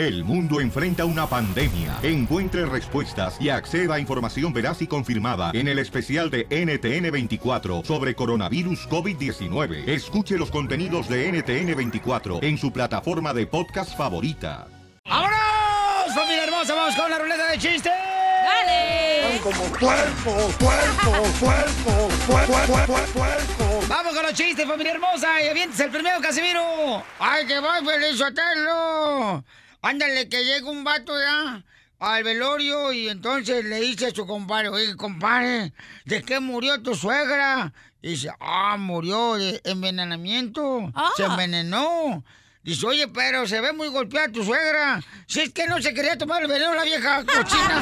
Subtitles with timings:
[0.00, 1.98] El mundo enfrenta una pandemia.
[2.02, 8.14] Encuentre respuestas y acceda a información veraz y confirmada en el especial de NTN24 sobre
[8.14, 9.86] coronavirus COVID-19.
[9.86, 14.68] Escuche los contenidos de NTN24 en su plataforma de podcast favorita.
[15.04, 16.14] ¡Vámonos!
[16.14, 16.74] ¡Familia hermosa!
[16.74, 17.92] ¡Vamos con la ruleta de chistes!
[17.92, 19.38] ¡Dale!
[19.42, 23.80] Como puerco, puerco, puerco, puerco.
[23.86, 25.42] Vamos con los chistes, familia hermosa.
[25.42, 27.02] Y avientes el primero, Casimiro.
[27.18, 29.44] ¡Ay, que va, feliz hotel!
[29.82, 31.64] Ándale, que llega un vato ya
[31.98, 35.72] al velorio y entonces le dice a su compadre, oye, compadre,
[36.04, 37.72] ¿de qué murió tu suegra?
[38.02, 40.92] Y dice, ah, murió de envenenamiento.
[41.16, 42.24] Se envenenó.
[42.62, 45.02] Dice, oye, pero se ve muy golpeada tu suegra.
[45.26, 47.76] Si es que no se quería tomar el veneno la vieja cochina.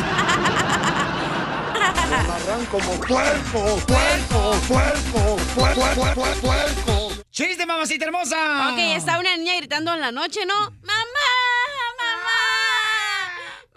[2.08, 7.08] Amarran como puerco, puerco, puerco, puerco, puerco.
[7.30, 8.70] ¡Chiste, mamacita hermosa!
[8.72, 10.70] Ok, está una niña gritando en la noche, ¿no?
[10.82, 11.28] ¡Mamá!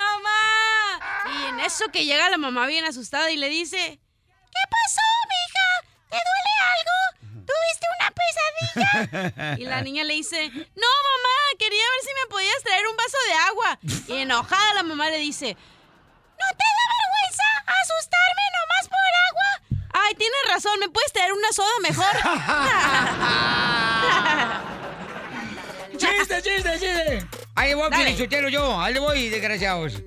[0.02, 1.00] ¡Mamá!
[1.34, 4.00] Y en eso que llega la mamá bien asustada y le dice...
[4.54, 5.02] ¿Qué pasó,
[5.34, 5.68] mija?
[6.10, 6.98] ¿Te duele algo?
[7.48, 9.58] ¿Tuviste una pesadilla?
[9.58, 13.18] Y la niña le dice, no, mamá, quería ver si me podías traer un vaso
[13.28, 13.80] de agua.
[14.08, 17.48] Y enojada la mamá le dice, ¿no te da vergüenza
[17.82, 19.50] asustarme nomás por agua?
[20.06, 22.14] Ay, tienes razón, ¿me puedes traer una soda mejor?
[26.02, 27.26] ¡Chiste, chiste, chiste!
[27.56, 28.04] Ahí voy, Dale.
[28.06, 28.80] Pielichotelo, yo.
[28.82, 30.02] Ahí le voy, desgraciados.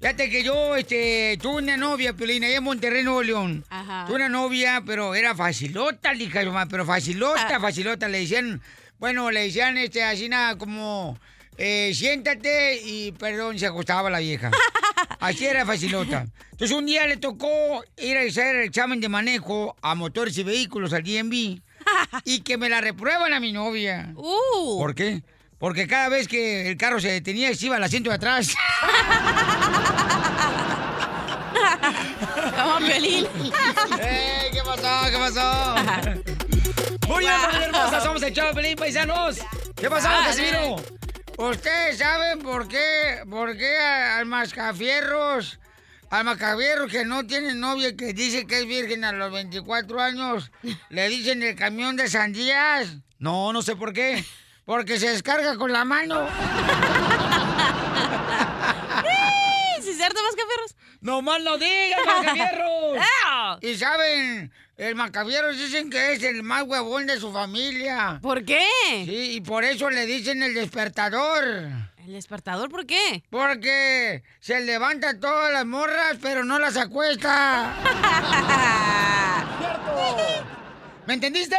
[0.00, 3.64] Fíjate que yo, este, tuve una novia, Piolina, allá en Monterrey, Nuevo León.
[3.70, 4.04] Ajá.
[4.06, 6.12] Tuve una novia, pero era facilota,
[6.52, 7.60] madre, pero facilota, Ah.
[7.60, 8.08] facilota.
[8.08, 8.60] Le decían,
[8.98, 11.18] bueno, le decían, este, así nada, como,
[11.56, 14.50] eh, siéntate y, perdón, se acostaba la vieja.
[15.20, 16.26] Así era facilota.
[16.52, 20.42] Entonces un día le tocó ir a hacer el examen de manejo a motores y
[20.42, 21.60] vehículos al DMV
[22.24, 24.12] y que me la reprueban a mi novia.
[24.14, 24.78] Uh.
[24.78, 25.22] ¿Por qué?
[25.58, 28.50] Porque cada vez que el carro se detenía, se iba al asiento de atrás.
[32.56, 33.26] Como Piolín.
[34.00, 34.50] ¡Ey!
[34.52, 35.10] ¿Qué pasó?
[35.10, 35.74] ¿Qué pasó?
[37.08, 39.38] Muy bien, familia hermosa, somos el Chavo Pelín, paisanos.
[39.76, 40.08] ¿Qué pasó.
[40.08, 40.76] Casimiro?
[41.38, 45.58] ¿Ustedes saben por qué, por qué al mascafierros,
[46.10, 50.00] al mascafierros que no tiene novia y que dice que es virgen a los 24
[50.00, 50.50] años,
[50.90, 52.96] le dicen el camión de sandías?
[53.18, 54.24] No, no sé por qué.
[54.66, 56.28] Porque se descarga con la mano.
[59.80, 60.74] ¿Sí es cierto, Mascafierros?
[61.00, 62.98] ¡No más no digan, Mascafierros!
[63.24, 63.58] ¡Ah!
[63.62, 68.18] Y saben, el Macavieros dicen que es el más huevón de su familia.
[68.20, 68.66] ¿Por qué?
[69.04, 71.44] Sí, y por eso le dicen el despertador.
[72.04, 73.22] ¿El despertador por qué?
[73.30, 77.72] Porque se levanta todas las morras, pero no las acuesta.
[81.06, 81.56] ¿Me entendiste?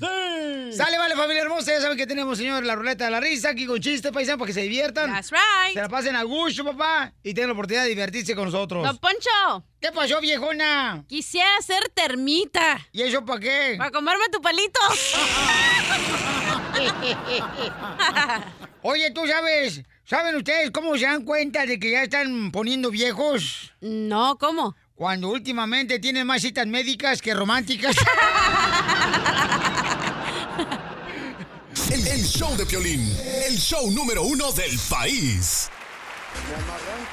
[0.00, 0.72] Sí.
[0.72, 1.72] Sale, vale, familia hermosa.
[1.72, 4.46] Ya saben que tenemos, señor, la ruleta de la risa, aquí con chistes, paisanos, para
[4.46, 5.12] que se diviertan.
[5.12, 5.74] That's right.
[5.74, 8.82] Se la pasen a gusto, papá, y tengan la oportunidad de divertirse con nosotros.
[8.84, 11.04] Don Poncho, ¿Qué pasó, viejona?
[11.06, 12.78] quisiera ser termita.
[12.92, 13.74] ¿Y eso para qué?
[13.76, 14.80] Para comerme tu palito.
[18.82, 23.72] Oye, tú sabes, ¿saben ustedes cómo se dan cuenta de que ya están poniendo viejos?
[23.80, 24.74] No, ¿cómo?
[24.94, 27.96] Cuando últimamente tienen más citas médicas que románticas.
[32.00, 33.14] El, el show de Piolín,
[33.46, 35.68] el show número uno del país.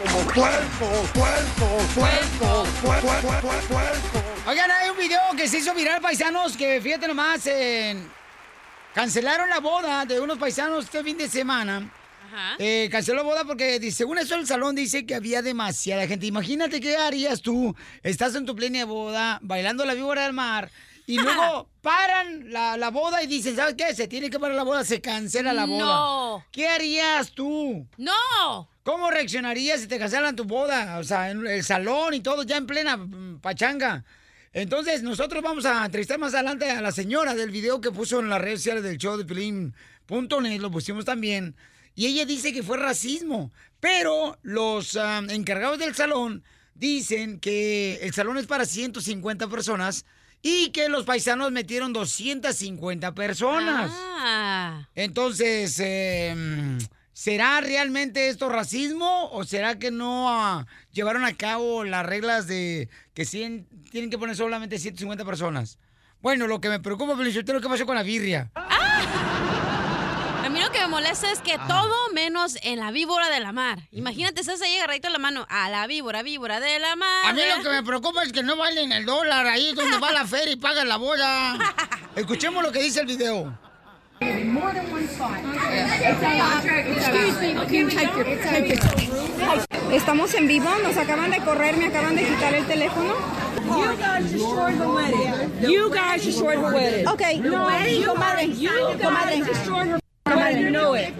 [0.01, 4.23] Como puerco, puerco, puerco, puerco, puerco, puerco.
[4.47, 8.07] Oigan, hay un video que se hizo viral, paisanos, que fíjate nomás, en-
[8.93, 11.91] cancelaron la boda de unos paisanos este fin de semana.
[12.31, 12.55] Ajá.
[12.59, 16.27] Eh, canceló boda porque, dice, según eso, el salón dice que había demasiada gente.
[16.27, 17.75] Imagínate qué harías tú.
[18.03, 20.69] Estás en tu plena boda, bailando la víbora del mar,
[21.07, 23.95] y luego paran la, la boda y dicen, ¿sabes qué?
[23.95, 25.85] Se tiene que parar la boda, se cancela la boda.
[25.85, 26.45] No.
[26.51, 27.87] ¿Qué harías tú?
[27.97, 28.69] No.
[28.83, 30.99] ¿Cómo reaccionarías si te cancelan tu boda?
[30.99, 32.99] O sea, en el salón y todo, ya en plena
[33.41, 34.03] pachanga.
[34.51, 38.29] Entonces, nosotros vamos a entrevistar más adelante a la señora del video que puso en
[38.29, 41.55] las redes sociales del show de Pilín.net, lo pusimos también.
[41.95, 43.53] Y ella dice que fue racismo.
[43.79, 46.43] Pero los ah, encargados del salón
[46.73, 50.05] dicen que el salón es para 150 personas
[50.41, 53.91] y que los paisanos metieron 250 personas.
[53.93, 54.87] Ah.
[54.95, 56.77] Entonces, eh,
[57.13, 62.89] ¿será realmente esto racismo o será que no ah, llevaron a cabo las reglas de
[63.13, 65.79] que cien- tienen que poner solamente 150 personas?
[66.21, 68.49] Bueno, lo que me preocupa, Felicitero, ¿qué pasó con la birria?
[68.55, 68.76] A mí lo que
[70.87, 73.79] me molesta es que todo menos en la víbora de la mar.
[73.91, 77.25] Imagínate, estás ahí agarradito la mano a la víbora, víbora de la mar.
[77.25, 80.11] A mí lo que me preocupa es que no valen el dólar ahí donde va
[80.13, 81.57] la feria y pagan la boda.
[82.15, 83.57] Escuchemos lo que dice el video.
[84.21, 85.37] More than one spot.
[89.91, 93.13] Estamos en vivo, nos acaban de correr, me acaban de quitar el teléfono.
[93.67, 95.69] You guys destroyed her wedding.
[95.69, 97.07] You guys destroyed her wedding.
[97.09, 99.39] Okay, No, comadre, you comadre.
[99.39, 100.61] guys destroyed her wedding.
[100.61, 101.13] You know it.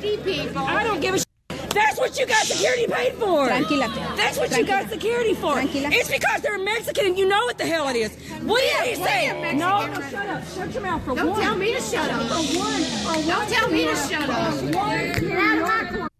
[0.55, 1.23] I don't give a sh-
[1.69, 3.47] That's what you got security paid for.
[3.47, 3.87] Tranquila.
[4.15, 5.53] That's what you got security for.
[5.53, 5.89] Tranquila.
[5.91, 8.11] It's because they're Mexican and you know what the hell it is.
[8.43, 9.53] What do you say?
[9.55, 10.43] No, no, shut up.
[10.47, 11.41] Shut your mouth for Don't one.
[11.41, 12.21] tell me to shut up.
[12.27, 12.81] For one.
[12.81, 16.11] For Don't tell me to shut up.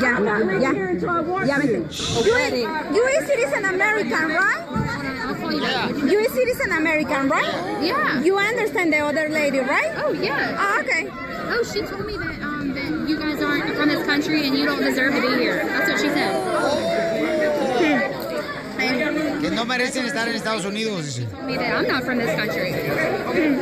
[0.00, 0.38] Ya, ya,
[1.48, 1.80] ya vete.
[2.24, 2.36] You
[2.94, 4.62] you is citizen American, right?
[5.52, 5.88] Yeah.
[6.04, 7.82] You is citizen American, right?
[7.82, 8.20] Yeah.
[8.22, 9.92] You understand the other lady, right?
[9.96, 10.56] Oh yeah.
[10.58, 11.08] Ah, okay.
[11.48, 12.25] Oh, she told me that
[13.86, 15.64] from this country and you don't deserve to be here.
[15.64, 16.32] That's what she said.
[19.40, 21.06] Que no merecen estar en Estados Unidos.
[21.06, 21.26] dice.
[21.30, 22.74] Told me that I'm not from this country.
[23.28, 23.54] Okay.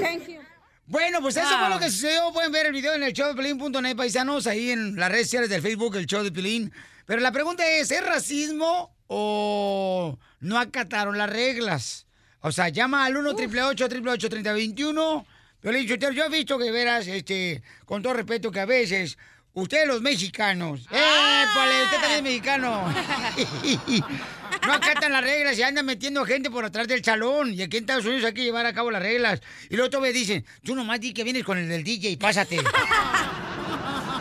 [0.00, 0.40] Thank you.
[0.86, 2.32] Bueno, pues eso fue lo que sucedió.
[2.32, 5.48] Pueden ver el video en el show de Pelín.net, paisanos, ahí en las redes sociales
[5.48, 6.72] del Facebook, el show de Pelín.
[7.06, 12.06] Pero la pregunta es, ¿es racismo o no acataron las reglas?
[12.40, 15.26] O sea, llama al 1 888 3021
[15.62, 19.16] Pelín, Sotelo, yo he visto que veras, este, con todo respeto, que a veces
[19.54, 21.84] ustedes los mexicanos, ¡épale!
[21.84, 22.92] Usted también es mexicano.
[24.66, 27.52] No acatan las reglas y andan metiendo gente por atrás del salón.
[27.52, 29.40] Y aquí en Estados Unidos hay que llevar a cabo las reglas.
[29.70, 32.58] Y luego todavía dicen, tú nomás di que vienes con el del DJ, pásate.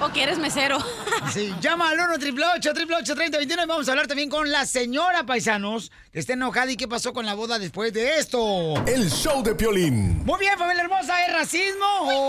[0.01, 0.77] O que eres mesero.
[1.31, 5.91] Sí, llama al 1 888 3021 y vamos a hablar también con la señora Paisanos,
[6.11, 8.83] que está enojada y qué pasó con la boda después de esto.
[8.85, 10.25] El show de Piolín.
[10.25, 11.85] Muy bien, familia hermosa, ¿es racismo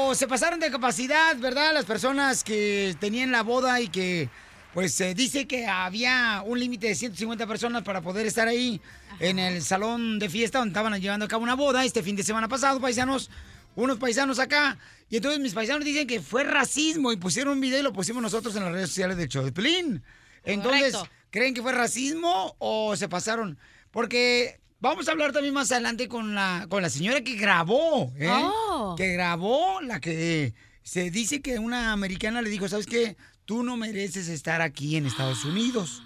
[0.08, 1.72] o se pasaron de capacidad, verdad?
[1.72, 4.28] Las personas que tenían la boda y que,
[4.74, 8.80] pues, se dice que había un límite de 150 personas para poder estar ahí
[9.19, 12.22] en el salón de fiesta donde estaban llevando a cabo una boda este fin de
[12.22, 13.30] semana pasado, paisanos.
[13.74, 14.78] Unos paisanos acá.
[15.08, 18.22] Y entonces mis paisanos dicen que fue racismo y pusieron un video y lo pusimos
[18.22, 20.02] nosotros en las redes sociales del show de Pelín.
[20.44, 21.14] Entonces, Correcto.
[21.30, 23.58] ¿creen que fue racismo o se pasaron?
[23.90, 28.30] Porque vamos a hablar también más adelante con la, con la señora que grabó, ¿eh?
[28.30, 28.94] Oh.
[28.96, 33.16] Que grabó, la que se dice que una americana le dijo, ¿sabes qué?
[33.44, 36.02] Tú no mereces estar aquí en Estados Unidos.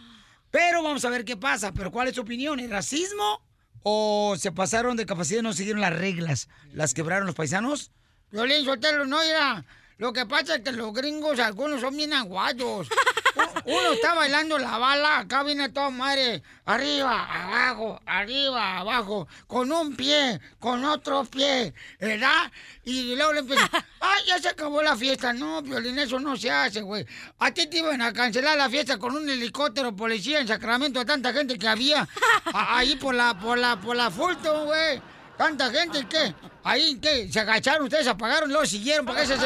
[0.50, 1.72] Pero vamos a ver qué pasa.
[1.72, 2.58] Pero ¿cuál es tu opinión?
[2.60, 3.45] ¿Es racismo
[3.88, 6.48] o se pasaron de capacidad y no siguieron las reglas?
[6.72, 7.92] ¿Las quebraron los paisanos?
[8.32, 9.64] Violín, Sotelo, no, era.
[9.98, 12.88] Lo que pasa es que los gringos, algunos son bien aguados.
[13.66, 19.96] Uno está bailando la bala, acá viene todo madre, arriba, abajo, arriba, abajo, con un
[19.96, 22.52] pie, con otro pie, ¿verdad?
[22.84, 23.68] Y luego le empieza,
[24.00, 25.32] ¡ay, ya se acabó la fiesta!
[25.32, 27.04] No, Violín, eso no se hace, güey.
[27.40, 31.32] A ti te iban a cancelar la fiesta con un helicóptero policía en Sacramento, tanta
[31.32, 32.06] gente que había
[32.54, 35.02] ahí por la, por la, por la Fulton, güey.
[35.36, 36.34] Tanta gente que
[36.64, 39.36] ahí que se agacharon ustedes, apagaron, luego siguieron para que se.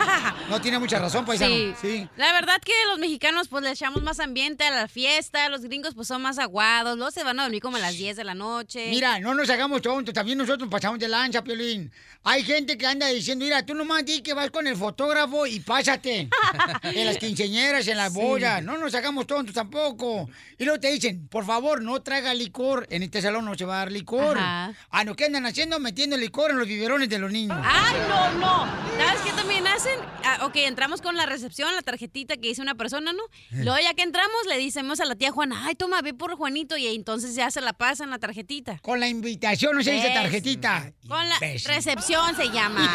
[0.50, 1.54] No tiene mucha razón, paisano.
[1.54, 1.74] Sí.
[1.80, 2.08] sí.
[2.16, 5.94] La verdad que los mexicanos pues le echamos más ambiente a la fiesta, los gringos
[5.94, 8.34] pues son más aguados, luego se van a dormir como a las 10 de la
[8.34, 8.90] noche.
[8.90, 11.92] Mira, no nos hagamos tontos, también nosotros pasamos de lancha, Piolín.
[12.24, 15.60] Hay gente que anda diciendo, mira, tú nomás di que vas con el fotógrafo y
[15.60, 16.28] pásate.
[16.82, 18.62] en las quinceñeras, en las bodas.
[18.62, 20.28] No nos hagamos tontos tampoco.
[20.58, 22.86] Y luego te dicen, por favor, no traiga licor.
[22.90, 24.36] En este salón no se va a dar licor.
[24.36, 24.74] Ajá.
[24.90, 25.78] Ah, ¿no qué andan haciendo?
[25.78, 27.56] Metiendo licor en los biberones de los niños.
[27.62, 28.66] ¡Ay, no, no!
[28.98, 29.98] ¿Sabes qué también hacen?
[30.24, 33.22] Ah, ok, entramos con la recepción, la tarjetita que dice una persona, ¿no?
[33.50, 36.76] Luego ya que entramos le decimos a la tía Juana, ay, toma, ve por Juanito
[36.76, 38.78] y entonces ya se la pasan la tarjetita.
[38.82, 40.92] Con la invitación no se dice tarjetita.
[41.08, 41.72] Con la Imbécil.
[41.72, 42.88] recepción se llama.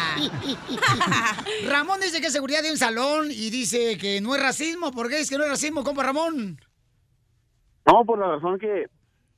[1.68, 4.92] Ramón dice que es seguridad de un salón y dice que no es racismo.
[4.92, 6.60] ¿Por qué es que no es racismo, compa Ramón?
[7.86, 8.86] No, por la razón que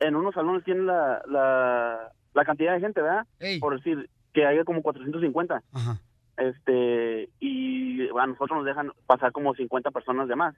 [0.00, 3.26] en unos salones tienen la, la, la cantidad de gente, ¿verdad?
[3.40, 3.58] Ey.
[3.58, 5.62] Por decir que haya como 450.
[5.72, 6.00] Ajá.
[6.38, 10.54] Este, y a nosotros nos dejan pasar como 50 personas de más.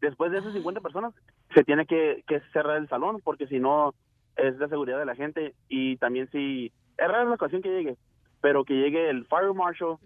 [0.00, 1.14] Después de esas 50 personas,
[1.54, 3.94] se tiene que, que cerrar el salón, porque si no,
[4.36, 5.54] es de seguridad de la gente.
[5.68, 7.96] Y también si, es rara la ocasión que llegue,
[8.40, 9.96] pero que llegue el fire marshal,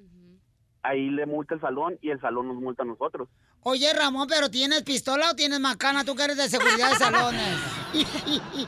[0.87, 3.28] ahí le multa el salón y el salón nos multa a nosotros.
[3.62, 6.05] Oye, Ramón, ¿pero tienes pistola o tienes macana?
[6.05, 7.59] Tú que eres de seguridad de salones.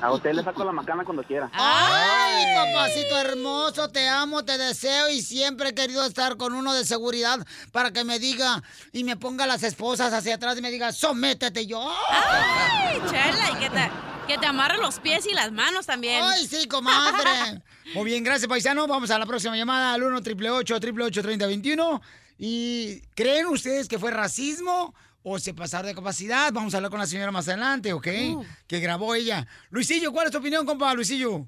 [0.01, 1.51] A usted le saco la macana cuando quiera.
[1.53, 6.85] Ay, papacito hermoso, te amo, te deseo y siempre he querido estar con uno de
[6.85, 7.39] seguridad
[7.73, 11.67] para que me diga y me ponga las esposas hacia atrás y me diga, sométete
[11.67, 11.89] yo.
[12.11, 13.51] ¡Ay, chela!
[13.53, 13.91] Y que te,
[14.29, 16.23] que te amarre los pies y las manos también.
[16.23, 17.63] Ay, sí, comadre.
[17.95, 18.87] Muy bien, gracias, paisano.
[18.87, 22.01] Vamos a la próxima llamada al 1 888 3021
[22.39, 26.53] ¿Y creen ustedes que fue racismo o se pasaron de capacidad?
[26.53, 28.07] Vamos a hablar con la señora más adelante, ¿ok?
[28.37, 28.45] Uh.
[28.69, 29.47] Que grabó ella.
[29.71, 31.47] Luisillo, ¿cuál es tu opinión, compa, Luisillo?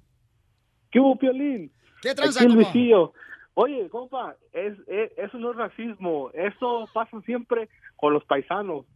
[0.90, 1.70] ¿Qué hubo, Piolín?
[2.02, 2.42] ¿Qué tranza?
[2.44, 3.12] Luisillo.
[3.54, 6.30] Oye, compa, es, es- eso no es racismo.
[6.32, 8.86] Eso pasa siempre con los paisanos.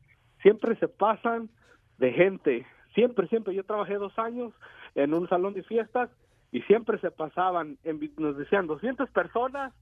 [0.43, 1.51] Siempre se pasan
[1.99, 2.67] de gente.
[2.95, 3.55] Siempre, siempre.
[3.55, 4.53] Yo trabajé dos años
[4.95, 6.11] en un salón de fiestas
[6.53, 7.79] y siempre se pasaban.
[7.85, 9.73] en- nos decían 200 personas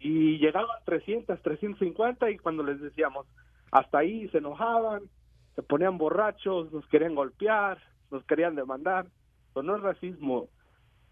[0.00, 3.26] y llegaban 300, 350 y cuando les decíamos
[3.70, 5.02] hasta ahí se enojaban,
[5.54, 7.78] se ponían borrachos, nos querían golpear,
[8.10, 9.06] nos querían demandar.
[9.50, 10.48] Eso no es racismo.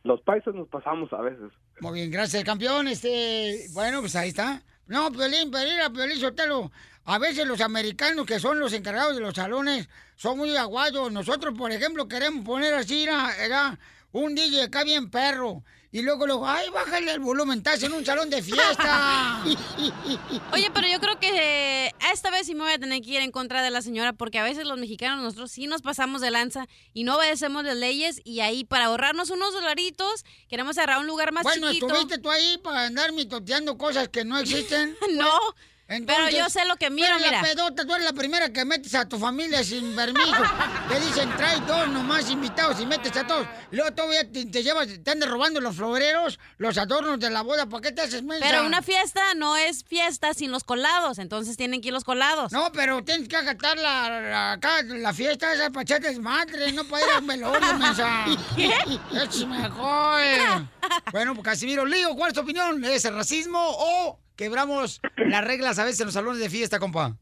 [0.05, 1.51] Los paisas nos pasamos a veces.
[1.81, 2.87] Muy bien, gracias, campeón.
[2.89, 4.63] Este, bueno, pues ahí está.
[4.87, 6.71] No, Piolín, Pereira, Piolín Sotelo.
[7.07, 11.13] A veces los americanos que son los encargados de los salones son muy aguados.
[11.13, 13.79] Nosotros, por ejemplo, queremos poner así, era,
[14.11, 15.63] un DJ acá bien perro.
[15.93, 19.41] Y luego, luego, ay, bájale el volumen, estás en un salón de fiesta.
[20.53, 23.31] Oye, pero yo creo que esta vez sí me voy a tener que ir en
[23.31, 26.67] contra de la señora porque a veces los mexicanos nosotros sí nos pasamos de lanza
[26.93, 31.33] y no obedecemos las leyes y ahí para ahorrarnos unos dolaritos queremos agarrar un lugar
[31.33, 31.87] más bueno, chiquito.
[31.87, 34.97] ¿estuviste tú ahí para andar mitoteando cosas que no existen?
[35.17, 35.39] No,
[35.87, 37.31] pero yo sé lo que miro, mira.
[37.31, 40.37] la pedota, tú eres la primera que metes a tu familia sin permiso.
[40.89, 43.47] te dicen, trae dos nomás invitados y metes a todos.
[43.71, 47.67] Luego todavía te, te llevas, te andan robando los floreros, los adornos de la boda.
[47.67, 48.45] ¿Para qué te haces mensa?
[48.49, 52.51] Pero una fiesta no es fiesta sin los colados, entonces tienen que ir los colados.
[52.51, 57.13] No, pero tienes que acatar la, la, fiesta esa pachata es madre, no para ir
[57.13, 58.25] al velorio, mensa.
[58.57, 58.73] ¿Qué?
[59.13, 60.21] Es mejor.
[61.13, 62.85] bueno, pues Casimiro, Lío, ¿cuál es tu opinión?
[62.85, 67.17] ¿Es el racismo o quebramos las reglas a veces en los salones de fiesta, compa?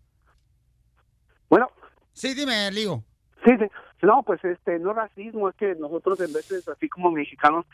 [1.49, 1.71] Bueno.
[2.13, 3.03] Sí, dime, Lío.
[3.45, 3.67] Sí, sí.
[4.03, 7.65] No, pues este, no es racismo, es que nosotros en veces, así como mexicanos,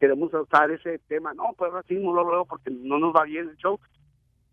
[0.00, 1.34] queremos usar ese tema.
[1.34, 3.78] No, pues racismo, luego, luego, porque no nos va bien el show.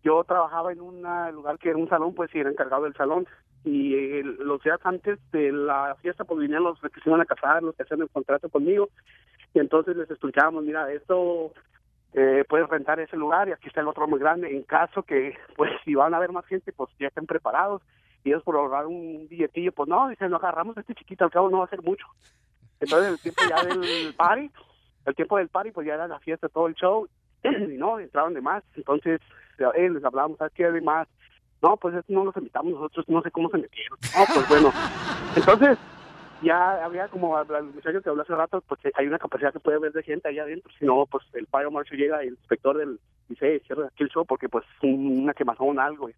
[0.02, 3.26] Yo trabajaba en un lugar que era un salón, pues, y era encargado del salón.
[3.64, 7.26] Y eh, los días antes de la fiesta, pues, vinieron los que se iban a
[7.26, 8.88] casar, los que hacían el contrato conmigo.
[9.54, 11.52] Y entonces les explicábamos, mira, esto
[12.14, 14.54] eh, puedes rentar ese lugar y aquí está el otro muy grande.
[14.54, 17.82] En caso que, pues, si van a haber más gente, pues ya estén preparados.
[18.24, 21.50] Y ellos por ahorrar un billetillo, pues no, dicen, no agarramos este chiquito, al cabo
[21.50, 22.06] no va a ser mucho.
[22.78, 24.50] Entonces el tiempo ya del party,
[25.06, 27.08] el tiempo del party, pues ya era la fiesta, todo el show,
[27.42, 28.62] y no, entraron de más.
[28.76, 29.20] Entonces
[29.58, 30.70] eh, les hablábamos, ¿sabes qué?
[30.70, 31.08] De más.
[31.62, 33.98] No, pues no los invitamos nosotros, no sé cómo se metieron.
[34.16, 34.72] No, pues bueno.
[35.36, 35.78] Entonces,
[36.42, 39.60] ya había como a los muchachos que habló hace rato, pues hay una capacidad que
[39.60, 40.70] puede haber de gente allá adentro.
[40.78, 44.02] Si no, pues el fire marshal llega y el inspector del dice, "Eh, cierra aquí
[44.02, 46.10] el show porque pues una quemazón algo.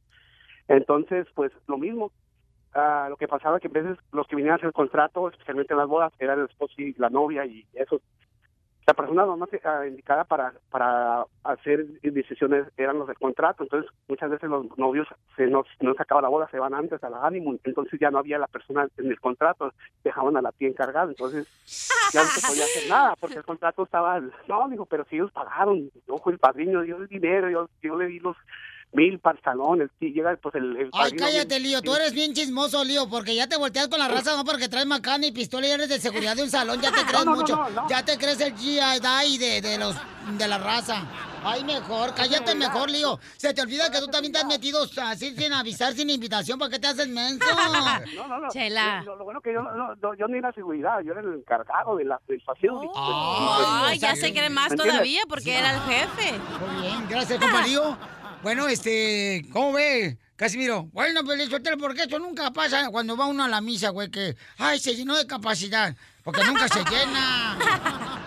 [0.69, 2.11] Entonces, pues lo mismo.
[2.75, 5.79] Ah, lo que pasaba que a veces los que vinieron a hacer contrato, especialmente en
[5.79, 8.01] las bodas, eran el esposo y la novia y eso.
[8.87, 9.49] La persona más
[9.87, 13.63] indicada para, para hacer decisiones eran los del contrato.
[13.63, 17.03] Entonces, muchas veces los novios se no, no se acaba la boda, se van antes
[17.03, 17.61] a la honeymoon.
[17.65, 19.73] Entonces ya no había la persona en el contrato,
[20.03, 21.09] dejaban a la tía encargada.
[21.11, 21.47] Entonces
[22.13, 24.21] ya no se podía hacer nada porque el contrato estaba...
[24.49, 27.97] No, digo, pero si ellos pagaron, yo fui el padrino, dio el dinero, yo, yo
[27.97, 28.37] le di los
[28.95, 31.83] mil para el y llega pues el, el Ay, cállate, Lío.
[31.83, 34.87] Tú eres bien chismoso, Lío, porque ya te volteas con la raza, no porque traes
[34.87, 36.81] macana y pistola y eres de seguridad de un salón.
[36.81, 37.57] Ya te crees No, no, no, mucho.
[37.57, 37.89] no, no.
[37.89, 39.97] Ya te crees el GI de, de, los,
[40.39, 41.07] de la raza.
[41.47, 43.19] Ay, mejor, cállate mejor, Lío.
[43.37, 46.59] Se te olvida que tú también te has metido así sin avisar, sin invitación.
[46.59, 47.45] ¿Para qué te haces menso?
[48.15, 48.49] No, no, no.
[48.51, 49.03] Chela.
[49.03, 51.97] Lo, lo bueno que yo no, no, yo ni era seguridad, yo era el encargado
[51.97, 52.89] de la, del facility.
[52.95, 56.33] Ay, ya se cree más todavía porque era el jefe.
[56.61, 57.97] Muy bien, gracias, compa Lío.
[58.45, 60.91] Bueno, este, ¿cómo ve, Casimiro?
[60.93, 64.37] Bueno, pues Sotelo, porque eso nunca pasa cuando va uno a la misa, güey, que,
[64.59, 67.57] ay, se llenó de capacidad, porque nunca se llena.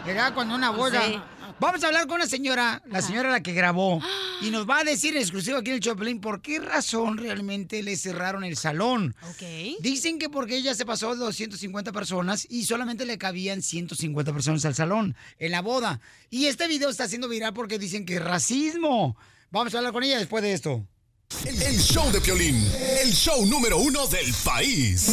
[0.08, 0.34] ¿Verdad?
[0.34, 1.06] Cuando una boda.
[1.06, 1.22] Sí.
[1.60, 4.02] Vamos a hablar con una señora, la señora la que grabó,
[4.42, 7.84] y nos va a decir en exclusivo aquí en el Choplin por qué razón realmente
[7.84, 9.16] le cerraron el salón.
[9.30, 9.78] Ok.
[9.82, 14.66] Dicen que porque ella se pasó de 250 personas y solamente le cabían 150 personas
[14.66, 16.02] al salón en la boda.
[16.32, 19.16] Y este video está siendo viral porque dicen que es racismo.
[19.50, 20.86] Vamos a hablar con ella después de esto.
[21.46, 22.62] El, el show de Piolín,
[23.02, 25.10] el show número uno del país.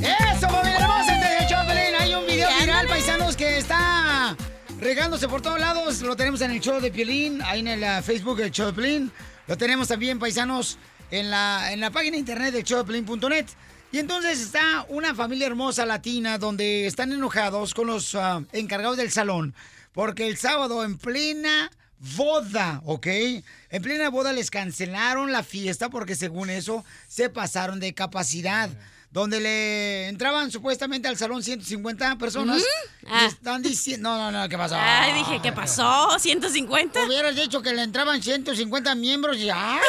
[0.00, 1.16] ¡Eso, familia hermosa!
[1.16, 1.94] Este es el Choplin.
[1.98, 4.36] Hay un video viral, paisanos, que está
[4.78, 6.00] regándose por todos lados.
[6.02, 8.72] Lo tenemos en el show de Piolín, ahí en el uh, Facebook del show de
[8.72, 9.12] Piolín.
[9.48, 10.78] Lo tenemos también, paisanos,
[11.10, 13.46] en la, en la página de internet de showdepiolín.net.
[13.90, 19.10] Y entonces está una familia hermosa latina donde están enojados con los ah, encargados del
[19.10, 19.56] salón.
[19.92, 21.68] Porque el sábado en plena
[22.16, 23.06] boda, ¿ok?
[23.06, 28.70] En plena boda les cancelaron la fiesta porque según eso se pasaron de capacidad.
[29.12, 32.58] Donde le entraban supuestamente al salón 150 personas.
[32.58, 33.06] ¿Mm?
[33.06, 33.26] y Ah.
[33.26, 34.08] están diciendo...
[34.08, 34.76] No, no, no, ¿qué pasó?
[34.78, 36.10] Ay, dije, ¿qué pasó?
[36.16, 37.06] ¿150?
[37.08, 39.50] Hubieras dicho que le entraban 150 miembros y...
[39.50, 39.80] ¡Ay!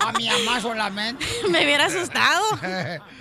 [0.00, 1.24] A mi mamá solamente.
[1.48, 2.44] Me hubiera asustado.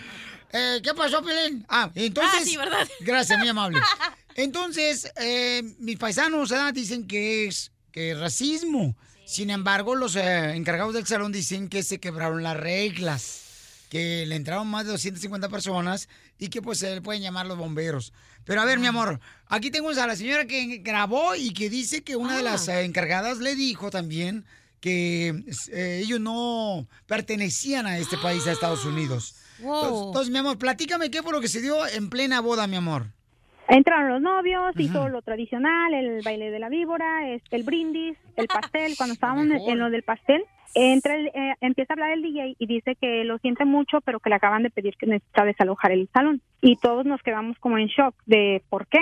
[0.53, 1.65] Eh, ¿Qué pasó, Pelín?
[1.67, 2.39] Ah, entonces...
[2.41, 2.87] Ah, sí, ¿verdad?
[3.01, 3.81] Gracias, muy amable.
[4.35, 8.95] Entonces, eh, mis paisanos dicen que es, que es racismo.
[9.25, 13.41] Sin embargo, los eh, encargados del salón dicen que se quebraron las reglas,
[13.89, 17.57] que le entraron más de 250 personas y que pues se le pueden llamar los
[17.57, 18.13] bomberos.
[18.45, 22.03] Pero a ver, mi amor, aquí tengo a la señora que grabó y que dice
[22.03, 24.45] que una de las eh, encargadas le dijo también
[24.79, 29.33] que eh, ellos no pertenecían a este país, a Estados Unidos.
[29.57, 32.75] Entonces, entonces, mi amor, platícame qué fue lo que se dio en plena boda, mi
[32.75, 33.07] amor.
[33.69, 38.47] Entraron los novios, hizo lo tradicional, el baile de la víbora, este, el brindis, el
[38.53, 38.93] pastel.
[38.97, 40.43] Cuando estábamos en, en lo del pastel,
[40.75, 44.19] entra el- eh, empieza a hablar el DJ y dice que lo siente mucho, pero
[44.19, 46.41] que le acaban de pedir que necesita desalojar el salón.
[46.61, 48.99] Y todos nos quedamos como en shock de por qué.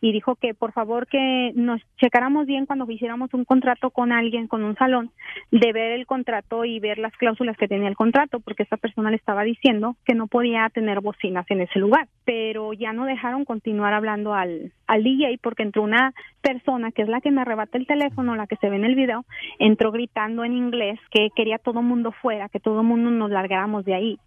[0.00, 4.48] Y dijo que por favor que nos checáramos bien cuando hiciéramos un contrato con alguien,
[4.48, 5.10] con un salón,
[5.50, 9.10] de ver el contrato y ver las cláusulas que tenía el contrato, porque esta persona
[9.10, 12.08] le estaba diciendo que no podía tener bocinas en ese lugar.
[12.24, 17.08] Pero ya no dejaron continuar hablando al, al DJ porque entró una persona que es
[17.08, 19.24] la que me arrebata el teléfono, la que se ve en el video,
[19.58, 23.94] entró gritando en inglés que quería todo mundo fuera, que todo mundo nos largáramos de
[23.94, 24.18] ahí.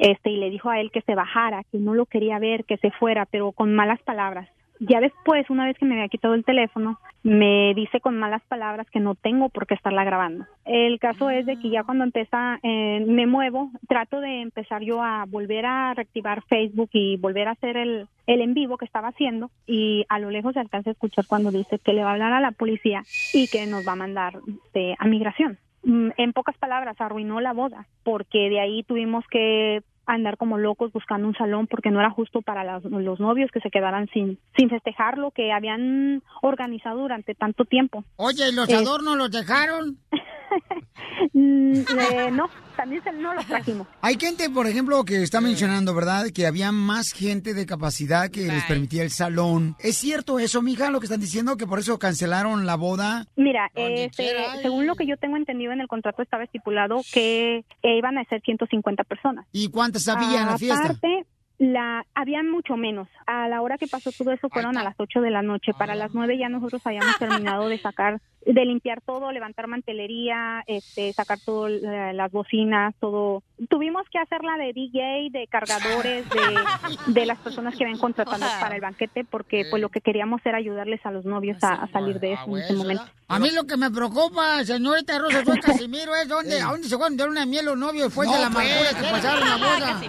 [0.00, 2.76] Este, y le dijo a él que se bajara, que no lo quería ver, que
[2.76, 4.48] se fuera, pero con malas palabras.
[4.78, 8.86] Ya después, una vez que me había quitado el teléfono, me dice con malas palabras
[8.90, 10.44] que no tengo por qué estarla grabando.
[10.64, 15.02] El caso es de que ya cuando empieza, eh, me muevo, trato de empezar yo
[15.02, 19.08] a volver a reactivar Facebook y volver a hacer el, el en vivo que estaba
[19.08, 22.12] haciendo y a lo lejos se alcanza a escuchar cuando dice que le va a
[22.12, 23.02] hablar a la policía
[23.32, 24.34] y que nos va a mandar
[24.66, 25.58] este, a migración.
[25.88, 30.92] Mm, En pocas palabras, arruinó la boda porque de ahí tuvimos que andar como locos
[30.92, 34.38] buscando un salón porque no era justo para las- los novios que se quedaran sin
[34.56, 38.04] sin festejar lo que habían organizado durante tanto tiempo.
[38.16, 39.96] Oye, ¿y los Eh, adornos los dejaron?
[41.32, 41.80] Mm,
[42.12, 43.86] eh, no, también se, no los trajimos.
[44.00, 46.26] Hay gente, por ejemplo, que está mencionando, ¿verdad?
[46.34, 49.76] Que había más gente de capacidad que les permitía el salón.
[49.80, 51.56] ¿Es cierto eso, mija, lo que están diciendo?
[51.56, 53.26] Que por eso cancelaron la boda.
[53.36, 54.32] Mira, este,
[54.62, 58.24] según lo que yo tengo entendido en el contrato estaba estipulado que eh, iban a
[58.24, 59.46] ser 150 personas.
[59.52, 60.84] ¿Y cuántas había en la fiesta?
[60.84, 61.26] Aparte,
[61.58, 63.08] la, había mucho menos.
[63.26, 65.72] A la hora que pasó todo eso fueron a las 8 de la noche.
[65.72, 71.12] Para las 9 ya nosotros habíamos terminado de sacar, de limpiar todo, levantar mantelería, este,
[71.12, 71.72] sacar todas
[72.14, 73.42] las bocinas, todo.
[73.68, 78.44] Tuvimos que hacer la de DJ, de cargadores, de, de las personas que habían contratado
[78.60, 81.88] para el banquete, porque pues lo que queríamos era ayudarles a los novios a, a
[81.88, 83.04] salir de eso en ese momento.
[83.28, 86.96] A mí lo que me preocupa, señorita Rosa Soy Casimiro, es dónde, a dónde se
[86.96, 90.00] fueron de luna de miel los novios después de la amargura que pasaron la boda.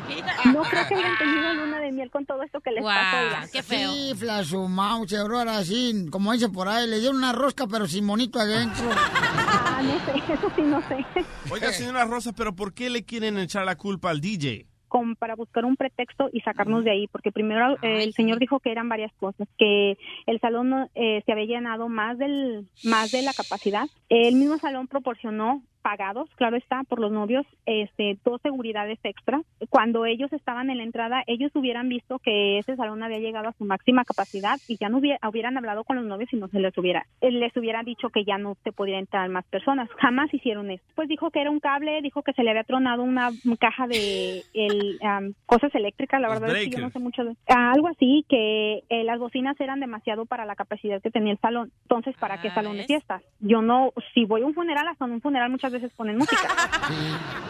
[0.53, 3.17] No creo que hayan tenido luna de miel con todo esto que les pasó.
[3.17, 3.47] oiga.
[3.47, 8.05] Sí, su mouse, ahora así, como dicen por ahí, le dieron una rosca pero sin
[8.05, 8.89] monito adentro.
[9.69, 11.05] Ah, no sé, eso sí no sé.
[11.51, 14.65] Oiga, señora Rosa, pero ¿por qué le quieren echar la culpa al DJ?
[14.87, 18.59] como para buscar un pretexto y sacarnos de ahí, porque primero eh, el señor dijo
[18.59, 23.11] que eran varias cosas, que el salón no, eh, se había llenado más del más
[23.11, 23.85] de la capacidad.
[24.09, 29.39] El mismo salón proporcionó pagados, claro está, por los novios, este, dos seguridades extra.
[29.69, 33.53] Cuando ellos estaban en la entrada, ellos hubieran visto que ese salón había llegado a
[33.53, 36.59] su máxima capacidad y ya no hubiera- hubieran hablado con los novios y no se
[36.59, 39.89] les hubiera, les hubiera dicho que ya no se podía entrar más personas.
[39.97, 40.83] Jamás hicieron eso.
[40.93, 44.43] Pues dijo que era un cable, dijo que se le había tronado una caja de
[44.53, 47.87] el, am, cosas eléctricas, la verdad es que yo no sé mucho de ah, algo
[47.87, 51.71] así, que eh, las bocinas eran demasiado para la capacidad que tenía el salón.
[51.83, 53.23] Entonces, ¿para qué salón de fiestas?
[53.39, 56.47] Yo no, si voy a un funeral, hasta en un funeral muchas veces ponen música.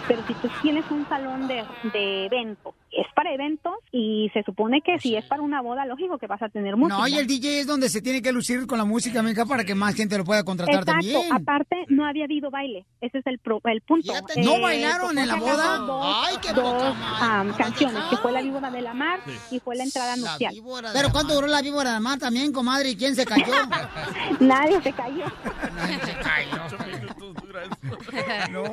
[0.07, 1.63] Pero si tú tienes un salón de,
[1.93, 6.17] de evento, es para eventos y se supone que si es para una boda, lógico
[6.17, 6.97] que vas a tener música.
[6.97, 9.63] No, y el DJ es donde se tiene que lucir con la música, mija, para
[9.65, 10.91] que más gente lo pueda contratar Exacto.
[11.01, 11.33] también.
[11.33, 12.85] Aparte, no había habido baile.
[13.01, 14.13] Ese es el, pro- el punto.
[14.13, 15.77] Eh, ¿No bailaron en la boda?
[15.77, 17.25] Dos, Ay, qué dos, poca madre.
[17.25, 19.19] am, ¿No la canciones, que fue la víbora de la mar
[19.51, 20.55] y fue la entrada nupcial.
[20.93, 22.89] Pero ¿cuánto duró la víbora de mar también, comadre?
[22.91, 23.53] ¿Y quién se cayó?
[24.39, 25.25] Nadie se cayó.
[28.51, 28.63] No,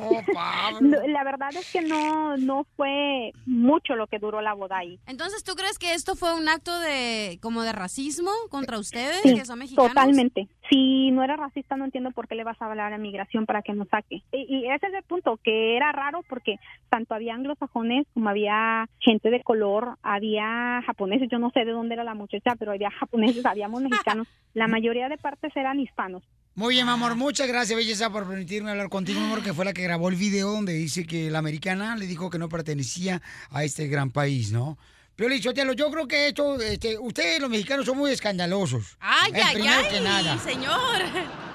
[0.81, 4.99] No, La verdad es que no, no fue mucho lo que duró la boda ahí.
[5.07, 9.35] Entonces, ¿tú crees que esto fue un acto de como de racismo contra ustedes, Sí,
[9.35, 9.89] que son mexicanos?
[9.93, 10.47] totalmente.
[10.69, 13.61] Si no era racista, no entiendo por qué le vas a hablar a migración para
[13.61, 14.23] que nos saque.
[14.31, 16.57] Y, y ese es el punto, que era raro porque
[16.89, 21.93] tanto había anglosajones como había gente de color, había japoneses, yo no sé de dónde
[21.93, 24.27] era la muchacha, pero había japoneses, habíamos mexicanos.
[24.55, 26.23] La mayoría de partes eran hispanos.
[26.55, 29.65] Muy bien, mi amor, muchas gracias, belleza, por permitirme hablar contigo, mi amor, que fue
[29.65, 33.21] la que grabó el video donde dice que la americana le dijo que no pertenecía
[33.51, 34.77] a este gran país, ¿no?
[35.17, 38.97] Pero Lichotelo, yo creo que esto, este, ustedes los mexicanos son muy escandalosos.
[39.01, 40.37] Ay, Eh, ay, ay, que nada.
[40.37, 41.01] señor.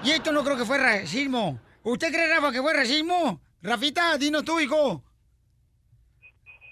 [0.04, 1.58] Y esto no creo que fue racismo.
[1.82, 3.40] ¿Usted cree, Rafa, que fue racismo?
[3.62, 5.02] Rafita, dinos tú, hijo.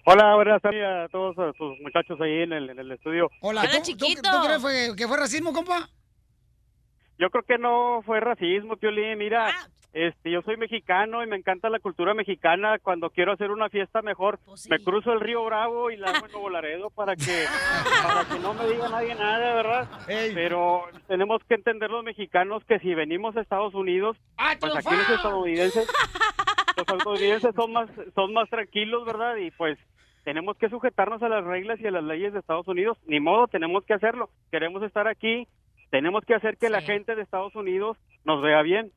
[0.05, 3.29] Hola, buenas tardes a todos a tus muchachos ahí en el, en el estudio.
[3.41, 4.07] Hola, ¿tú, tú- tú
[4.45, 5.89] crees fue- que fue racismo, compa?
[7.19, 9.19] Yo creo que no fue racismo, Piolín.
[9.19, 9.69] Mira, Ah.
[9.93, 12.79] este, yo soy mexicano y me encanta la cultura mexicana.
[12.79, 16.27] Cuando quiero hacer una fiesta mejor, Pues me cruzo el río Bravo y la hago
[16.27, 17.25] en Nuevo Laredo para que,
[18.07, 19.89] para que no me diga nadie nada, ¿verdad?
[20.35, 24.17] Pero tenemos que entender los mexicanos que si venimos a Estados Unidos,
[24.61, 25.89] pues aquí los estadounidenses,
[26.77, 29.37] los estadounidenses son más, son más tranquilos, ¿verdad?
[29.37, 29.77] Y pues
[30.23, 32.97] tenemos que sujetarnos a las reglas y a las leyes de Estados Unidos.
[33.07, 34.29] Ni modo, tenemos que hacerlo.
[34.53, 35.49] Queremos estar aquí,
[35.91, 38.93] tenemos que hacer que la gente de Estados Unidos nos vea bien.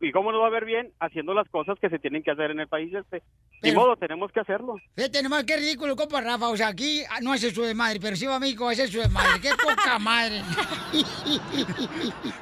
[0.00, 0.92] ¿Y, cómo nos va a ver bien?
[1.00, 3.22] Haciendo las cosas que se tienen que hacer en el país este.
[3.60, 4.76] Ni modo, tenemos que hacerlo.
[4.94, 6.48] Fíjate nomás qué ridículo, compa Rafa.
[6.48, 8.86] O sea, aquí ah, no hace su de madre, pero si va a México hace
[8.86, 9.40] su de madre.
[9.40, 10.42] ¡Qué poca madre!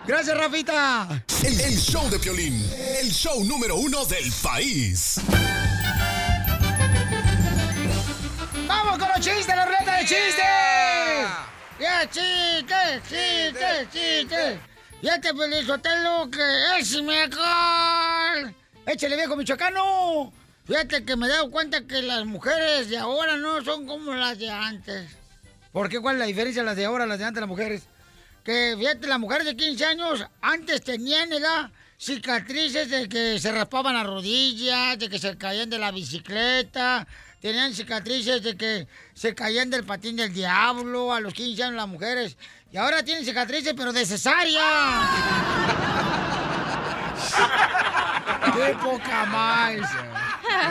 [0.07, 1.09] Gracias, Rafita.
[1.43, 2.55] El, el show de Piolín,
[3.01, 5.19] el show número uno del país.
[8.67, 11.53] ¡Vamos con los chistes, la ruleta de chistes!
[11.81, 14.59] ¡Ya, chistes, chistes, chistes!
[15.01, 18.55] ¡Fíjate, Pelizotelo, que es mejor!
[18.87, 20.33] ¡Échale, viejo michoacano!
[20.65, 24.39] Fíjate que me he dado cuenta que las mujeres de ahora no son como las
[24.39, 25.11] de antes.
[25.73, 26.01] ¿Por qué?
[26.01, 27.83] ¿Cuál es la diferencia las de ahora, las de antes, las mujeres?
[28.45, 31.71] Que, fíjate, las mujeres de 15 años antes tenían, edad
[32.03, 37.07] cicatrices de que se raspaban las rodillas, de que se caían de la bicicleta,
[37.43, 41.89] tenían cicatrices de que se caían del patín del diablo a los 15 años las
[41.89, 42.37] mujeres.
[42.71, 44.63] Y ahora tienen cicatrices, pero de cesárea.
[48.55, 49.75] ¡Qué poca más!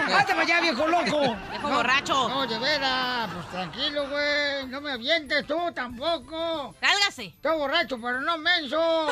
[0.07, 1.35] ¡Vete para allá, viejo loco!
[1.49, 2.29] Viejo No, borracho.
[2.29, 4.67] No, de veras, pues tranquilo, güey.
[4.67, 6.75] No me avientes tú tampoco.
[6.79, 7.25] ¡Cálgase!
[7.25, 9.07] Estoy borracho, pero no menso.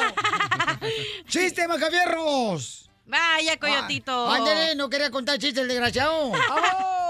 [1.28, 2.90] ¡Chiste, macabierros!
[3.06, 4.30] Vaya, coyotito.
[4.30, 6.32] Ah, ándale, no quería contar chistes, desgraciado.
[6.32, 7.00] ¡Vamos!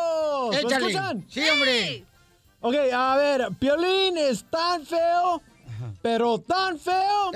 [0.51, 0.75] ¿Me Échale.
[0.87, 1.25] escuchan?
[1.29, 2.05] Sí, hombre.
[2.61, 5.41] Ok, a ver, Piolín es tan feo,
[6.01, 7.31] pero tan feo,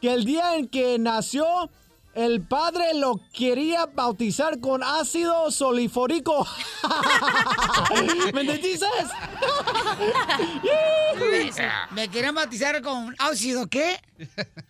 [0.00, 1.70] que el día en que nació,
[2.14, 6.46] el padre lo quería bautizar con ácido solifórico.
[8.34, 8.84] ¿Me entendiste?
[11.92, 13.98] ¿Me quieren bautizar con ácido qué?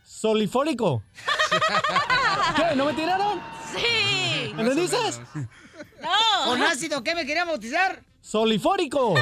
[0.05, 1.03] Solifórico.
[2.57, 2.77] ¿Qué?
[2.77, 3.41] ¿No me tiraron?
[3.75, 4.53] Sí.
[4.55, 4.97] ¿Me entendiste?
[6.03, 6.45] No.
[6.47, 8.03] ¿Con ácido qué me querían bautizar?
[8.21, 9.15] Solifórico.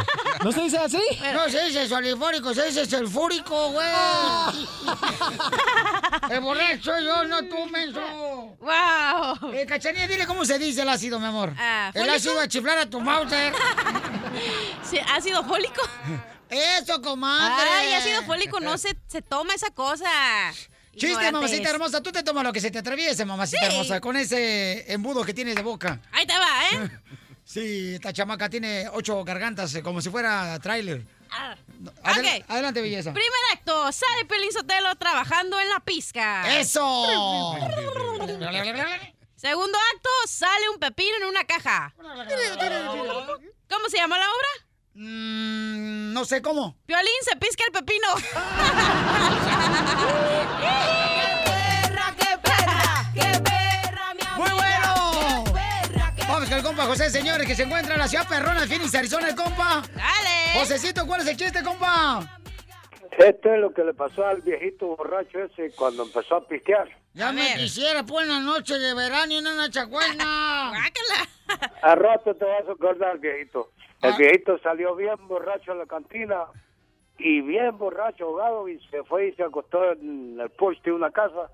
[0.45, 1.01] ¿No se dice así?
[1.33, 3.87] No se dice solifórico, se dice sulfúrico, güey.
[6.31, 8.01] El borracho yo, no tú, menso.
[8.61, 9.53] ¡Wow!
[9.55, 11.55] Eh, Cachanilla, dile cómo se dice el ácido, mi amor.
[11.59, 13.53] Ah, el ácido a chiflar a tu Mauser.
[14.83, 15.83] Sí, ¿Ácido fólico?
[16.49, 17.69] Eso, comadre.
[17.79, 20.09] Ay, ácido fólico no se, se toma esa cosa.
[20.97, 22.03] Chiste, mamacita hermosa.
[22.03, 23.73] Tú te tomas lo que se te atraviese, mamacita Sí.
[23.73, 26.01] hermosa, con ese embudo que tienes de boca.
[26.13, 26.91] Ahí te va, ¿eh?
[27.45, 31.05] Sí, esta chamaca tiene ocho gargantas, eh, como si fuera tráiler.
[31.33, 31.57] Ah,
[32.05, 32.45] Adel-.
[32.47, 33.13] Adelante, belleza.
[33.13, 36.59] Primer acto, sale Pelín Sotelo trabajando en la pizca.
[36.61, 37.57] ¡Eso!
[39.37, 41.93] Segundo acto, sale un pepino en una caja.
[43.69, 44.49] ¿Cómo se llama la obra?
[44.95, 46.77] Mm, no sé cómo.
[46.87, 48.09] Violín se pisca el pepino.
[54.37, 55.45] ¡Muy bueno!
[56.29, 58.95] Vamos con el compa José, señores, que se encuentra en la ciudad perrona de Phoenix,
[58.95, 59.83] Arizona, el compa.
[59.95, 60.59] Dale.
[60.59, 62.41] Josecito, ¿cuál es el chiste, compa?
[63.19, 66.89] Esto es lo que le pasó al viejito borracho ese cuando empezó a pistear.
[67.13, 70.73] Ya me quisiera, pues, una noche de verano y una noche buena.
[71.83, 73.73] Al rato te vas a acordar, viejito.
[74.03, 76.45] El viejito salió bien borracho a la cantina
[77.19, 81.11] y bien borracho, ahogado, y se fue y se acostó en el porche de una
[81.11, 81.51] casa.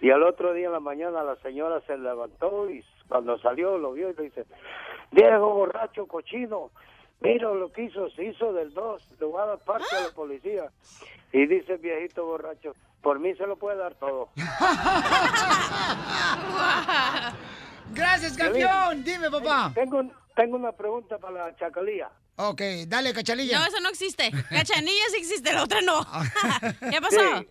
[0.00, 3.92] Y al otro día en la mañana la señora se levantó y cuando salió lo
[3.92, 4.44] vio y le dice,
[5.10, 6.70] viejo borracho cochino,
[7.20, 10.10] mira lo que hizo, se hizo del dos, le voy a dar parte a la
[10.14, 10.70] policía.
[11.32, 14.28] Y dice el viejito borracho, por mí se lo puede dar todo.
[17.94, 19.04] Gracias, campeón.
[19.04, 19.70] Dime, papá.
[19.74, 22.10] Tengo, un- tengo una pregunta para la chacalía.
[22.36, 23.58] Ok, dale, cachalilla.
[23.58, 24.30] No, eso no existe.
[24.30, 26.04] Cachanilla sí existe, la otra no.
[26.90, 27.38] ¿Qué pasó?
[27.38, 27.48] Sí.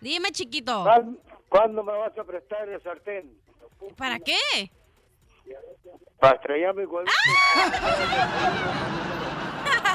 [0.00, 0.84] Dime, chiquito.
[1.48, 3.32] ¿Cuándo, me vas a prestar el sartén?
[3.96, 4.70] ¿Para qué?
[6.20, 7.12] Para estrellar mi huevito.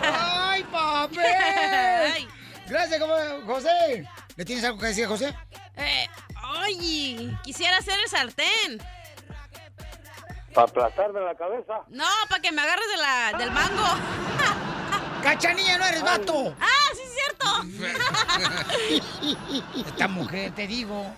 [0.03, 2.27] ¡Ay, papel!
[2.67, 4.07] Gracias, como- José.
[4.35, 5.35] ¿Le tienes algo que decir, José?
[5.77, 8.81] Eh, ay, quisiera hacer el sartén.
[10.53, 11.81] ¿Para aplastarme la cabeza?
[11.89, 13.83] No, para que me agarres de la, del mango.
[15.23, 16.55] ¡Cachanilla, no eres vato!
[16.59, 17.47] ¡Ah, sí es cierto!
[19.87, 21.13] Esta mujer, te digo.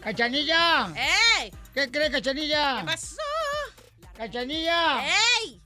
[0.00, 0.88] ¡Cachanilla!
[0.96, 1.52] ¡Ey!
[1.72, 2.78] ¿Qué crees, Cachanilla?
[2.80, 3.16] ¿Qué pasó?
[4.16, 5.06] ¡Cachanilla!
[5.06, 5.60] ¡Ey!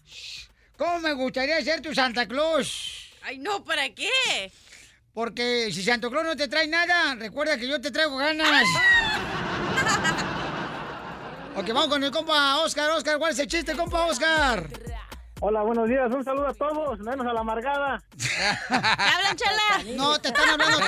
[0.77, 3.11] ¿Cómo me gustaría ser tu Santa Claus?
[3.23, 4.53] Ay, no, ¿para qué?
[5.15, 8.65] Porque si Santa Claus no te trae nada, recuerda que yo te traigo ganas.
[11.59, 12.91] Ok, vamos con el compa Oscar.
[12.91, 14.65] Oscar, ¿cuál es el chiste, compa Oscar?
[15.41, 16.13] Hola, buenos días.
[16.13, 18.03] Un saludo a todos, menos a la amargada.
[18.71, 19.97] hablan, chala?
[19.97, 20.79] No, te están hablando.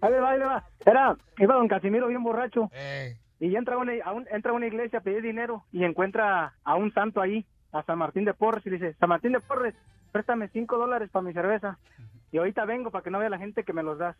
[0.00, 0.64] Ahí va, ahí le va.
[0.86, 2.70] Era, iba don Casimiro bien borracho.
[3.40, 6.54] Y entra a una, a un- entra a una iglesia a pedir dinero y encuentra
[6.64, 9.40] a un santo ahí, a San Martín de Porres, y le dice, San Martín de
[9.40, 9.74] Porres,
[10.10, 11.78] préstame cinco dólares para mi cerveza.
[12.32, 14.16] Y ahorita vengo para que no vea la gente que me los das.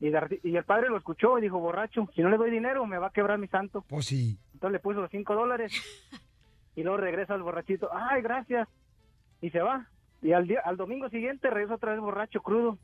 [0.00, 2.84] Y, de- y el padre lo escuchó y dijo, borracho, si no le doy dinero
[2.86, 3.84] me va a quebrar mi santo.
[3.88, 4.38] Pues sí.
[4.54, 5.72] Entonces le puso los cinco dólares
[6.76, 8.68] y luego regresa el borrachito, ay, gracias.
[9.40, 9.86] Y se va.
[10.22, 12.78] Y al, día, al domingo siguiente regresa otra vez borracho, crudo.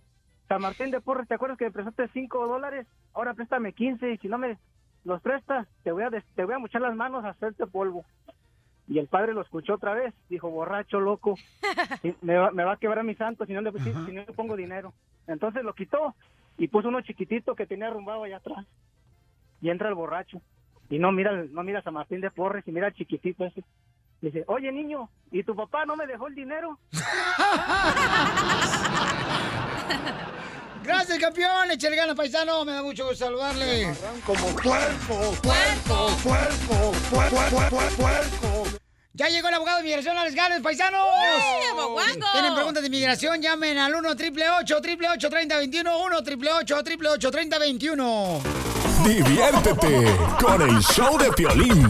[0.48, 2.86] San Martín de Porres, ¿te acuerdas que me prestaste cinco dólares?
[3.14, 4.58] Ahora préstame 15 y si no me
[5.04, 8.04] los prestas, te voy a, des- te voy a mochar las manos a hacerte polvo.
[8.88, 11.36] Y el padre lo escuchó otra vez, dijo, borracho, loco,
[12.22, 14.32] me, va, me va a quebrar mi santo si no, le, si, si no le
[14.34, 14.92] pongo dinero.
[15.28, 16.14] Entonces lo quitó
[16.60, 18.66] y puso uno chiquitito que tenía arrumbado allá atrás.
[19.62, 20.42] Y entra el borracho
[20.90, 23.64] y no mira, no mira a San Martín de Porres y mira al chiquitito ese.
[24.20, 26.78] Dice, oye niño, ¿y tu papá no me dejó el dinero?
[30.84, 31.68] Gracias, campeón.
[31.78, 32.62] Ganas, paisano.
[32.66, 33.94] Me da mucho gusto saludarle.
[34.26, 37.38] Como puerco, puerco, puerco, puerco,
[37.70, 38.80] puerco, puerco.
[39.12, 41.02] Ya llegó el abogado de migración, Alex Gales, paisanos.
[42.32, 48.40] Tienen preguntas de inmigración, llamen al 1 888 888 3021 1 888 888 3021
[49.04, 51.88] Diviértete con el show de Piolín.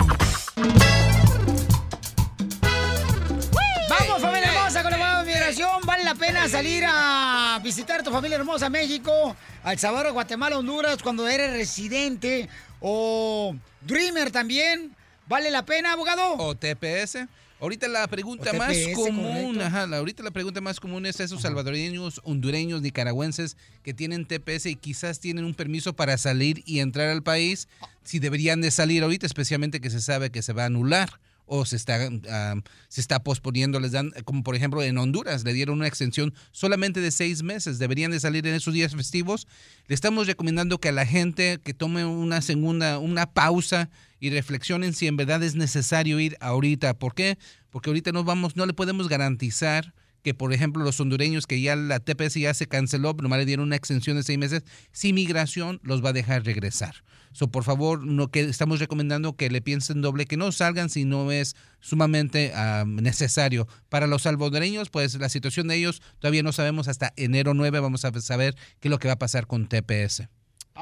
[3.89, 5.83] Vamos, familia hermosa, con el abogado de migración.
[5.85, 11.29] Vale la pena salir a visitar tu familia hermosa, México, El Salvador, Guatemala, Honduras, cuando
[11.29, 12.49] eres residente
[12.81, 14.97] o Dreamer también.
[15.31, 16.35] ¿Vale la pena, abogado?
[16.39, 17.29] O TPS.
[17.61, 22.83] Ahorita la pregunta más común, ajá, ahorita la pregunta más común es esos salvadoreños, hondureños,
[22.83, 27.69] nicaragüenses que tienen TPS y quizás tienen un permiso para salir y entrar al país,
[28.03, 31.65] si deberían de salir ahorita, especialmente que se sabe que se va a anular o
[31.65, 32.09] se está,
[32.89, 37.01] se está posponiendo, les dan, como por ejemplo en Honduras, le dieron una extensión solamente
[37.01, 39.47] de seis meses, deberían de salir en esos días festivos.
[39.87, 43.91] Le estamos recomendando que a la gente que tome una segunda, una pausa
[44.21, 46.95] y reflexionen si en verdad es necesario ir ahorita.
[46.95, 47.39] ¿Por qué?
[47.71, 51.77] Porque ahorita no vamos, no le podemos garantizar que, por ejemplo, los hondureños que ya
[51.77, 55.81] la TPS ya se canceló, nomás le dieron una extensión de seis meses, si migración
[55.83, 56.97] los va a dejar regresar.
[57.33, 61.05] So, por favor, no que estamos recomendando que le piensen doble, que no salgan si
[61.05, 63.69] no es sumamente ah, necesario.
[63.89, 68.05] Para los salvadoreños, pues la situación de ellos todavía no sabemos hasta enero 9, vamos
[68.05, 70.29] a saber qué es lo que va a pasar con TPS.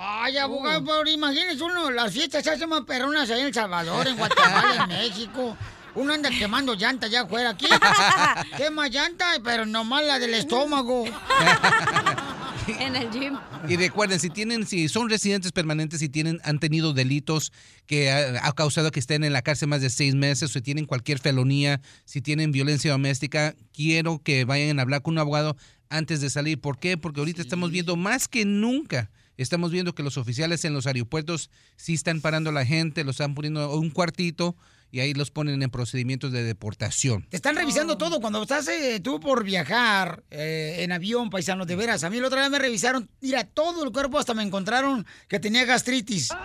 [0.01, 4.07] Ay, abogado, pero imagínese uno, las fiestas se hacen más perronas ahí en El Salvador,
[4.07, 5.57] en Guatemala, en México.
[5.97, 7.51] Uno anda quemando llanta allá afuera.
[7.51, 7.67] Aquí
[8.57, 11.05] quema llanta, pero nomás la del estómago.
[12.69, 13.37] en el gym.
[13.69, 17.53] Y recuerden, si tienen, si son residentes permanentes y tienen, han tenido delitos
[17.87, 20.61] que ha, ha causado que estén en la cárcel más de seis meses, o si
[20.61, 25.57] tienen cualquier felonía, si tienen violencia doméstica, quiero que vayan a hablar con un abogado
[25.89, 26.61] antes de salir.
[26.61, 26.97] ¿Por qué?
[26.97, 29.11] Porque ahorita estamos viendo más que nunca.
[29.39, 33.15] Estamos viendo que los oficiales en los aeropuertos sí están parando a la gente, los
[33.15, 34.57] están poniendo un cuartito
[34.91, 37.27] y ahí los ponen en procedimientos de deportación.
[37.29, 41.77] Te están revisando todo cuando estás eh, tú por viajar eh, en avión, paisano, de
[41.77, 42.05] veras.
[42.05, 45.39] A mí la otra vez me revisaron, mira, todo el cuerpo hasta me encontraron que
[45.41, 46.31] tenía gastritis.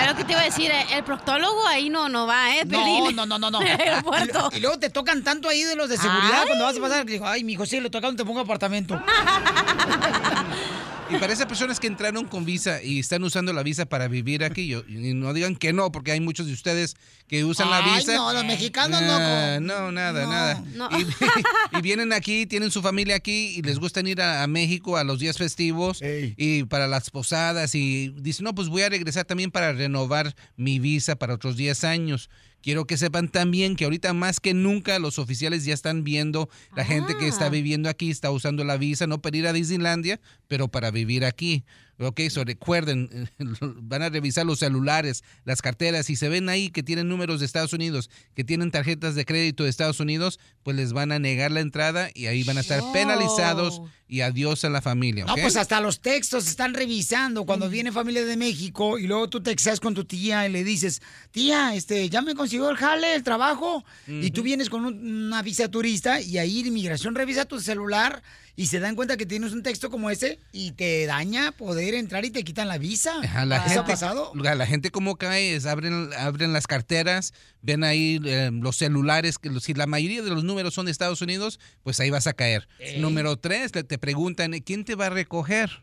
[0.00, 2.64] Es lo que te iba a decir, eh, el proctólogo ahí no, no va, ¿eh?
[2.64, 3.16] No, Piolín?
[3.16, 3.60] no, no, no, no.
[3.62, 4.50] En el aeropuerto.
[4.54, 6.46] Y, luego te tocan tanto ahí de los de seguridad Ay.
[6.46, 7.06] cuando vas a pasar.
[7.06, 9.00] que Digo, ay, mijo, sí, le tocaron, te pongo apartamento.
[11.10, 14.44] Y para esas personas que entraron con visa y están usando la visa para vivir
[14.44, 16.96] aquí, yo- y no digan que no, porque hay muchos de ustedes
[17.28, 18.14] que usan la visa.
[18.14, 20.64] no, los mexicanos no, No, nada, No, nada.
[20.74, 20.88] no.
[20.98, 21.06] Y,
[21.78, 25.04] y vienen aquí, tienen su familia aquí y les gustan ir a, a México a
[25.04, 29.50] los días festivos y para las posadas y dicen, no, pues voy a regresar también
[29.50, 32.30] para renovar mi visa para otros 10 años.
[32.62, 36.84] Quiero que sepan también que ahorita más que nunca los oficiales ya están viendo la
[36.84, 37.28] gente que Ah.
[37.28, 41.24] está viviendo aquí, está usando la visa, no para ir a Disneylandia, pero para vivir
[41.24, 41.64] aquí.
[41.98, 43.28] Ok, so recuerden,
[43.60, 47.46] van a revisar los celulares, las carteras, y se ven ahí que tienen números de
[47.46, 51.50] Estados Unidos, que tienen tarjetas de crédito de Estados Unidos, pues les van a negar
[51.52, 55.24] la entrada y ahí van a estar penalizados y adiós a la familia.
[55.26, 55.40] No, ¿ok?
[55.42, 59.78] pues hasta los textos están revisando cuando viene familia de México y luego tú textas
[59.80, 63.84] con tu tía y le dices, tía, este, ya me consiguió el jale, el trabajo,
[64.06, 68.22] y tú vienes con un- una visa turista y ahí inmigración revisa tu celular
[68.54, 72.24] y se dan cuenta que tienes un texto como ese y te daña poder entrar
[72.24, 73.12] y te quitan la visa.
[73.46, 74.32] La ¿Eso gente, ha pasado?
[74.34, 79.38] la, la gente como cae es abren, abren las carteras, ven ahí eh, los celulares,
[79.38, 82.34] que si la mayoría de los números son de Estados Unidos, pues ahí vas a
[82.34, 82.68] caer.
[82.78, 83.00] Ey.
[83.00, 85.82] Número tres, te preguntan, ¿quién te va a recoger?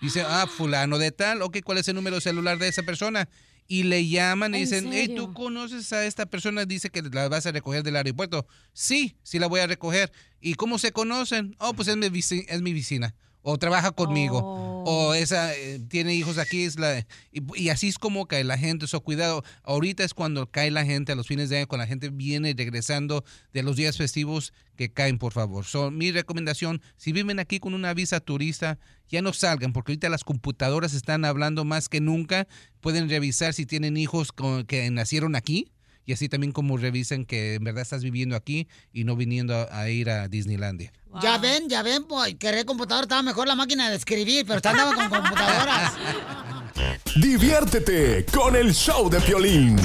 [0.00, 3.28] Dice, ah, fulano de tal, ok, ¿cuál es el número celular de esa persona?
[3.70, 5.12] Y le llaman y ¿En dicen, hey?
[5.14, 6.64] ¿tú conoces a esta persona?
[6.64, 8.46] Dice que la vas a recoger del aeropuerto.
[8.72, 10.10] Sí, sí la voy a recoger.
[10.40, 11.54] ¿Y cómo se conocen?
[11.58, 13.14] Oh, pues es mi, es mi vecina.
[13.50, 14.40] O trabaja conmigo.
[14.84, 16.64] O esa eh, tiene hijos aquí.
[16.64, 16.98] Es la,
[17.32, 18.86] y, y así es como cae la gente.
[18.86, 19.42] So, cuidado.
[19.62, 22.54] Ahorita es cuando cae la gente a los fines de año, cuando la gente viene
[22.54, 25.64] regresando de los días festivos, que caen, por favor.
[25.64, 30.10] So, mi recomendación, si viven aquí con una visa turista, ya no salgan, porque ahorita
[30.10, 32.46] las computadoras están hablando más que nunca.
[32.80, 35.72] Pueden revisar si tienen hijos con- que nacieron aquí.
[36.08, 39.80] Y así también como revisan que en verdad estás viviendo aquí y no viniendo a,
[39.80, 40.90] a ir a Disneylandia.
[41.20, 44.70] Ya ven, ya ven, pues querer computador estaba mejor la máquina de escribir, pero está
[44.70, 45.92] andando con computadoras.
[47.20, 49.76] Diviértete con el show de Piolín.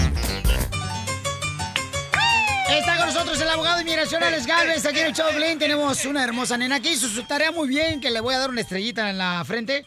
[2.74, 5.60] Está con nosotros el abogado de inmigración Alex Galvez, aquí en el Piolín.
[5.60, 8.50] Tenemos una hermosa nena que hizo su tarea muy bien, que le voy a dar
[8.50, 9.86] una estrellita en la frente.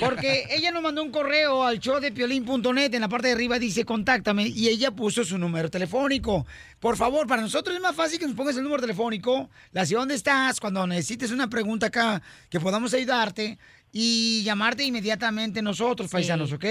[0.00, 4.48] Porque ella nos mandó un correo al showdepiolín.net, en la parte de arriba dice contáctame,
[4.48, 6.46] y ella puso su número telefónico.
[6.78, 10.00] Por favor, para nosotros es más fácil que nos pongas el número telefónico, la ciudad
[10.00, 13.58] donde estás, cuando necesites una pregunta acá, que podamos ayudarte,
[13.92, 16.64] y llamarte inmediatamente nosotros, paisanos, ¿ok?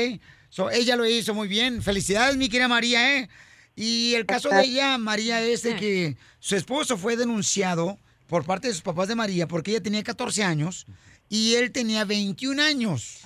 [0.49, 1.83] So, ella lo hizo muy bien.
[1.83, 3.29] Felicidades, mi querida María, ¿eh?
[3.75, 8.67] Y el caso de ella, María, es de que su esposo fue denunciado por parte
[8.67, 10.85] de sus papás de María porque ella tenía 14 años
[11.29, 13.21] y él tenía 21 años.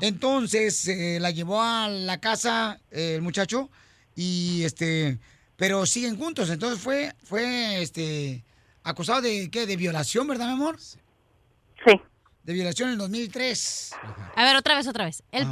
[0.00, 3.70] Entonces eh, la llevó a la casa eh, el muchacho
[4.14, 5.18] y este,
[5.56, 6.50] pero siguen juntos.
[6.50, 8.44] Entonces fue, fue este,
[8.82, 10.78] acusado de qué, de violación, ¿verdad, mi amor?
[10.80, 12.00] Sí.
[12.46, 13.90] De violación en el 2003.
[14.36, 15.24] A ver, otra vez, otra vez.
[15.32, 15.48] El,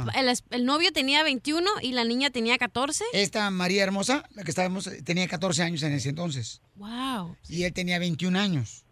[0.49, 3.03] el novio tenía 21 y la niña tenía 14.
[3.11, 6.61] Esta María Hermosa, la que estábamos, tenía 14 años en ese entonces.
[6.75, 7.35] Wow.
[7.49, 8.85] Y él tenía 21 años.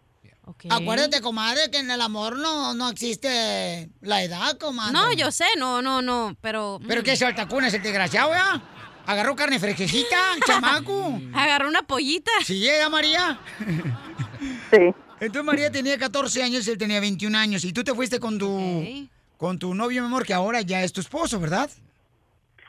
[0.68, 4.92] Acuérdate, comadre, que en el amor no, no existe la edad, comadre.
[4.92, 6.80] No, yo sé, no, no, no, pero...
[6.86, 8.62] ¿Pero qué es el tacuna, es el desgraciado, ya?
[9.06, 11.18] Agarró carne fresquecita, chamaco.
[11.32, 12.30] Agarró una pollita.
[12.44, 13.40] Sí, llega María.
[14.70, 14.94] Sí.
[15.20, 17.64] Entonces María tenía 14 años, él tenía 21 años.
[17.64, 20.92] Y tú te fuiste con tu, con tu novio, mi amor, que ahora ya es
[20.92, 21.70] tu esposo, ¿verdad?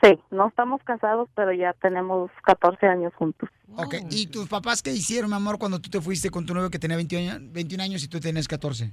[0.02, 3.48] Sí, no estamos casados, pero ya tenemos 14 años juntos.
[3.76, 6.70] Ok, ¿y tus papás qué hicieron, mi amor, cuando tú te fuiste con tu novio
[6.70, 8.92] que tenía 21 años, 21 años y tú tenías 14?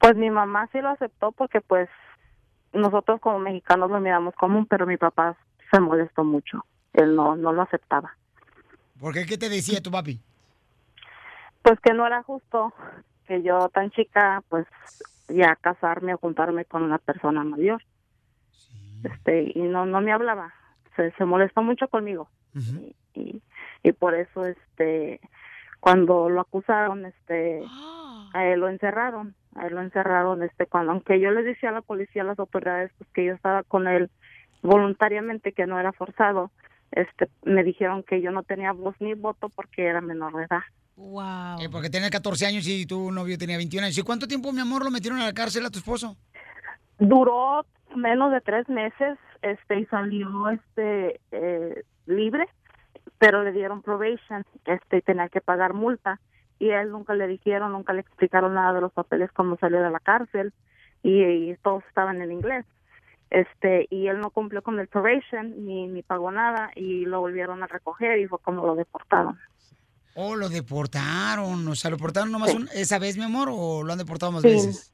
[0.00, 1.88] Pues mi mamá sí lo aceptó porque pues
[2.72, 5.36] nosotros como mexicanos lo miramos común, pero mi papá
[5.70, 6.64] se molestó mucho.
[6.92, 8.16] Él no, no lo aceptaba.
[8.98, 9.26] ¿Por qué?
[9.26, 10.20] ¿Qué te decía tu papi?
[11.62, 12.72] Pues que no era justo
[13.26, 14.66] que yo tan chica pues
[15.28, 17.82] ya casarme o juntarme con una persona mayor.
[19.04, 20.52] Este, y no no me hablaba.
[20.96, 22.28] Se, se molestó mucho conmigo.
[23.14, 23.42] y,
[23.82, 25.20] y por eso este
[25.80, 27.62] cuando lo acusaron este
[28.34, 31.72] a él lo encerraron a él lo encerraron este cuando aunque yo les decía a
[31.72, 34.10] la policía a las autoridades pues que yo estaba con él
[34.62, 36.50] voluntariamente que no era forzado
[36.92, 40.62] este me dijeron que yo no tenía voz ni voto porque era menor de edad
[41.00, 41.60] Wow.
[41.60, 43.98] Eh, porque tenía 14 años y tu novio tenía 21 años.
[43.98, 46.16] ¿Y cuánto tiempo, mi amor, lo metieron a la cárcel a tu esposo?
[47.00, 47.64] duró
[47.96, 52.46] menos de tres meses este y salió este eh, libre
[53.18, 56.20] pero le dieron probation este y tenía que pagar multa
[56.58, 59.82] y a él nunca le dijeron nunca le explicaron nada de los papeles cuando salió
[59.82, 60.52] de la cárcel
[61.02, 62.66] y, y todos estaban en inglés
[63.30, 67.62] este y él no cumplió con el probation ni ni pagó nada y lo volvieron
[67.62, 69.38] a recoger y fue como lo deportaron
[70.14, 71.66] Oh, lo deportaron.
[71.68, 72.56] O sea, ¿lo deportaron nomás Sí.
[72.56, 74.48] un- esa vez, mi amor, o lo han deportado más Sí.
[74.48, 74.92] veces?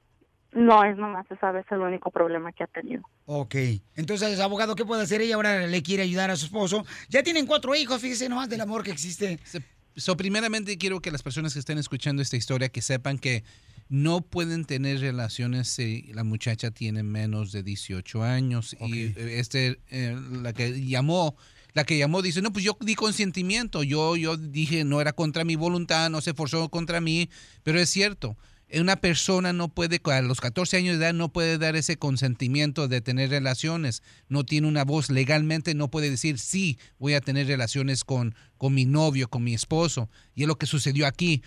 [0.53, 3.55] no es nomás esa vez el único problema que ha tenido Ok.
[3.95, 5.35] Entonces, abogado, ¿qué puede hacer ella?
[5.35, 6.87] Ahora le quiere ayudar a su esposo.
[7.11, 9.39] Ya tienen cuatro hijos, fíjese nomás del amor que existe.
[9.97, 13.45] So, primeramente quiero que las personas que estén escuchando esta historia que sepan que
[13.91, 20.19] no pueden tener relaciones si la muchacha tiene menos de 18 años y este eh,
[20.43, 21.37] la que llamó
[21.77, 25.45] la que llamó dice no pues yo di consentimiento yo yo dije no era contra
[25.45, 27.29] mi voluntad no se forzó contra mí
[27.63, 28.35] pero es cierto
[28.73, 32.89] una persona no puede, a los 14 años de edad, no puede dar ese consentimiento
[32.89, 34.03] de tener relaciones.
[34.29, 38.75] No tiene una voz legalmente, no puede decir, sí, voy a tener relaciones con, con
[38.75, 40.11] mi novio, con mi esposo.
[40.35, 41.43] Y es lo que sucedió aquí.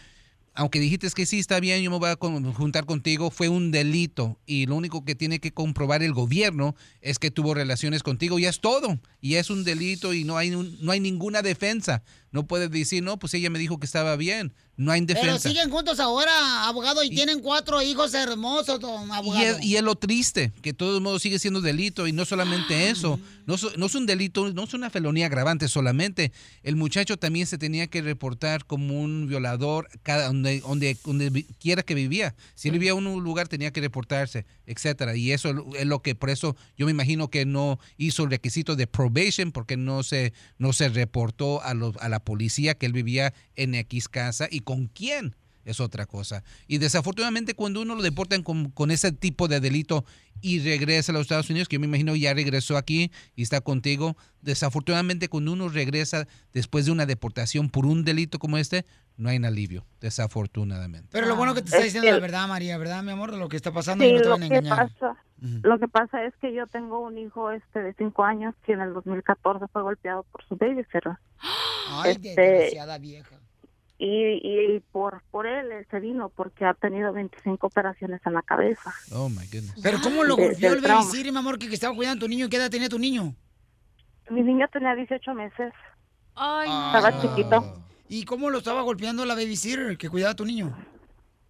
[0.59, 2.17] Aunque dijiste que sí está bien, yo me voy a
[2.53, 7.17] juntar contigo, fue un delito y lo único que tiene que comprobar el gobierno es
[7.17, 8.99] que tuvo relaciones contigo y es todo.
[9.21, 12.03] Y es un delito y no hay, no hay ninguna defensa.
[12.33, 14.53] No puedes decir, no, pues ella me dijo que estaba bien.
[14.79, 15.49] No hay Pero defensa.
[15.49, 19.57] siguen juntos ahora, abogado, y, tienen cuatro hijos hermosos, don Y abogado.
[19.57, 22.89] es, y es lo triste, que de todos modos sigue siendo delito y no solamente
[22.89, 26.31] eso, no, no es un delito, no es una felonía agravante solamente,
[26.63, 31.83] el muchacho también se tenía que reportar como un violador cada, donde, donde, donde quiera
[31.83, 32.33] que vivía.
[32.55, 35.13] Si él vivía en un lugar tenía que reportarse, etcétera.
[35.17, 38.77] Y eso es lo que, por eso yo me imagino que no hizo el requisito
[38.77, 42.93] de probation porque no se, no se reportó a, los- a la policía que él
[42.93, 45.35] vivía en X casa y con quién
[45.65, 46.43] es otra cosa.
[46.67, 50.03] Y desafortunadamente cuando uno lo deportan con, con ese tipo de delito
[50.41, 53.61] y regresa a los Estados Unidos, que yo me imagino ya regresó aquí y está
[53.61, 58.85] contigo, desafortunadamente cuando uno regresa después de una deportación por un delito como este,
[59.17, 61.09] no hay un alivio, desafortunadamente.
[61.11, 63.31] Pero lo bueno que te está Es diciendo que- la verdad, María, ¿verdad, mi amor?
[63.31, 64.89] De lo que está pasando y no te van a engañar.
[64.93, 65.17] pasa,
[65.61, 68.81] lo que pasa es que yo tengo un hijo este de cinco años que en
[68.81, 71.03] el 2014 fue golpeado por su babysitter.
[71.91, 73.35] Ay, Este, desgraciada vieja.
[74.01, 78.41] Y, y por por él él se vino porque ha tenido 25 operaciones en la
[78.41, 78.93] cabeza.
[79.11, 79.75] Oh my goodness.
[79.83, 82.47] Pero ¿cómo lo golpeó el babysitter, mi amor, que, que estaba cuidando a tu niño?
[82.49, 83.35] ¿Qué edad tenía tu niño?
[84.29, 85.73] Mi niño tenía 18 meses.
[86.33, 87.83] Ay, Estaba chiquito.
[88.07, 90.73] ¿Y cómo lo estaba golpeando la babysitter que cuidaba a tu niño?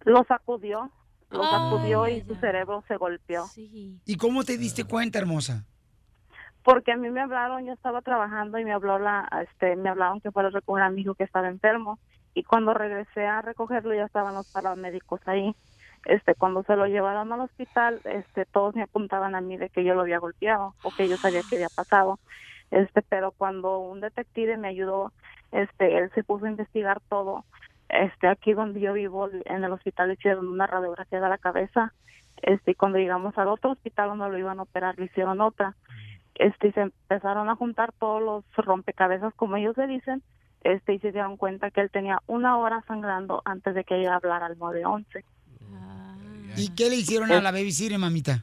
[0.04, 0.90] Lo sacudió,
[1.30, 3.44] lo sacudió y su cerebro se golpeó.
[3.54, 5.66] ¿Y cómo te diste cuenta, hermosa?
[6.64, 10.20] Porque a mí me hablaron, yo estaba trabajando y me habló la, este, me hablaron
[10.20, 11.98] que fuera a recoger a mi hijo que estaba enfermo
[12.34, 15.54] y cuando regresé a recogerlo ya estaban los paramédicos ahí.
[16.06, 19.84] Este, cuando se lo llevaron al hospital, este, todos me apuntaban a mí de que
[19.84, 22.18] yo lo había golpeado o que yo sabía que había pasado.
[22.70, 25.12] Este, pero cuando un detective me ayudó,
[25.52, 27.44] este, él se puso a investigar todo.
[27.88, 31.92] Este, aquí donde yo vivo, en el hospital le hicieron una radiografía de la cabeza.
[32.40, 35.74] Este, y cuando llegamos al otro hospital donde lo iban a operar, le hicieron otra
[36.40, 40.22] este y se empezaron a juntar todos los rompecabezas como ellos le dicen
[40.62, 44.16] este y se dieron cuenta que él tenía una hora sangrando antes de que ella
[44.16, 45.24] hablara al 911
[46.56, 48.42] ¿Y qué le hicieron a la babysitter, mamita?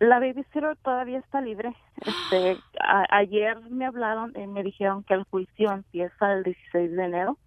[0.00, 1.74] la babysitter todavía está libre.
[2.00, 7.04] Este a- ayer me hablaron y me dijeron que el juicio empieza el 16 de
[7.04, 7.38] enero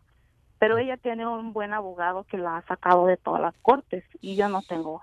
[0.59, 4.35] pero ella tiene un buen abogado que la ha sacado de todas las cortes y
[4.37, 5.01] yo no tengo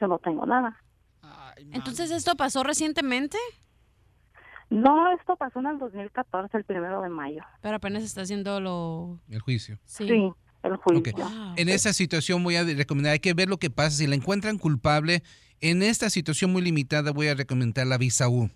[0.00, 0.80] yo no tengo nada.
[1.72, 3.36] Entonces, ¿esto pasó recientemente?
[4.74, 9.20] No esto pasó en el 2014 el primero de mayo Pero apenas está haciendo lo...
[9.28, 9.78] El juicio.
[9.84, 10.08] Sí.
[10.10, 11.08] el Ok.
[11.56, 13.96] En esa situación voy a recomendar, hay que ver lo que pasa.
[13.96, 15.22] Si la encuentran culpable,
[15.60, 18.50] en esta situación muy limitada voy a recomendar la visa U.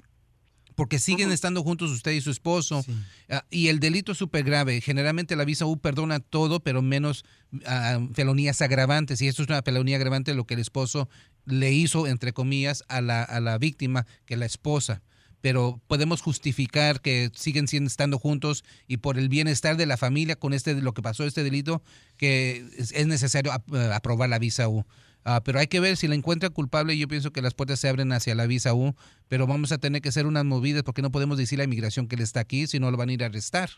[0.74, 2.84] Porque siguen estando juntos usted y su esposo.
[3.28, 4.80] Ah, y el delito es súper grave.
[4.80, 7.24] Generalmente la visa U perdona todo, pero menos
[7.66, 9.20] ah, felonías agravantes.
[9.20, 11.08] Y esto es una felonía agravante lo que el esposo
[11.46, 15.02] le hizo, entre comillas, a la, a la víctima, que la esposa
[15.40, 20.36] pero podemos justificar que siguen siendo estando juntos y por el bienestar de la familia
[20.36, 21.82] con este lo que pasó este delito
[22.16, 24.84] que es, es necesario ap- eh, aprobar la visa U.
[25.24, 26.96] Ah, pero hay que ver si la encuentra culpable.
[26.96, 28.94] Yo pienso que las puertas se abren hacia la visa U,
[29.28, 32.08] pero vamos a tener que hacer unas movidas porque no podemos decir a la inmigración
[32.08, 33.68] que él está aquí, si no lo van a ir a arrestar.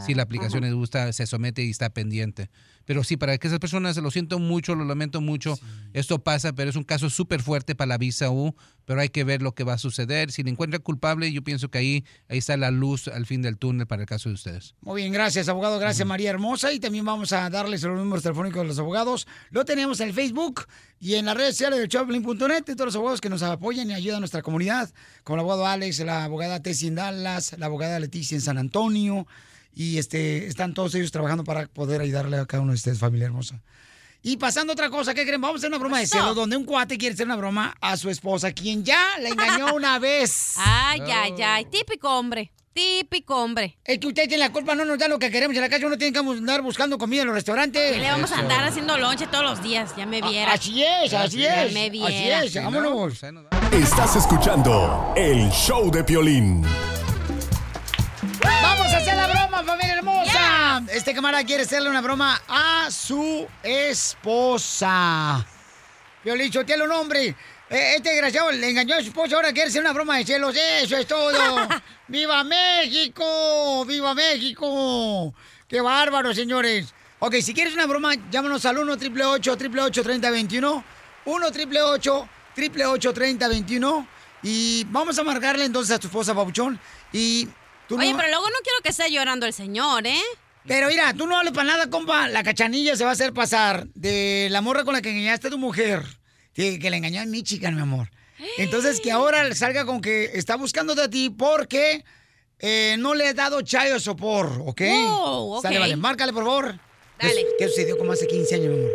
[0.00, 0.70] Si la aplicación Ajá.
[0.70, 2.48] le gusta, se somete y está pendiente.
[2.84, 5.58] Pero sí, para que esas personas, lo siento mucho, lo lamento mucho,
[5.92, 8.54] esto pasa, pero es un caso súper fuerte para la visa U,
[8.84, 10.30] pero hay que ver lo que va a suceder.
[10.30, 13.56] Si le encuentra culpable, yo pienso que ahí, ahí está la luz al fin del
[13.56, 14.74] túnel para el caso de ustedes.
[14.82, 15.78] Muy bien, gracias, abogado.
[15.78, 16.72] Gracias, María Hermosa.
[16.72, 19.26] Y también vamos a darles los números telefónicos de los abogados.
[19.50, 20.66] Lo tenemos en el Facebook
[21.00, 22.64] y en las redes sociales de Choplin.net.
[22.64, 26.00] Todos los abogados que nos apoyan y ayudan a nuestra comunidad, como el abogado Alex,
[26.00, 29.26] la abogada Tessie en Dallas, la abogada Leticia en San Antonio.
[29.74, 33.26] Y este están todos ellos trabajando para poder ayudarle a cada uno de ustedes, familia
[33.26, 33.60] hermosa.
[34.22, 35.40] Y pasando a otra cosa, ¿qué creen?
[35.40, 37.96] Vamos a hacer una broma de celos donde un cuate quiere hacer una broma a
[37.98, 40.54] su esposa, quien ya la engañó una vez.
[40.56, 41.64] Ay, ay, ay.
[41.66, 42.50] Típico hombre.
[42.72, 43.76] Típico hombre.
[43.84, 45.86] Es que usted tiene la culpa, no nos da lo que queremos en la casa,
[45.86, 47.92] uno tiene que andar buscando comida en los restaurantes.
[47.92, 49.90] ¿Qué le vamos a andar haciendo lonche todos los días?
[49.96, 50.52] Ya me viera.
[50.54, 51.72] Así es, así Ya es.
[51.74, 52.42] me Así viera.
[52.44, 53.20] es, vámonos.
[53.72, 56.64] Estás escuchando el show de Piolín.
[60.90, 65.44] Este camarada quiere hacerle una broma a su esposa.
[66.22, 67.34] Piolín, tiene un hombre.
[67.70, 70.54] Eh, Este desgraciado le engañó a su esposa, ahora quiere hacer una broma de celos.
[70.56, 71.32] Eso es todo.
[72.08, 73.84] ¡Viva México!
[73.86, 75.34] ¡Viva México!
[75.68, 76.92] ¡Qué bárbaro, señores!
[77.20, 80.84] Ok, si quieres una broma, llámanos al 1 888 3021
[81.24, 84.08] 1 888 3021
[84.42, 86.78] Y vamos a marcarle entonces a tu esposa, Pabuchón.
[87.12, 87.48] Y
[87.88, 90.20] tú Oye, no- pero luego no quiero que esté llorando el señor, ¿eh?
[90.66, 92.28] Pero mira, tú no hables para nada, compa.
[92.28, 95.50] La cachanilla se va a hacer pasar de la morra con la que engañaste a
[95.50, 96.02] tu mujer.
[96.54, 98.08] Que, que le engañó a Michigan, mi amor.
[98.58, 102.04] Entonces, que ahora salga con que está buscándote a ti porque
[102.58, 104.80] eh, no le he dado chayo sopor, ¿ok?
[104.80, 105.62] Wow, ok.
[105.62, 106.78] Sale, vale, márcale, por favor.
[107.20, 107.46] Dale.
[107.58, 108.92] ¿Qué, sucedió como hace 15 años, mi amor?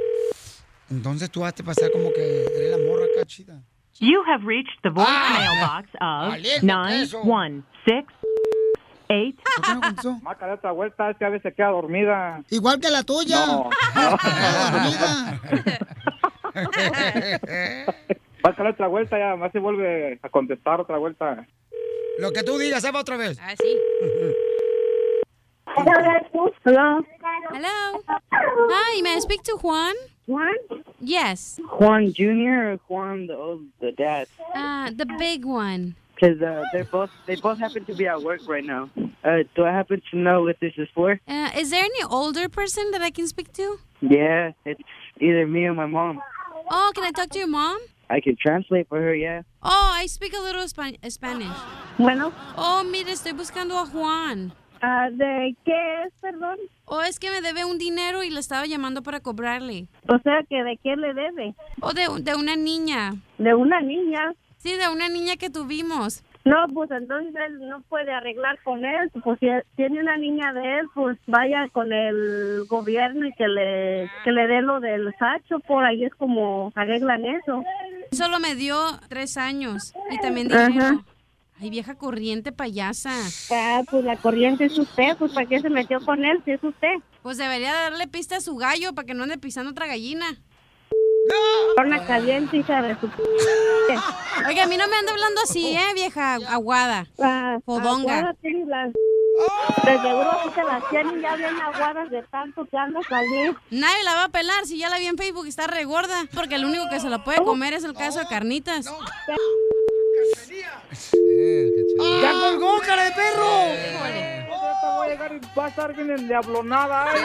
[0.89, 3.61] Entonces tú hazte pasar como que eres la morra acá chida.
[3.99, 5.83] You have reached the voicemail Ah.
[5.83, 6.33] box of
[9.09, 9.33] Alejo,
[9.67, 10.09] nine eso.
[10.09, 10.21] one six eight.
[10.23, 12.43] Márcale otra vuelta, es que a veces se queda dormida.
[12.49, 13.45] Igual que la tuya.
[13.45, 13.69] No.
[18.43, 21.45] Márcale otra vuelta, ya más se vuelve a contestar otra vuelta.
[22.19, 23.39] Lo que tú digas, Eva, otra vez.
[23.41, 23.77] Ah, sí.
[26.65, 27.01] Hello.
[27.51, 28.01] Hello.
[28.31, 29.93] Hi, may I speak to Juan?
[30.27, 30.55] Juan?
[30.99, 31.59] Yes.
[31.79, 32.73] Juan Jr.
[32.73, 34.27] or Juan the old, the dad?
[34.53, 35.95] Uh, the big one.
[36.19, 38.89] Because uh, they're both they both happen to be at work right now.
[39.23, 41.19] Uh, do I happen to know what this is for?
[41.27, 43.79] Uh, is there any older person that I can speak to?
[44.01, 44.81] Yeah, it's
[45.21, 46.19] either me or my mom.
[46.69, 47.79] Oh, can I talk to your mom?
[48.09, 49.13] I can translate for her.
[49.15, 49.43] Yeah.
[49.63, 51.55] Oh, I speak a little Spa- Spanish.
[51.97, 52.33] Bueno.
[52.57, 54.51] Oh, mire, estoy buscando a Juan.
[54.81, 56.57] Ah, ¿De qué es, perdón?
[56.85, 59.87] Oh, es que me debe un dinero y le estaba llamando para cobrarle.
[60.07, 61.53] O sea, que de qué le debe.
[61.81, 63.13] Oh, de, de una niña.
[63.37, 64.33] ¿De una niña?
[64.59, 66.21] Sí, de una niña que tuvimos.
[66.43, 69.09] No, pues entonces él no puede arreglar con él.
[69.23, 69.47] Pues si
[69.77, 74.47] tiene una niña de él, pues vaya con el gobierno y que le, que le
[74.47, 75.59] dé lo del sacho.
[75.59, 77.63] Por ahí es como arreglan eso.
[78.11, 80.67] Solo me dio tres años y también Ajá.
[80.67, 81.03] dinero.
[81.61, 83.11] Ay, vieja corriente payasa.
[83.51, 85.15] Ah, pues la corriente es usted.
[85.17, 86.95] Pues ¿para qué se metió con él si es usted?
[87.21, 90.25] Pues debería darle pista a su gallo para que no ande pisando otra gallina.
[91.77, 93.09] Horna caliente, hija de su...
[94.47, 97.07] Oiga, a mí no me anda hablando así, ¿eh, vieja aguada?
[97.65, 98.17] Fodonga.
[98.19, 98.91] Aguadas tiene las-
[99.85, 103.55] De seguro que se las tienen ya bien aguadas de tanto que anda salir.
[103.71, 106.25] Nadie la va a pelar si ya la vi en Facebook y está regorda.
[106.33, 108.85] Porque el único que se la puede comer es el caso de carnitas.
[112.21, 114.38] ¡Ya colgó, cara de perro!
[115.09, 117.05] Llegar y va a estar bien endiablonada.
[117.11, 117.19] ay.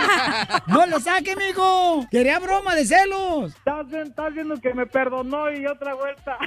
[0.68, 2.06] ¡No lo saque, mijo!
[2.10, 3.54] Quería broma de celos.
[3.54, 6.38] Estás, estás viendo que me perdonó y otra vuelta.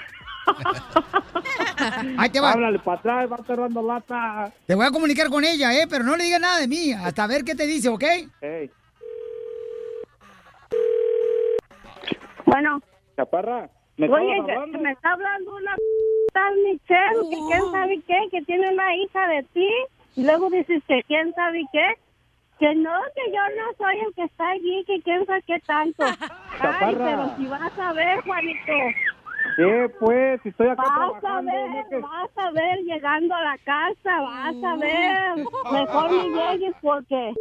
[2.18, 2.54] Ahí te va.
[2.54, 4.52] Háblale para atrás, va dando lata.
[4.66, 5.86] Te voy a comunicar con ella, ¿eh?
[5.88, 8.04] Pero no le digas nada de mí, hasta ver qué te dice, ¿ok?
[8.42, 8.72] Hey,
[12.46, 12.82] Bueno,
[13.16, 14.78] chaparra, ¿me oye, hablando?
[14.78, 15.76] que me está hablando una
[16.34, 19.68] tal Michelle, que quién sabe qué, que tiene una hija de ti.
[20.18, 21.94] Y luego dices que quién sabe qué.
[22.60, 26.04] Que no, que yo no soy el que está allí, que quién sabe qué tanto.
[26.60, 28.74] Ay, pero si vas a ver, Juanito.
[29.56, 30.42] ¿Qué, pues?
[30.42, 34.22] Si estoy acá Vas a ver, ¿no que- vas a ver llegando a la casa,
[34.22, 35.46] vas a ver.
[35.72, 37.34] Mejor ni llegues porque...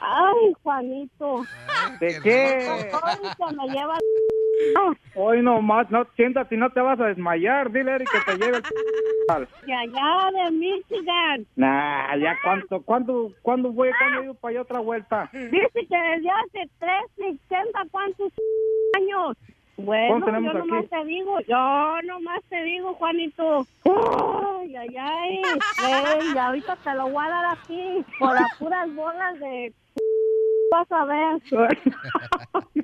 [0.00, 1.42] Ay, Juanito.
[2.00, 2.68] ¿De qué?
[3.56, 3.98] Me lleva...
[5.14, 7.70] Hoy nomás, no, siéntate no te vas a desmayar.
[7.72, 8.62] Dile Eric que te lleve el...
[9.66, 11.46] De allá de Michigan.
[11.56, 15.30] Nah, ya cuánto, cuándo, cuándo voy, cuándo ido para allá otra vuelta.
[15.32, 18.32] Dice que desde hace tres, sesenta, ¿cuántos
[18.96, 19.36] años?
[19.76, 20.88] Bueno, ¿Cuántos tenemos yo nomás aquí?
[20.88, 23.66] te digo, yo nomás te digo, Juanito.
[23.84, 25.40] Ay, ay, ay.
[26.34, 29.72] Y ahorita te lo voy a dar aquí, por las puras bolas de...
[30.70, 31.42] Vas a ver.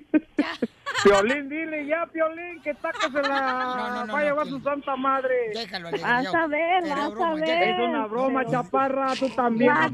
[1.05, 5.51] Piolín, dile ya, Piolín, que taca se la va a llevar su santa madre.
[5.55, 7.69] Déjalo, Vas a ver, vas a ver.
[7.69, 9.73] Es una broma, chaparra, tú también.
[9.73, 9.91] Ya,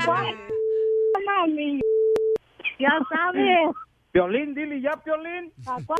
[1.27, 1.81] mami.
[2.79, 3.71] Ya sabes.
[4.13, 5.53] Piolín, dile ya, Piolín.
[5.57, 5.93] Violín,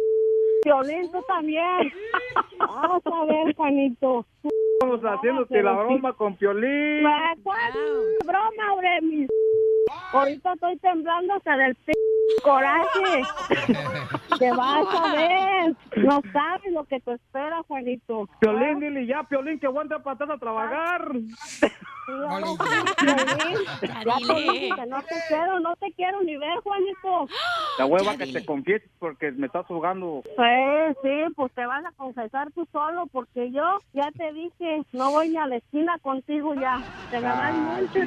[0.65, 1.93] tú también.
[2.59, 4.27] Vamos a ver, Juanito.
[4.75, 7.07] Estamos haciéndote la broma con Piolín.
[7.07, 7.73] Ah, ¿Cuál
[8.25, 8.65] broma?
[10.13, 11.93] Ahorita estoy temblando hasta del p
[12.43, 13.23] coraje.
[14.39, 15.77] Te vas a ver.
[15.97, 18.29] No sabes lo que te espera, Juanito.
[18.41, 21.13] Piolín, dile ya, Piolín, que aguanta para atrás a trabajar.
[22.07, 22.57] Piolín,
[24.05, 27.29] ya te que no te quiero, no te quiero ni ver, Juanito.
[27.79, 30.23] La hueva que te confieses porque me estás jugando.
[30.37, 35.11] Pues sí, pues te vas a confesar tú solo porque yo ya te dije, no
[35.11, 36.83] voy ni a la esquina contigo ya.
[37.11, 38.01] Te me vas mucho.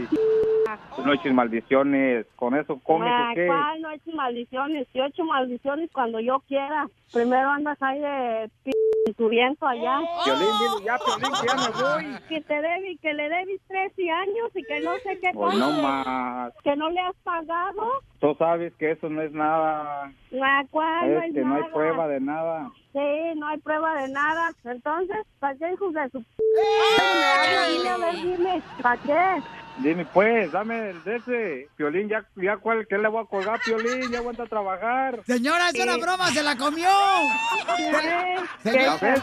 [1.03, 3.33] No eches maldiciones, con eso comes Ah,
[4.13, 4.87] maldiciones.
[4.93, 6.87] Yo he hecho maldiciones cuando yo quiera.
[7.13, 8.49] Primero andas ahí de
[9.29, 9.99] viento allá.
[10.25, 11.69] Piolín, dile ya, Piolín, que ya me
[12.13, 12.19] voy.
[12.27, 15.67] Que te debes, que le debes 13 años y que no sé qué Pues no
[15.67, 15.81] cosa.
[15.81, 16.53] más.
[16.63, 18.01] Que no le has pagado.
[18.19, 20.11] Tú sabes que eso no es nada.
[20.41, 21.13] Ah, ¿cuál?
[21.13, 22.71] no Es es que no hay prueba de nada.
[22.93, 24.51] Sí, no hay prueba de nada.
[24.63, 26.17] Entonces, ¿para qué hijos de su...
[26.19, 26.23] ¡Eh!
[27.77, 29.43] Dime, a ver, dime, ¿para qué?
[29.79, 31.69] Dime pues, dame el de ese.
[31.75, 34.11] Piolín, ya, ya cuál, ¿qué le voy a colgar, Piolín?
[34.11, 35.21] Ya aguanta a trabajar.
[35.27, 36.89] Señora, es una broma, se la comió.
[38.63, 38.71] Qué.
[38.71, 39.21] Sí, pues.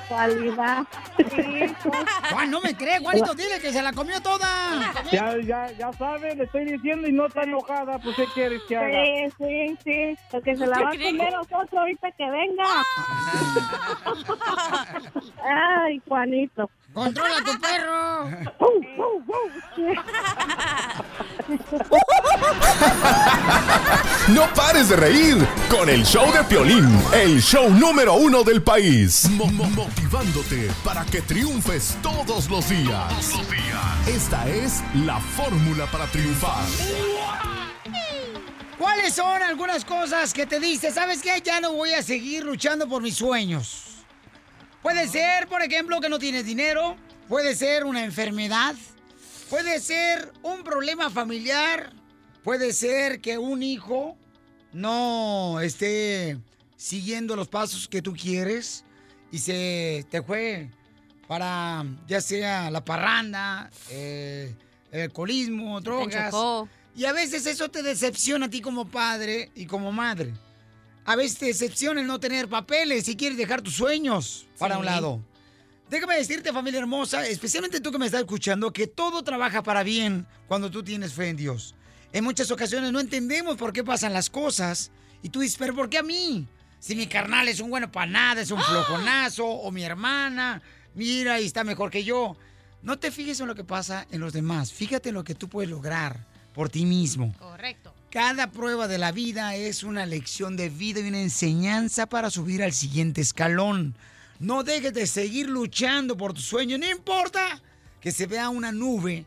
[2.31, 4.93] Juan, no me cree, Juanito, dile que se la comió toda.
[5.11, 8.77] Ya, ya, ya sabes, le estoy diciendo y no está enojada, pues ¿qué quieres que
[8.77, 8.84] haga?
[8.91, 10.19] Sí, sí, sí.
[10.31, 12.65] Porque se la va a comer nosotros ahorita que venga.
[15.85, 16.71] Ay, Juanito.
[16.93, 18.31] ¡Controla tu perro!
[24.29, 25.37] No pares de reír
[25.69, 29.29] con el show de Piolín, el show número uno del país.
[29.31, 33.33] Mo- mo- motivándote para que triunfes todos los días.
[34.07, 36.65] Esta es la fórmula para triunfar.
[38.85, 41.41] ¿Cuáles son algunas cosas que te dice, sabes qué?
[41.43, 44.05] Ya no voy a seguir luchando por mis sueños.
[44.83, 46.95] Puede ser, por ejemplo, que no tienes dinero.
[47.27, 48.75] Puede ser una enfermedad.
[49.49, 51.95] Puede ser un problema familiar.
[52.43, 54.19] Puede ser que un hijo
[54.75, 56.37] no esté
[56.77, 58.85] siguiendo los pasos que tú quieres
[59.33, 60.69] y se te fue
[61.27, 64.55] para ya sea la parranda, eh,
[64.93, 66.27] el alcoholismo, drogas.
[66.31, 66.69] chocó.
[66.97, 70.33] Y a veces eso te decepciona a ti como padre y como madre.
[71.05, 74.85] A veces te decepciona el no tener papeles y quieres dejar tus sueños para un
[74.85, 75.21] lado.
[75.91, 80.27] Déjame decirte, familia hermosa, especialmente tú que me estás escuchando, que todo trabaja para bien
[80.47, 81.75] cuando tú tienes fe en Dios.
[82.13, 84.93] En muchas ocasiones no entendemos por qué pasan las cosas
[85.23, 86.47] y tú dices, pero ¿por qué a mí?
[86.79, 90.63] Si mi carnal es un bueno para nada, es un flojonazo, o mi hermana,
[90.95, 92.37] mira y está mejor que yo.
[92.83, 95.49] No te fijes en lo que pasa en los demás, fíjate en lo que tú
[95.49, 97.35] puedes lograr por ti mismo.
[97.39, 97.93] Correcto.
[98.11, 102.63] Cada prueba de la vida es una lección de vida y una enseñanza para subir
[102.63, 103.97] al siguiente escalón.
[104.39, 107.61] No dejes de seguir luchando por tu sueño, no importa
[108.01, 109.25] que se vea una nube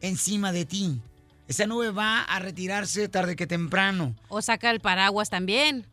[0.00, 1.00] encima de ti.
[1.46, 4.14] Esa nube va a retirarse tarde que temprano.
[4.28, 5.86] O saca el paraguas también.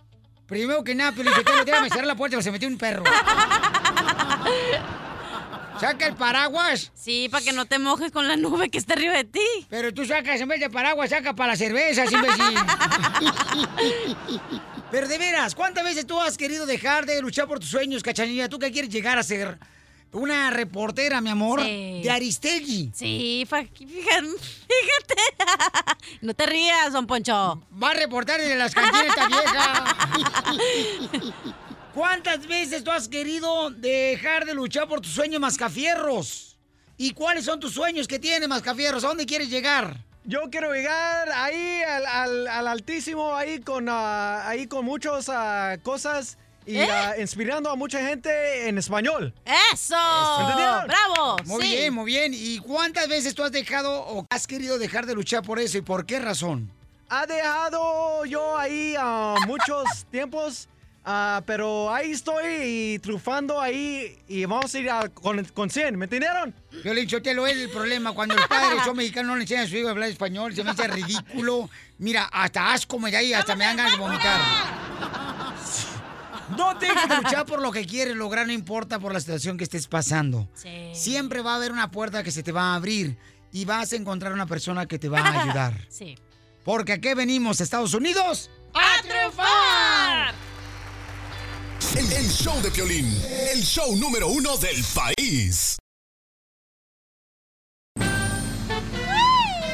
[0.48, 3.04] Primero que nada, pero te déjame cerrar la puerta, se metió un perro.
[5.82, 6.92] Saca el paraguas.
[6.94, 9.40] Sí, para que no te mojes con la nube que está arriba de ti.
[9.68, 12.56] Pero tú sacas en vez de paraguas, saca para las cervezas, imbécil.
[14.92, 18.48] Pero de veras, ¿cuántas veces tú has querido dejar de luchar por tus sueños, cachanilla?
[18.48, 19.58] ¿Tú qué quieres llegar a ser?
[20.12, 22.02] Una reportera, mi amor, Sí.
[22.04, 22.92] de Aristegui.
[22.94, 23.72] Sí, fíjate.
[26.22, 27.64] No te rías, don Poncho.
[27.82, 29.96] Va a reportar de las cantinas esta vieja.
[31.94, 36.58] ¿Cuántas veces tú has querido dejar de luchar por tus sueños mascafierros?
[36.98, 39.04] ¿Y cuáles son tus sueños que tienes, mascafierros?
[39.04, 39.98] ¿A dónde quieres llegar?
[40.24, 45.78] Yo quiero llegar ahí al, al- al altísimo, ahí con, ah, ahí con muchas ah,
[45.84, 46.88] cosas y ¿Eh?
[46.90, 49.34] ah, inspirando a mucha gente en español.
[49.74, 49.96] ¡Eso!
[50.42, 50.88] ¿Entendieron?
[50.88, 51.38] ¡Bravo!
[51.46, 51.72] Muy Sí.
[51.76, 52.32] bien, muy bien.
[52.36, 55.82] ¿Y cuántas veces tú has dejado o has querido dejar de luchar por eso y
[55.82, 56.72] por qué razón?
[57.10, 60.70] Ha dejado yo ahí ah, muchos tiempos,
[61.06, 62.46] ah, pero ahí estoy
[62.96, 66.54] y triunfando ahí y vamos a ir a- con, con 100, ¿me entendieron?
[66.84, 68.14] Yo le lo es el problema.
[68.14, 70.64] Cuando los padres son mexicanos no le enseñan a su hijo a hablar español, se
[70.64, 71.70] me hace ridículo.
[71.98, 74.42] Mira, hasta asco me da y hasta me dan ganas de vomitar.
[76.58, 79.64] No dejes de luchar por lo que quieres lograr, no importa por la situación que
[79.64, 80.50] estés pasando.
[80.94, 83.18] Siempre va a haber una puerta que se te va a abrir
[83.54, 85.74] y vas a encontrar una persona que te va a ayudar.
[85.90, 86.18] Sí.
[86.66, 90.34] Porque aquí venimos, Estados Unidos, a triunfar.
[91.90, 93.06] El, el show de Piolín,
[93.52, 95.78] el show número uno del país.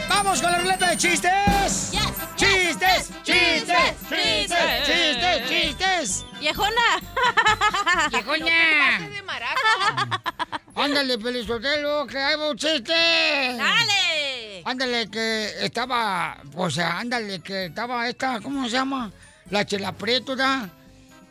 [0.10, 1.91] ¡Vamos con la ruleta de chistes!
[2.36, 3.12] ¡Chistes!
[3.24, 3.93] ¡Chistes!
[4.10, 4.86] ¡Chistes!
[4.86, 5.49] ¡Chistes!
[5.49, 6.26] ¡Chistes!
[6.39, 7.01] ¡Viejona!
[8.10, 9.10] ¡Viejona!
[10.76, 12.93] Ándale, Pelizotelo, que hay un chiste.
[12.93, 14.64] ¡Dale!
[14.66, 19.12] Ándale, que estaba, pues ándale, que estaba esta, ¿cómo se llama?
[19.49, 20.70] La Chela Prieto, ¿da?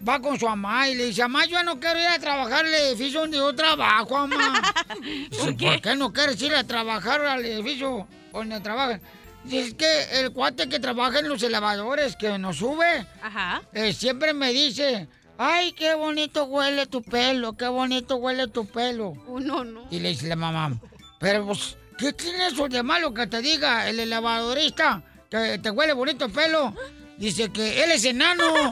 [0.07, 2.75] Va con su mamá y le dice, mamá, yo no quiero ir a trabajar al
[2.75, 4.63] edificio donde yo trabajo, mamá.
[5.39, 5.97] ¿Por qué?
[5.97, 9.01] no quieres ir a trabajar al edificio donde trabajas?
[9.45, 13.63] Dice, es que el cuate que trabaja en los elevadores, que nos sube, Ajá.
[13.73, 19.15] eh, siempre me dice, ay, qué bonito huele tu pelo, qué bonito huele tu pelo.
[19.29, 19.87] Oh, no, no.
[19.91, 20.79] Y le dice la mamá,
[21.21, 25.93] pero pues, ¿qué tiene eso de malo que te diga el elevadorista que te huele
[25.95, 26.75] bonito el pelo?
[27.17, 28.45] Dice que él es enano.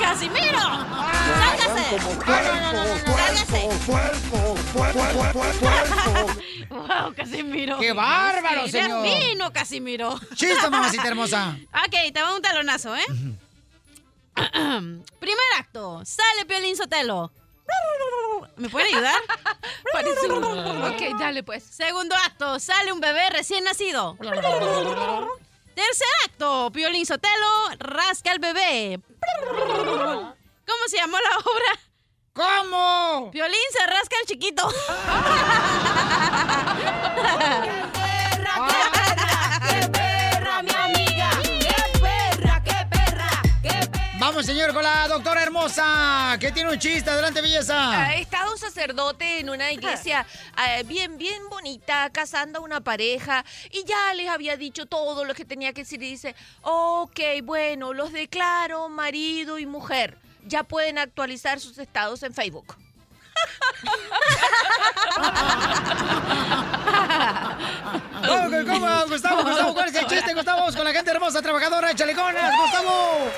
[0.00, 0.60] ¡Casimiro!
[1.40, 1.98] ¡Sálgase!
[6.70, 7.78] ¡Wow, Casimiro!
[7.78, 9.02] ¡Qué bárbaro, Sí, señor!
[9.04, 10.20] ¡Divino, Casimiro!
[10.34, 11.56] Chiste, mamacita hermosa.
[11.86, 13.06] Ok, te va un talonazo, ¿eh?
[14.34, 16.02] Primer acto.
[16.04, 17.32] Sale Piolín Sotelo.
[18.56, 19.14] ¿Me pueden ayudar?
[19.92, 20.44] Parece un-
[20.84, 21.64] Ok, dale pues.
[21.64, 22.60] Segundo acto.
[22.60, 24.16] Sale un bebé recién nacido.
[25.74, 26.70] Tercer acto.
[26.72, 27.46] Piolín Sotelo
[27.78, 29.00] rasca al bebé.
[30.66, 31.80] ¿Cómo se llamó la obra?
[32.32, 33.30] ¿Cómo?
[33.32, 34.68] Piolín se rasca al chiquito.
[44.44, 47.08] Vamos, señor, con la doctora hermosa, que tiene un chiste.
[47.08, 47.76] Adelante, belleza.
[47.78, 53.42] Ah, Estaba un sacerdote en una iglesia ah, bien, bien bonita, casando a una pareja,
[53.70, 56.02] y ya les había dicho todo lo que tenía que decir.
[56.02, 60.18] Y dice, ok, bueno, los declaro marido y mujer.
[60.46, 62.76] Ya pueden actualizar sus estados en Facebook.
[68.26, 70.58] ¿Cómo, cómo, Gustavo, Gustavo, ¿cuál es el chiste, Gustavo?
[70.60, 73.30] Vamos con la gente hermosa, trabajadora, échale ganas, Gustavo.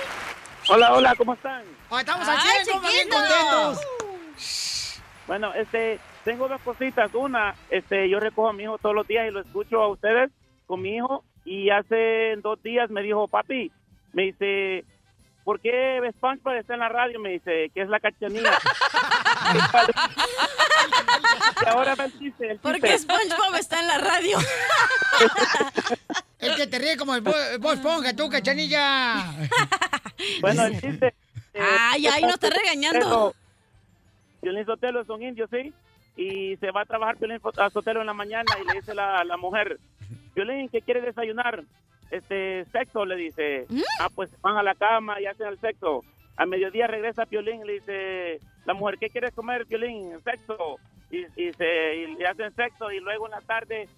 [0.69, 1.63] Hola, hola, ¿cómo están?
[1.91, 3.17] Ah, estamos al ¡Ay, 100, compa, bien chiquito!
[3.17, 5.01] contentos.
[5.27, 7.15] Bueno, este, tengo dos cositas.
[7.15, 10.31] Una, este, yo recojo a mi hijo todos los días y lo escucho a ustedes
[10.67, 11.25] con mi hijo.
[11.45, 13.71] Y hace dos días me dijo, papi,
[14.13, 14.85] me dice,
[15.47, 17.21] ¿por qué SpongeBob está en la radio?
[17.21, 18.51] Me dice, que es la cachanilla.
[21.65, 24.39] y ahora va el chiste, el ¿Por qué SpongeBob está en la radio?
[26.39, 29.33] El que te ríe como el Bob Esponja, tú, cachanilla.
[30.41, 31.15] Bueno, el chiste.
[31.55, 31.61] eh,
[31.93, 33.35] Ay, ay, no está regañando.
[34.43, 35.73] Piolín Sotelo es un indio, ¿sí?
[36.17, 39.25] Y se va a trabajar Piolín Fo- Sotelo en la mañana y le dice la,
[39.25, 39.79] la mujer,
[40.35, 41.63] Piolín, ¿qué quiere desayunar?
[42.11, 43.67] Este, sexo, le dice.
[44.01, 46.03] Ah, pues van a la cama y hacen el sexo.
[46.37, 50.13] A mediodía regresa Piolín y le dice, la mujer, ¿qué quieres comer, Piolín?
[50.23, 50.79] Sexo.
[51.11, 53.89] Y, y, se, y le hacen sexo y luego en la tarde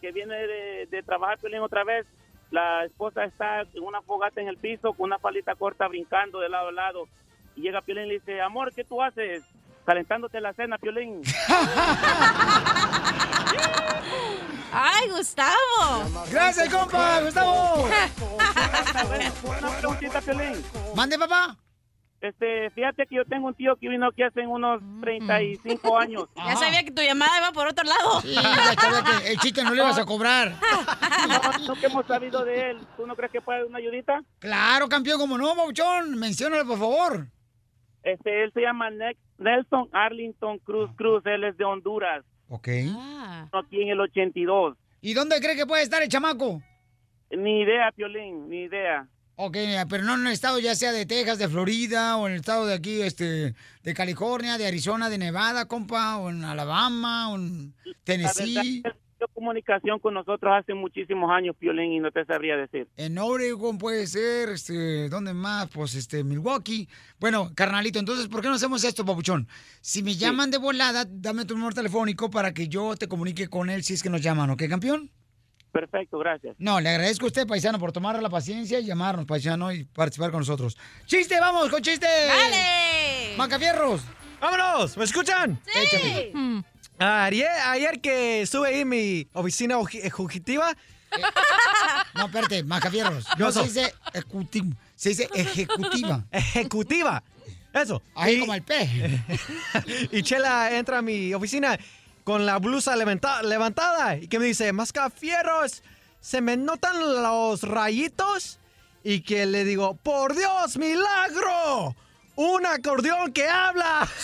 [0.00, 2.06] que viene de, de trabajar Piolín otra vez,
[2.50, 6.48] la esposa está en una fogata en el piso con una palita corta brincando de
[6.48, 7.08] lado a lado.
[7.56, 9.44] Y llega Piolín y le dice, amor, ¿qué tú haces?
[9.84, 11.22] Calentándote la cena, Piolín.
[14.72, 15.54] ¡Ay, Gustavo!
[16.30, 17.88] Gracias, compa, Gustavo.
[19.44, 20.62] Una preguntita, Piolín.
[20.94, 21.56] Mande, papá.
[22.20, 26.24] Este, fíjate que yo tengo un tío que vino aquí hace unos 35 años.
[26.36, 28.20] Ya sabía que tu llamada iba por otro lado.
[28.22, 30.52] Sí, ya sabía que el chiste no le ibas a cobrar.
[31.60, 32.78] No, no que hemos sabido de él.
[32.96, 34.20] ¿Tú no crees que puede dar una ayudita?
[34.40, 36.18] Claro, campeón, como no, Mauchón.
[36.18, 37.26] Menciónalo, por favor.
[38.02, 41.24] Este, él se llama Ne- Nelson Arlington Cruz Cruz.
[41.24, 42.24] Él es de Honduras.
[42.48, 42.68] Ok.
[43.52, 44.76] Aquí en el 82.
[45.00, 46.62] ¿Y dónde cree que puede estar el chamaco?
[47.30, 49.06] Ni idea, Piolín, ni idea.
[49.36, 49.56] Ok,
[49.88, 52.66] pero no en el estado ya sea de Texas, de Florida, o en el estado
[52.66, 57.74] de aquí, este, de California, de Arizona, de Nevada, compa, o en Alabama, o en
[57.84, 58.82] La Tennessee.
[58.82, 62.86] verdad, comunicación con nosotros hace muchísimos años, Piolín, y no te sabría decir.
[62.96, 65.68] En Oregon puede ser, este, ¿dónde más?
[65.68, 66.88] Pues, este, Milwaukee.
[67.18, 69.48] Bueno, carnalito, entonces, ¿por qué no hacemos esto, papuchón?
[69.80, 73.70] Si me llaman de volada, dame tu número telefónico para que yo te comunique con
[73.70, 75.10] él si es que nos llaman, ¿ok, campeón?
[75.72, 76.56] Perfecto, gracias.
[76.58, 80.30] No, le agradezco a usted, paisano, por tomar la paciencia y llamarnos, paisano, y participar
[80.30, 80.78] con nosotros.
[81.06, 82.06] ¡Chiste, vamos, con chiste!
[82.06, 83.36] ¡Dale!
[83.36, 84.02] ¡Macafierros!
[84.40, 84.96] ¡Vámonos!
[84.96, 85.60] ¿Me escuchan?
[85.74, 86.64] Échame.
[86.98, 90.74] Ayer, ayer que estuve ahí mi oficina ejecutiva.
[92.14, 93.24] No, espérate, Macafierros.
[93.36, 93.94] ¿Qué No se dice
[94.96, 96.24] se dice ejecutiva.
[96.32, 97.22] Ejecutiva.
[97.72, 98.02] Eso.
[98.14, 98.90] Ahí Y- como el pez.
[100.12, 101.78] y Chela entra a mi oficina
[102.24, 105.82] con la blusa levanta- levantada y que me dice, Mascafierros,
[106.20, 108.58] se me notan los rayitos
[109.04, 111.94] y que le digo, por Dios, milagro,
[112.36, 114.08] un acordeón que habla.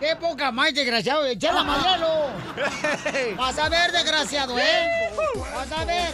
[0.00, 1.26] ¡Qué poca más, desgraciado!
[1.26, 2.30] ¡Echala madrero!
[3.36, 4.88] Vas a ver, desgraciado, ¿eh?
[5.54, 6.08] Vas a ver.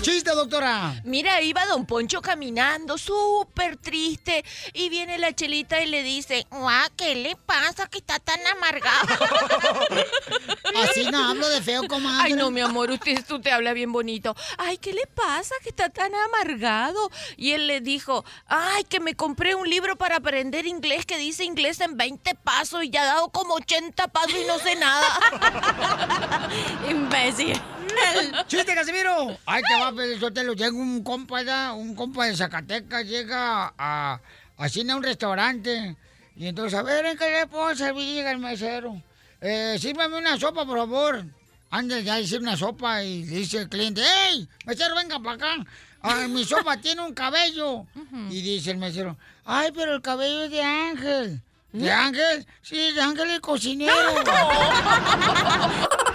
[0.00, 0.94] ¡Chiste, doctora!
[1.04, 6.88] Mira, iba don Poncho caminando súper triste y viene la chelita y le dice, ¡guau!
[6.96, 9.08] ¿Qué le pasa que está tan amargado?
[10.82, 12.28] Así no hablo de feo, comadre.
[12.28, 14.36] Ay, no, mi amor, usted, tú te habla bien bonito.
[14.56, 17.10] Ay, ¿qué le pasa que está tan amargado?
[17.36, 21.44] Y él le dijo, ay, que me compré un libro para aprender inglés que dice
[21.44, 26.48] inglés en 20 pasos y ya ha dado como 80 pasos y no sé nada.
[26.88, 27.60] Imbécil.
[28.46, 29.36] ¡Chiste, Casimiro!
[29.46, 30.54] Ay, te va Sotelo.
[30.54, 34.20] Llega un compa, ya, un compa de Zacatecas, llega a,
[34.56, 35.96] a cine a un restaurante.
[36.36, 38.14] Y entonces, a ver, ¿en qué le puedo servir?
[38.14, 39.02] Llega el mesero.
[39.40, 41.24] Eh, sírvame una sopa, por favor.
[41.70, 45.66] Anda ya decir una sopa y le dice el cliente, ¡Ey, mesero, venga para acá!
[46.00, 47.86] Ah, mi sopa tiene un cabello.
[48.30, 51.42] Y dice el mesero, ¡ay, pero el cabello es de Ángel!
[51.72, 52.46] ¿De Ángel?
[52.62, 53.92] Sí, de Ángel el cocinero.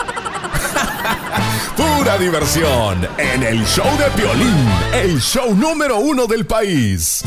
[1.83, 7.21] Pura diversión en el show de Piolín, el show número uno del país.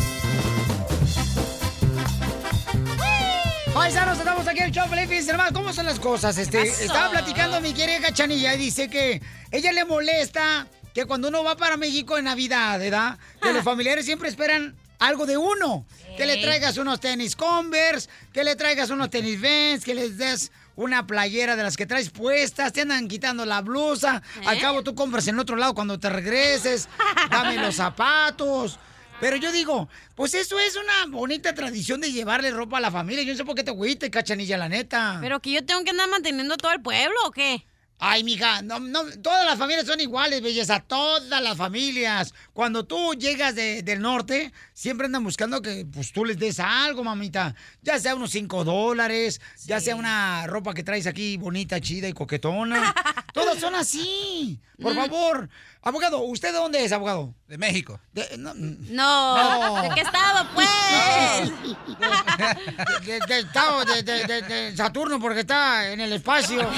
[3.71, 4.87] Paisanos, estamos aquí en el show,
[5.31, 6.39] nomás, ¿cómo son las cosas?
[6.39, 11.43] Este, estaba platicando mi querida Cachanilla y dice que ella le molesta que cuando uno
[11.43, 13.19] va para México en Navidad, ¿verdad?
[13.39, 15.85] Que los familiares siempre esperan algo de uno.
[16.17, 20.51] Que le traigas unos tenis Converse, que le traigas unos tenis Vans, que les des
[20.77, 24.21] una playera de las que traes puestas, te andan quitando la blusa.
[24.45, 24.61] Al ¿Eh?
[24.61, 26.87] cabo tú compras en otro lado cuando te regreses,
[27.29, 28.79] dame los zapatos.
[29.19, 33.23] Pero yo digo, pues eso es una bonita tradición de llevarle ropa a la familia.
[33.23, 35.17] Yo no sé por qué te agüite, cachanilla, la neta.
[35.19, 37.65] ¿Pero que yo tengo que andar manteniendo todo el pueblo o qué?
[37.99, 42.31] Ay, mija, no, no, todas las familias son iguales, belleza, todas las familias.
[42.53, 47.03] Cuando tú llegas de- del norte, siempre andan buscando que pues tú les des algo,
[47.03, 47.55] mamita.
[47.81, 52.13] Ya sea unos 5 dólares, ya sea una ropa que traes aquí bonita, chida y
[52.13, 52.93] coquetona.
[53.33, 54.59] Todos son así.
[54.81, 55.49] Por favor.
[55.81, 57.33] Abogado, ¿usted de dónde es, abogado?
[57.47, 57.99] De México.
[58.11, 58.75] De- no, No.
[58.89, 59.81] No.
[59.83, 60.67] ¿De qué estado, pues?
[63.05, 66.61] de, de estado de, Saturno porque está en el espacio.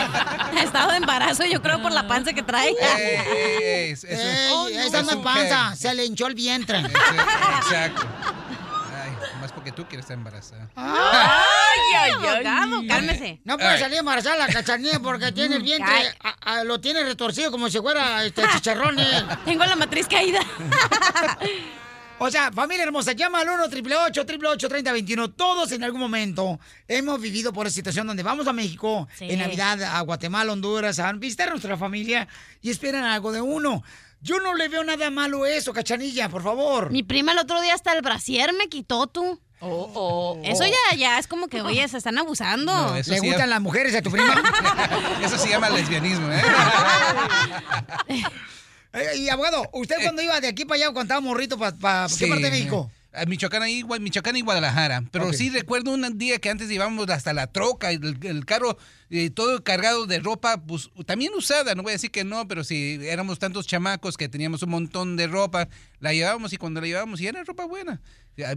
[0.64, 2.70] Estado de embarazo, yo creo, por la panza que trae.
[2.80, 6.80] Ey, eso- esa no es panza, se le hinchó el vientre.
[6.80, 8.08] Exacto.
[9.72, 10.70] Tú quieres estar embarazada.
[10.76, 13.42] Ay, ay, abogado, cálmese.
[13.44, 16.08] No puede salir embarazada la cachanilla porque tiene el vientre, Ay.
[16.24, 19.24] a- a- lo tiene retorcido como si fuera este, chicharrones.
[19.46, 20.40] Tengo la matriz caída.
[22.22, 27.54] O sea, familia hermosa, llama al 1 888 3021 Todos en algún momento hemos vivido
[27.54, 29.28] por esa situación donde vamos a México Sí.
[29.32, 32.28] en Navidad, a Guatemala, Honduras, a visitar a nuestra familia
[32.62, 33.84] y esperan algo de uno.
[34.20, 36.92] Yo no le veo nada malo eso, cachanilla, por favor.
[36.92, 39.40] Mi prima el otro día hasta el brasier me quitó tú.
[39.62, 42.74] Eso ya, ya es como que, oye, se están abusando.
[42.74, 44.34] No, ¿Le sí gustan ya- las mujeres a tu prima?
[45.24, 46.42] Eso se llama lesbianismo, ¿eh?
[48.92, 52.14] Eh, y abogado, ¿usted cuando iba de aquí para allá cuando estaba morrito, para qué
[52.16, 52.26] Sí.
[52.26, 52.90] parte de México?
[53.14, 55.04] A Michoacán, ahí, Michoacán y Guadalajara.
[55.12, 58.80] Pero sí recuerdo un día que antes llevábamos hasta la troca, el, el carro
[59.12, 62.64] eh, todo cargado de ropa, pues también usada, no voy a decir que no, pero
[62.64, 65.68] sí éramos tantos chamacos que teníamos un montón de ropa,
[66.00, 68.02] la llevábamos y cuando la llevábamos y era ropa buena.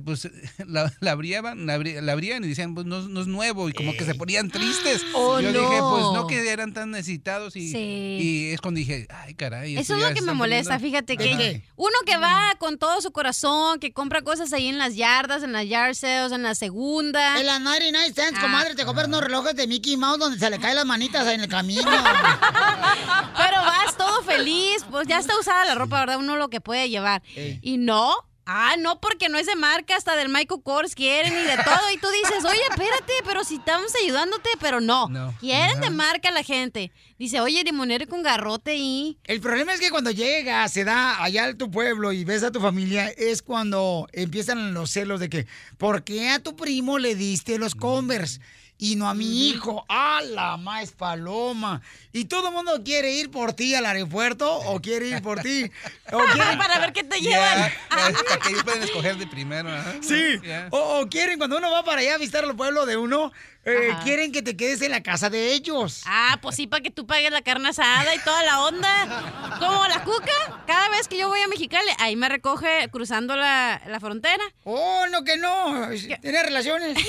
[0.05, 0.29] Pues
[0.67, 1.75] la, la abriaban, la,
[2.13, 5.03] abrían y decían, pues no, no es nuevo, y como que se ponían tristes.
[5.15, 5.61] Oh, Yo no.
[5.61, 8.19] dije, pues no que eran tan necesitados, y, Sí.
[8.21, 9.77] y es cuando dije, ay caray.
[9.77, 11.01] Eso es lo que me molesta, poniendo".
[11.07, 11.65] fíjate que Ajá.
[11.77, 15.53] uno que va con todo su corazón, que compra cosas ahí en las yardas, en
[15.53, 17.39] las yard sales, en la segunda.
[17.41, 20.59] En la 99 cents, comadre, te compras unos relojes de Mickey Mouse donde se le
[20.59, 21.83] caen las manitas en el camino.
[23.37, 26.19] Pero vas todo feliz, pues ya está usada la ropa, ¿verdad?
[26.19, 27.23] Uno lo que puede llevar.
[27.63, 28.15] Y no,
[28.47, 31.91] ah, no, porque no es de marca, hasta del Michael Kors quieren y de todo.
[31.93, 35.09] Y tú dices, oye, espérate, pero si estamos ayudándote, pero no.
[35.09, 35.35] No.
[35.41, 36.93] Quieren de marca la gente.
[37.19, 39.19] Dice, oye, limonero con garrote y...
[39.25, 42.51] El problema es que cuando llegas, se da allá a tu pueblo y ves a
[42.51, 45.47] tu familia, es cuando empiezan los celos de que,
[45.79, 48.41] ¿por qué a tu primo le diste los Converse?
[48.83, 51.81] Y no a mi hijo, ¡a la más paloma!
[52.13, 55.71] Y todo el mundo quiere ir por ti al aeropuerto o quiere ir por ti.
[56.13, 56.59] O quieren...
[56.59, 57.73] Para ver qué te llevan.
[57.91, 59.71] hasta que ellos pueden escoger de primero.
[60.03, 60.35] Sí,
[60.71, 63.33] o, o quieren, cuando uno va para allá a visitar el pueblo de uno,
[63.65, 66.03] eh, quieren que te quedes en la casa de ellos.
[66.07, 69.59] Ah, pues sí, para que tú pagues la carne asada y toda la onda.
[69.61, 73.81] Como la cuca, cada vez que yo voy a Mexicali, ahí me recoge cruzando la,
[73.87, 74.43] la frontera.
[74.65, 75.89] Oh, no, que no.
[76.21, 76.99] Tiene relaciones.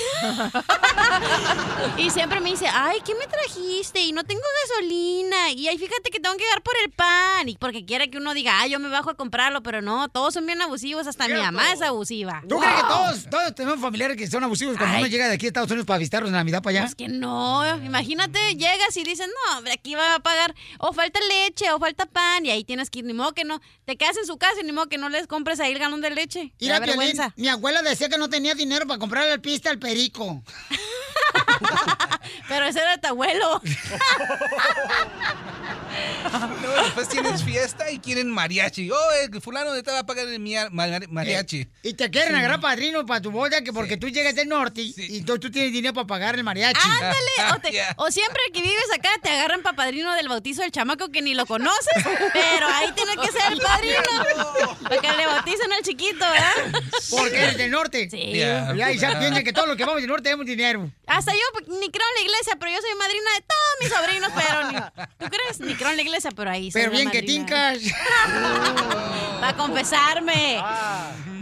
[1.97, 4.01] Y siempre me dice, ay, ¿qué me trajiste?
[4.01, 5.51] Y no tengo gasolina.
[5.51, 7.47] Y ay, fíjate que tengo que llegar por el pan.
[7.47, 9.61] Y porque quiere que uno diga, ay, yo me bajo a comprarlo.
[9.63, 11.07] Pero no, todos son bien abusivos.
[11.07, 12.43] Hasta mi mamá es abusiva.
[12.47, 15.01] ¿Tú crees que todos, todos tenemos familiares que son abusivos cuando Ay.
[15.03, 16.87] uno llega de aquí a Estados Unidos para visitarlos en Navidad para allá?
[16.87, 21.19] Es que no, imagínate, llegas y dicen, no, hombre, aquí va a pagar, o falta
[21.21, 24.17] leche, o falta pan, y ahí tienes que ir, ni modo que no, te quedas
[24.17, 26.53] en su casa y ni modo que no les compres ahí el galón de leche.
[26.59, 27.33] Mira, vergüenza.
[27.37, 30.43] mi abuela decía que no tenía dinero para comprarle el pista al perico.
[32.47, 33.61] Pero ese era tu abuelo.
[36.63, 38.89] No, después tienes fiesta y quieren mariachi.
[38.89, 40.39] Oh, el fulano de te va a pagar el
[41.09, 41.67] mariachi.
[41.84, 42.39] Y te quieren Sí.
[42.39, 45.51] agarrar padrino para tu boda que porque tú llegas del norte y, y tú, tú
[45.51, 46.80] tienes dinero para pagar el mariachi.
[46.84, 50.71] Ándale, o, te- o siempre que vives acá te agarran para padrino del bautizo del
[50.71, 52.03] chamaco que ni lo conoces,
[52.34, 54.01] pero ahí tiene que ser el padrino.
[54.84, 56.82] Para que le bauticen al chiquito, ¿verdad?
[57.11, 58.09] Porque eres del norte.
[58.09, 58.32] Sí.
[58.34, 60.89] Ya, ya, y ya piensa que todos los que vamos del norte tenemos dinero.
[61.05, 63.89] Hasta yo pues, ni creo en la iglesia, pero yo soy madrina de todos mis
[63.89, 65.59] sobrinos, pero ni, ¿tú crees?
[65.59, 67.80] Ni creo en la iglesia, pero ahí soy Pero la bien que tincas.
[69.39, 70.61] Para confesarme.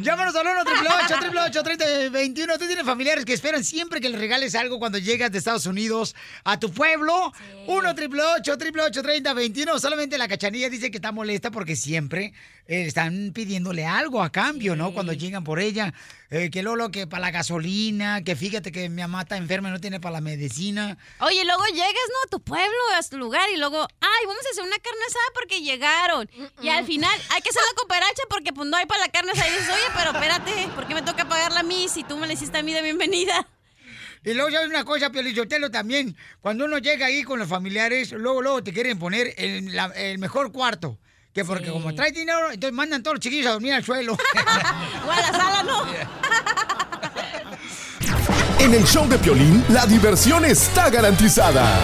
[0.02, 4.80] Llámanos al 1 888 3021 Tú tienes familiares que esperan siempre que les regales algo
[4.80, 7.32] cuando llegas de Estados Unidos a tu pueblo.
[7.72, 12.34] 1 888 3021 Solamente la cachanilla dice que está molesta porque siempre
[12.68, 14.94] eh, están pidiéndole algo a cambio, ¿no?
[14.94, 15.94] Cuando llegan por ella.
[16.30, 19.72] Eh, que Lolo, que para la gasolina, que fíjate que mi mamá está enferma y
[19.72, 20.98] no tiene para la medicina.
[21.20, 22.28] Oye, luego llegas, ¿no?
[22.28, 25.26] A tu pueblo, a tu lugar y luego, ay, vamos a hacer una carne asada
[25.34, 26.30] porque llegaron.
[26.62, 29.32] Y al final hay que hacer la cooperacha porque pues no hay para la carne
[29.32, 29.48] asada.
[29.48, 32.28] Y dices, oye, pero espérate, ¿por qué me toca pagarla a mí si tú me
[32.28, 33.48] la hiciste a mí de bienvenida?
[34.24, 38.42] Y luego ya una cosa, Piolichotelo, también, cuando uno llega ahí con los familiares, luego,
[38.42, 41.00] luego te quieren poner el, la- el mejor cuarto.
[41.34, 44.14] Que porque como trae dinero, entonces mandan todos los chiquillos a dormir al suelo.
[45.08, 45.86] o a la sala, ¿no?
[48.60, 51.80] En el show de Piolín, la diversión está garantizada.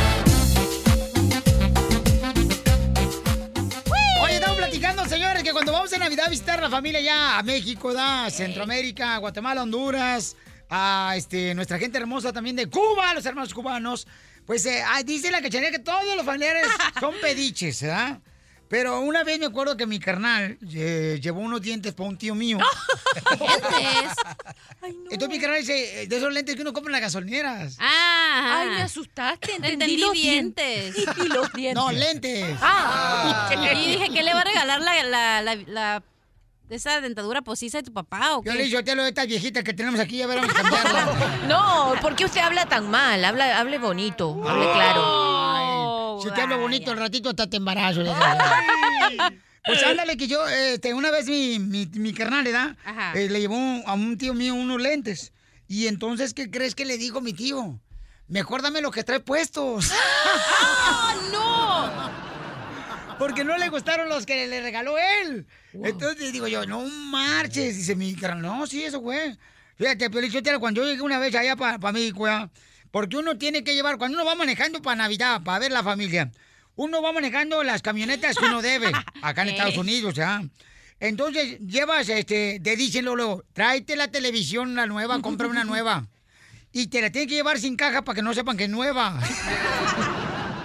[4.22, 7.44] Oye, estamos platicando, señores, que cuando vamos en Navidad a visitar la familia ya a
[7.44, 10.36] México, da, Centroamérica, Guatemala, Honduras,
[10.70, 14.08] a este, nuestra gente hermosa también de Cuba, los hermanos cubanos,
[14.46, 16.68] pues eh, ah, dice la cachanilla que todos los familiares
[17.00, 18.20] son pediches, ¿verdad?
[18.70, 22.36] Pero una vez me acuerdo que mi carnal eh, llevó unos dientes para un tío
[22.36, 22.58] mío.
[23.40, 24.12] ¿Dientes?
[25.10, 27.78] Entonces mi carnal dice, eh, de esos lentes que uno compra en las gasolineras.
[27.80, 28.60] Ah.
[28.60, 29.54] Ay, me asustaste.
[29.56, 30.96] Entendí, Entendí los dientes.
[30.96, 31.16] dientes.
[31.26, 31.76] Y los dientes.
[31.82, 32.58] No, lentes.
[32.62, 33.50] Ah.
[33.74, 36.04] Y dije que le va a regalar la, la, la, la-
[36.70, 38.50] esa dentadura postiza de tu papá o qué.
[38.50, 41.44] Yo le dije, yo de estas viejitas que tenemos aquí, ya veremos cambiarla.
[41.48, 43.24] No, ¿por qué usted habla tan mal?
[43.24, 46.18] Habla, hable bonito, hable claro.
[46.18, 48.04] Ay, si te hablo bonito, el ratito hasta te embarazo.
[49.66, 52.78] Pues ándale que yo, este, una vez mi, mi, mi carnal, ¿verdad?
[52.86, 53.14] Ajá.
[53.16, 55.34] Eh, le llevó a un tío mío unos lentes.
[55.68, 57.78] Y entonces, ¿qué crees que le dijo mi tío?
[58.30, 59.92] Mejor dame lo que trae puestos.
[59.94, 62.07] ¡Ah, no!
[63.18, 65.48] Porque no le gustaron los que le regaló él.
[65.74, 67.78] Entonces digo yo, no marches.
[67.78, 69.36] Dice mi carnal, no, sí, eso fue.
[69.78, 72.50] Fíjate, Pelichotero, cuando yo llegué una vez allá para México, ¿ya?
[72.92, 76.32] porque uno tiene que llevar, cuando uno va manejando para Navidad, para ver la familia,
[76.76, 78.92] uno va manejando las camionetas que uno debe,
[79.22, 79.50] acá en.
[79.50, 80.42] Estados Unidos, ¿ya?
[81.00, 86.08] Entonces llevas, este, te dicen luego, tráete la televisión, la nueva, compra una nueva.
[86.72, 89.20] Y te la tienes que llevar sin caja para que no sepan que es nueva.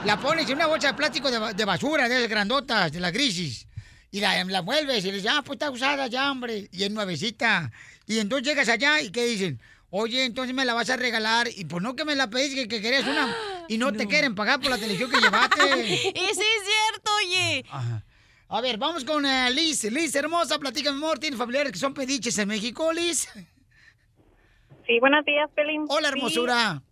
[0.04, 2.98] La pones en una bolsa de plástico de, ba- de basura, de esas grandotas, de
[3.00, 3.66] la crisis.
[4.10, 6.68] Y la, la vuelves y le dices, ah, pues está usada ya, hombre.
[6.72, 7.70] Y es nuevecita.
[8.06, 9.60] Y entonces llegas allá y ¿qué dicen?
[9.90, 11.48] Oye, entonces me la vas a regalar.
[11.56, 13.34] Y pues no que me la pedís, que, que querías una.
[13.68, 15.62] Y no, te quieren pagar por la televisión que llevaste.
[15.94, 17.64] Y sí es cierto, oye.
[17.70, 18.04] Ajá.
[18.48, 19.84] A ver, vamos con eh, Liz.
[19.84, 21.18] Liz, hermosa, platícame, amor.
[21.18, 23.28] ¿Tienes familiares que son pediches en México, Liz?
[24.86, 25.84] Sí, buenos días, Pelín.
[25.88, 26.14] Hola, Sí.
[26.18, 26.82] hermosura.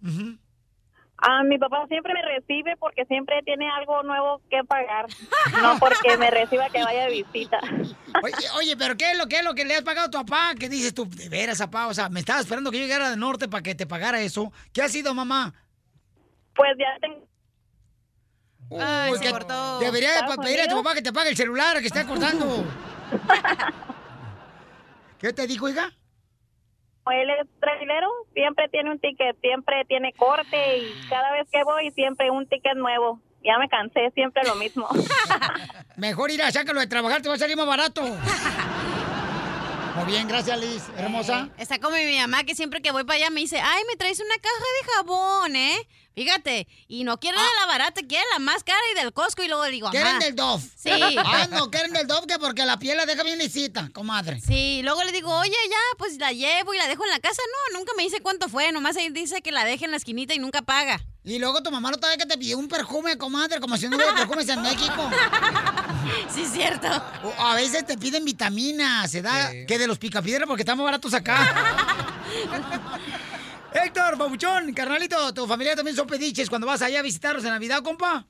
[1.23, 5.07] Ah, mi papá siempre me recibe porque siempre tiene algo nuevo que pagar.
[5.63, 7.59] No porque me reciba que vaya de visita.
[8.23, 10.19] Oye, oye, pero ¿qué es lo que es lo que le has pagado a tu
[10.19, 10.55] papá?
[10.59, 11.09] ¿Qué dices tú?
[11.09, 11.89] De veras, papá.
[11.89, 14.53] O sea, me estaba esperando que yo llegara del norte para que te pagara eso.
[14.73, 15.53] ¿Qué ha sido, mamá?
[16.55, 17.27] Pues ya tengo.
[18.83, 19.79] Ay, Uy, se cortó.
[19.81, 22.07] Debería de ¿Estados pa- pedirle a tu papá que te pague el celular que está
[22.07, 22.65] cortando.
[25.19, 25.91] ¿Qué te dijo, hija?
[27.13, 31.91] Él es trailero, siempre tiene un ticket, siempre tiene corte y cada vez que voy
[31.93, 33.21] siempre un ticket nuevo.
[33.43, 34.89] Ya me cansé, siempre lo mismo.
[35.97, 38.03] Mejor ir a sácalo de trabajar, te va a salir más barato.
[39.97, 40.89] Muy bien, gracias, Liz.
[40.97, 41.49] Hermosa.
[41.59, 44.21] Está como mi mamá que siempre que voy para allá me dice, ay, me traes
[44.21, 45.89] una caja de jabón, ¿eh?
[46.25, 49.49] Fíjate, y no quiere de la barata, quiere la más cara y del Costco y
[49.49, 50.19] luego le digo, ¿Quieren "Ajá".
[50.19, 50.63] del Dove?
[50.77, 50.91] Sí.
[51.17, 54.39] Ah, no, quieren del Dove que porque la piel la deja bien lisita, comadre.
[54.43, 57.41] Sí, luego le digo, oye, ya, pues la llevo y la dejo en la casa.
[57.73, 60.35] No, nunca me dice cuánto fue, nomás ahí dice que la deje en la esquinita
[60.35, 61.01] y nunca paga.
[61.25, 63.97] Y luego tu mamá no sabe que te pidió un perfume, comadre, como si no
[63.97, 65.11] hubiera perfumes en México.
[66.35, 66.89] Sí, es cierto.
[67.23, 70.85] O a veces te piden vitaminas, se da que de los picapiedra porque están más
[70.85, 71.55] baratos acá.
[73.73, 77.83] Héctor, babuchón, carnalito, tu familia también son pediches cuando vas allá a visitarlos en Navidad,
[77.83, 78.25] compa.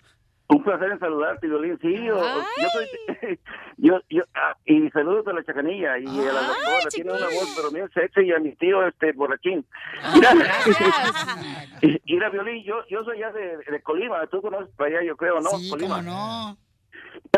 [0.49, 1.79] Un placer en saludarte, Violín.
[1.81, 3.39] Sí, yo, yo soy.
[3.83, 6.89] Yo, yo, ah, y saludos a la chacanilla y a la doctora.
[6.91, 8.27] Tiene una voz, pero bien sexy.
[8.27, 9.65] Y a mi tío, este, borrachín.
[10.13, 10.31] Mira,
[11.81, 14.27] y- Mira, Violín, yo, yo soy ya de, de Colima.
[14.27, 15.49] Tú conoces para allá, yo creo, ¿no?
[15.51, 15.97] Sí, Colima.
[15.97, 16.59] cómo no.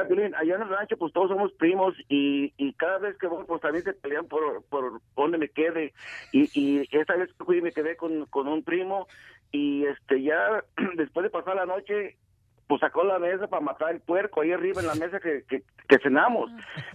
[0.07, 3.45] Piolín, allá en el rancho, pues todos somos primos y, y cada vez que voy,
[3.47, 5.93] pues también se pelean por, por dónde me quede.
[6.33, 9.07] Y, y esta vez fui me quedé con, con un primo
[9.51, 10.64] y este ya
[10.97, 12.16] después de pasar la noche,
[12.66, 15.62] pues sacó la mesa para matar el puerco ahí arriba en la mesa que, que,
[15.89, 16.51] que cenamos.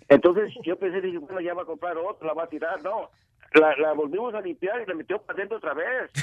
[0.09, 2.82] Entonces yo pensé, dije, bueno, ya va a comprar otro, la va a tirar.
[2.84, 3.09] No,
[3.53, 6.11] la, la volvimos a limpiar y la metió para adentro otra vez.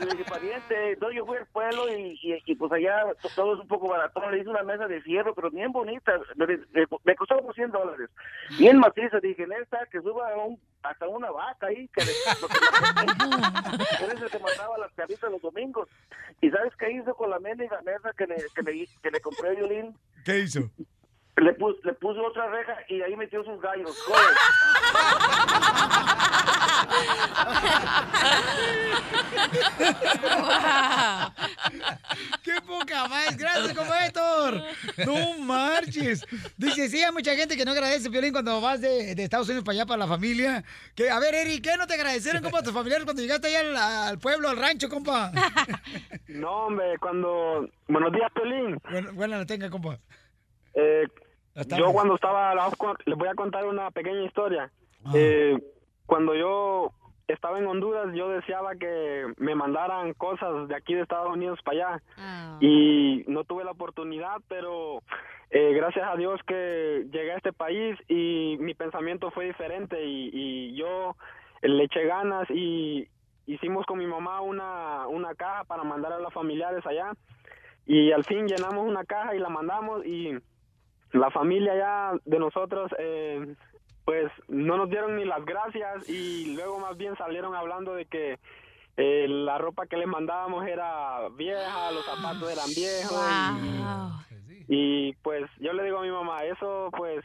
[0.00, 3.28] Y le dije, pariente, entonces yo fui al pueblo y, y, y, pues allá to-
[3.36, 4.28] todo es un poco barato.
[4.30, 6.12] Le hice una mesa de fierro, pero bien bonita.
[6.36, 6.58] Me, me-
[7.04, 8.10] me costó como 100 dólares.
[8.58, 9.20] Bien maciza.
[9.20, 14.22] Dije, esta que suba un- hasta una vaca ahí, que le, que me- Él es
[14.22, 15.88] el que mataba las carritas los domingos.
[16.40, 19.50] ¿Y sabes qué hizo con la mendiga mesa que le, que le, que le compré
[19.50, 19.96] a Violín?
[20.24, 20.60] ¿Qué hizo?
[21.36, 23.90] Le, pus, le puso otra reja y ahí metió sus gallos.
[32.42, 33.36] ¡Qué poca más!
[33.36, 34.62] ¡Gracias, compa Héctor!
[35.04, 36.24] ¡No marches!
[36.56, 39.64] Dice, sí, hay mucha gente que no agradece, Piolín, cuando vas de, de Estados Unidos
[39.64, 40.62] para allá, para la familia.
[40.94, 43.76] Que, a ver, Eric, ¿qué no te agradecieron, compa, tus familiares cuando llegaste allá al,
[43.76, 45.32] al pueblo, al rancho, compa?
[46.28, 47.68] No, hombre, cuando...
[47.88, 48.78] Buenos días, Pelín.
[48.88, 49.98] Bueno, buena la tenga, compa.
[50.74, 51.08] Eh.
[51.78, 52.54] Yo cuando estaba...
[52.54, 52.70] la-
[53.06, 54.70] Les voy a contar una pequeña historia.
[55.04, 55.12] Ah.
[55.14, 55.58] Eh,
[56.06, 56.92] cuando yo
[57.28, 61.96] estaba en Honduras, yo deseaba que me mandaran cosas de aquí de Estados Unidos para
[61.96, 62.02] allá.
[62.60, 65.00] Y no tuve la oportunidad, pero
[65.50, 70.30] eh, gracias a Dios que llegué a este país y mi pensamiento fue diferente y,
[70.32, 71.16] y yo
[71.62, 73.08] le eché ganas y
[73.46, 77.12] hicimos con mi mamá una, una caja para mandar a los familiares allá
[77.86, 80.32] y al fin llenamos una caja y la mandamos y
[81.14, 83.54] la familia ya de nosotros eh,
[84.04, 88.38] pues no nos dieron ni las gracias y luego más bien salieron hablando de que
[88.96, 93.24] eh, la ropa que les mandábamos era vieja, los zapatos eran viejos
[94.68, 97.24] y, y, pues yo le digo a mi mamá, eso pues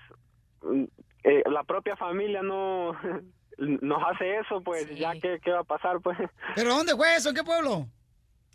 [0.61, 0.83] mm,
[1.23, 2.93] eh, la propia familia no
[3.57, 6.17] nos hace eso, pues ya que qué va a pasar pues.
[6.55, 7.29] ¿Pero dónde fue eso?
[7.29, 7.87] ¿En qué pueblo?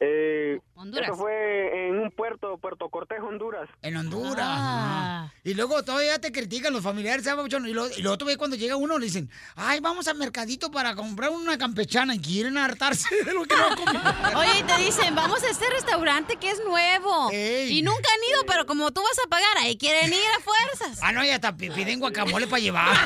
[0.01, 1.09] Eh, Honduras.
[1.09, 3.69] Eso fue en un puerto, Puerto Cortés, Honduras.
[3.83, 4.45] En Honduras.
[4.45, 5.33] ajá.
[5.45, 7.47] Y luego todavía te critican los familiares, ¿sabes?
[7.47, 10.71] Y luego, y luego tú ves cuando llega uno, le dicen, ay, vamos al mercadito
[10.71, 13.69] para comprar una campechana y quieren hartarse de lo que no.
[14.41, 17.31] Oye, y te dicen, vamos a este restaurante que es nuevo.
[17.33, 20.99] Y nunca han ido, pero como tú vas a pagar, ahí quieren ir a fuerzas.
[21.03, 22.97] Ah, no, y hasta pi- piden guacamole para llevar.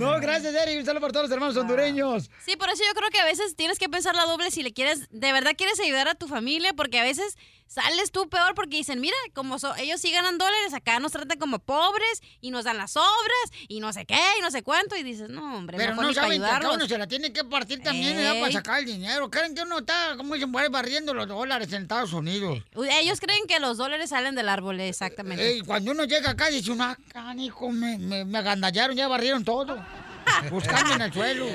[0.00, 0.78] No, gracias, Eric.
[0.78, 2.30] Un saludo por todos los hermanos hondureños.
[2.44, 4.72] Sí, por eso yo creo que a veces tienes que pensar la doble si le
[4.72, 7.36] quieres, de verdad quieres ayudar a tu familia, porque a veces
[7.70, 11.38] sales tú peor porque dicen, mira, como so- ellos sí ganan dólares, acá nos tratan
[11.38, 14.96] como pobres y nos dan las obras y no sé qué y no sé cuánto
[14.96, 17.44] y dices, no, hombre, Pero mejor no ni saben que uno se la tiene que
[17.44, 19.30] partir también para sacar el dinero.
[19.30, 22.58] Creen que uno está, como dicen, barriendo los dólares en Estados Unidos.
[23.00, 25.48] Ellos creen que los dólares salen del árbol, exactamente.
[25.48, 29.44] Ey, cuando uno llega acá dice uno, ah, canijo, me, me, me agandallaron, ya barrieron
[29.44, 29.80] todo.
[30.50, 31.46] Buscando en el suelo.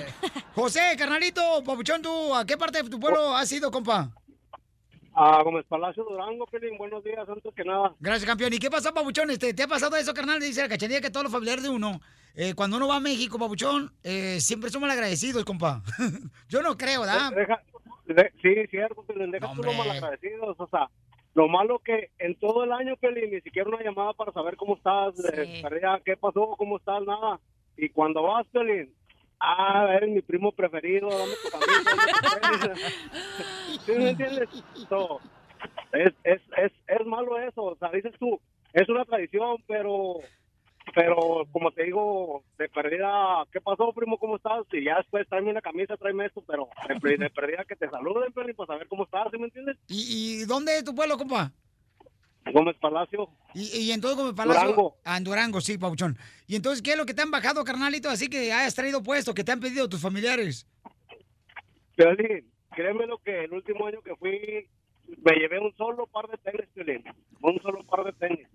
[0.54, 4.10] José, carnalito, papuchón, ¿tú a qué parte de tu pueblo has ido, compa?
[5.18, 7.94] Ah, Gómez Palacio Durango, Pelín, buenos días, antes que nada.
[8.02, 8.52] Gracias, campeón.
[8.54, 9.32] ¿Y qué pasó, papuchón?
[9.32, 10.42] Este, ¿Te ha pasado eso, carnal?
[10.42, 12.02] Dice la cachanilla que todos los familiares de uno,
[12.36, 15.82] eh, cuando uno va a México, papuchón, eh, siempre somos agradecidos, compa.
[16.50, 17.32] Yo no creo, ¿verdad?
[17.34, 17.62] Deja-
[18.08, 20.90] de- sí, cierto, Pelín, deja tú los malagradecidos, o sea,
[21.34, 24.76] lo malo que en todo el año, Pelín, ni siquiera una llamada para saber cómo
[24.76, 25.14] estás,
[25.62, 27.40] tarea, qué pasó, cómo estás, nada.
[27.78, 28.94] Y cuando vas, Pelín,
[29.40, 32.80] ah, eres mi primo preferido, dame tu tenis.
[33.86, 34.50] ¿Sí me entiendes?
[34.90, 35.20] So,
[35.94, 38.40] es, es, es, es malo eso, o sea, dices tú,
[38.74, 40.16] es una tradición, pero
[40.94, 44.20] pero como te digo, de perdida, ¿qué pasó, primo?
[44.20, 44.66] ¿Cómo estás?
[44.72, 47.90] Y ya después tráeme una camisa, tráeme esto, pero de, per- de perdida que te
[47.90, 49.78] saluden, Pelín, para saber cómo estás, ¿sí me entiendes?
[49.88, 51.52] ¿Y, y dónde es tu pueblo, compa?
[52.54, 53.30] Gómez Palacio.
[53.54, 54.62] Y, y entonces, Gómez Palacio.
[54.62, 54.98] Durango.
[55.04, 56.18] Ah, en Durango, sí, papuchón.
[56.48, 58.10] ¿Y entonces qué es lo que te han bajado, carnalito?
[58.10, 60.68] Así que hayas traído puesto, que te han pedido tus familiares.
[61.96, 64.68] Piolín, créeme lo que el último año que fui,
[65.24, 67.04] me llevé un solo par de tenis, Piolín.
[67.42, 68.48] Un solo par de tenis.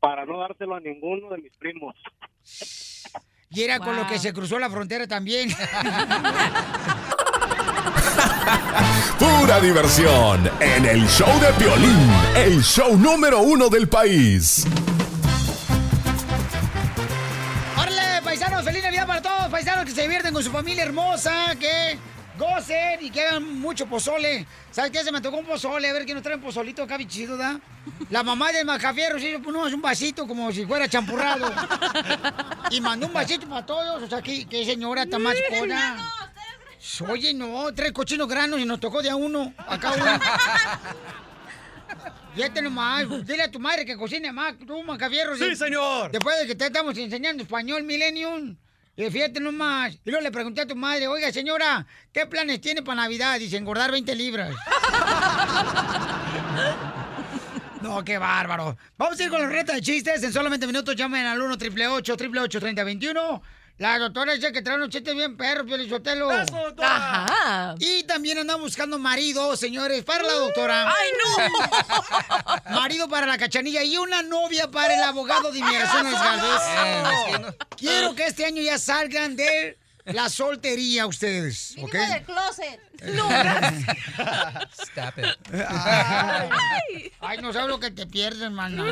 [0.00, 1.94] Para no dárselo a ninguno de mis primos.
[3.50, 5.50] Y era con lo que se cruzó la frontera también.
[9.18, 14.64] Pura diversión en el show de Piolín, el show número uno del país.
[17.76, 18.64] ¡Órale, paisanos!
[18.64, 19.48] ¡Feliz Navidad para todos!
[19.50, 21.98] Paisanos que se divierten con su familia hermosa, que
[22.38, 24.46] gocen y que hagan mucho pozole.
[24.70, 25.04] ¿Sabes qué?
[25.04, 25.90] Se me tocó un pozole.
[25.90, 27.60] A ver quién nos trae un pozolito acá, bichito, ¿da?
[28.10, 31.52] La mamá del Macafierro, sí, no, es un vasito como si fuera champurrado.
[32.70, 34.02] y mandó un vasito para todos.
[34.02, 35.34] O sea, qué, qué señora tan más.
[37.08, 39.54] Oye, no, tres cochinos granos y nos tocó de a uno.
[39.56, 40.04] Acá uno.
[42.34, 45.36] Fíjate nomás, dile a tu madre que cocine más, tú, Macafierro.
[45.36, 46.10] Sí, señor.
[46.10, 48.56] Después de que te estamos enseñando español, Millennium.
[48.96, 49.94] Y fíjate nomás.
[50.04, 53.38] Y luego le pregunté a tu madre, oiga, señora, ¿qué planes tiene para Navidad?
[53.38, 54.54] Dice, engordar 20 libras.
[57.82, 58.76] No, qué bárbaro.
[58.96, 60.22] Vamos a ir con la reta de chistes.
[60.22, 63.42] En solamente minutos llamen al 1 888 3021
[63.78, 66.30] La doctora dice que trae unos chistes bien perros, Pielichotelo.
[66.30, 67.24] Eso, doctora.
[67.24, 67.74] Ajá.
[67.78, 70.88] Y también andamos buscando marido, señores, para la doctora.
[70.88, 72.70] ¡Ay, no!
[72.70, 77.54] marido para la cachanilla y una novia para el abogado de inmigraciones Galvez.
[77.76, 81.92] Quiero que este año ya salgan de la soltería ustedes, ¿ok?
[81.92, 82.80] Del closet.
[83.02, 83.28] No,
[84.80, 85.54] Stop it.
[85.68, 88.84] Ay, ay, no sabes lo que te pierdes, mana.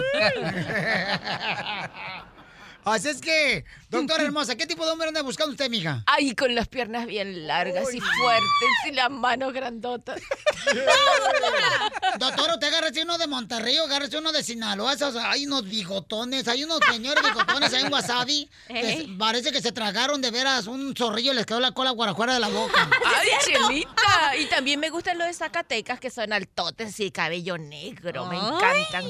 [2.85, 6.03] Así es que, doctora hermosa, ¿qué tipo de hombre anda buscando usted, mija?
[6.07, 8.49] Ay, con las piernas bien largas y fuertes
[8.89, 10.21] y las manos grandotas.
[12.19, 14.95] Doctor, usted agárrese uno de Monterrey o agárrese uno de Sinaloa.
[14.95, 18.49] esos- hay unos bigotones, hay unos señores bigotones, hay un wasabi.
[18.69, 21.91] que se- parece que se tragaron de veras un zorrillo y les quedó la cola
[21.91, 22.89] guarajuara de la boca.
[23.05, 24.37] ¡Ay, chelita!
[24.39, 28.27] Y también me gustan los de Zacatecas que son altotes y cabello negro.
[28.27, 29.05] Me encantan.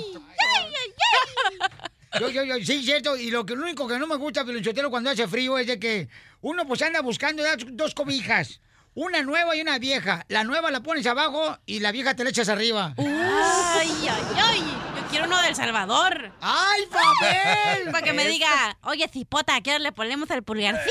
[2.19, 3.17] Yo, yo, yo, sí, cierto.
[3.17, 5.79] Y lo que lo único que no me gusta, Pilinchotero, cuando hace frío es de
[5.79, 6.09] que
[6.41, 8.61] uno pues anda buscando ya dos cobijas.
[8.95, 10.25] Una nueva y una vieja.
[10.29, 12.95] La nueva la pones abajo y la vieja te la echas arriba.
[12.99, 14.61] Ay, ay, ay.
[14.97, 16.33] Yo quiero uno del Salvador.
[16.41, 17.93] ¡Ay, papel!
[17.93, 20.91] Para que me diga, oye, cipota, ¿a qué hora le ponemos el pulgarcito?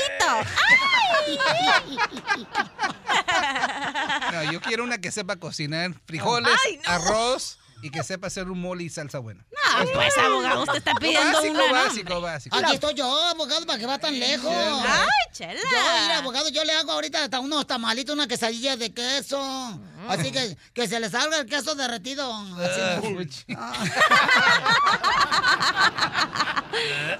[4.32, 6.90] No, yo quiero una que sepa cocinar frijoles, Ay, no.
[6.92, 9.44] arroz y que sepa hacer un mole y salsa buena.
[9.50, 11.72] No, pues, abogado, usted está pidiendo básico, una, ¿no?
[11.72, 12.56] básico, básico.
[12.56, 14.52] Aquí estoy yo, abogado, para que va tan lejos.
[14.52, 15.54] Ay, chela.
[15.54, 19.80] Yo, mira, abogado, yo le hago ahorita hasta unos tamalitos, una quesadilla de queso.
[20.08, 22.32] Así que que se le salga el queso derretido.
[22.58, 23.46] Así.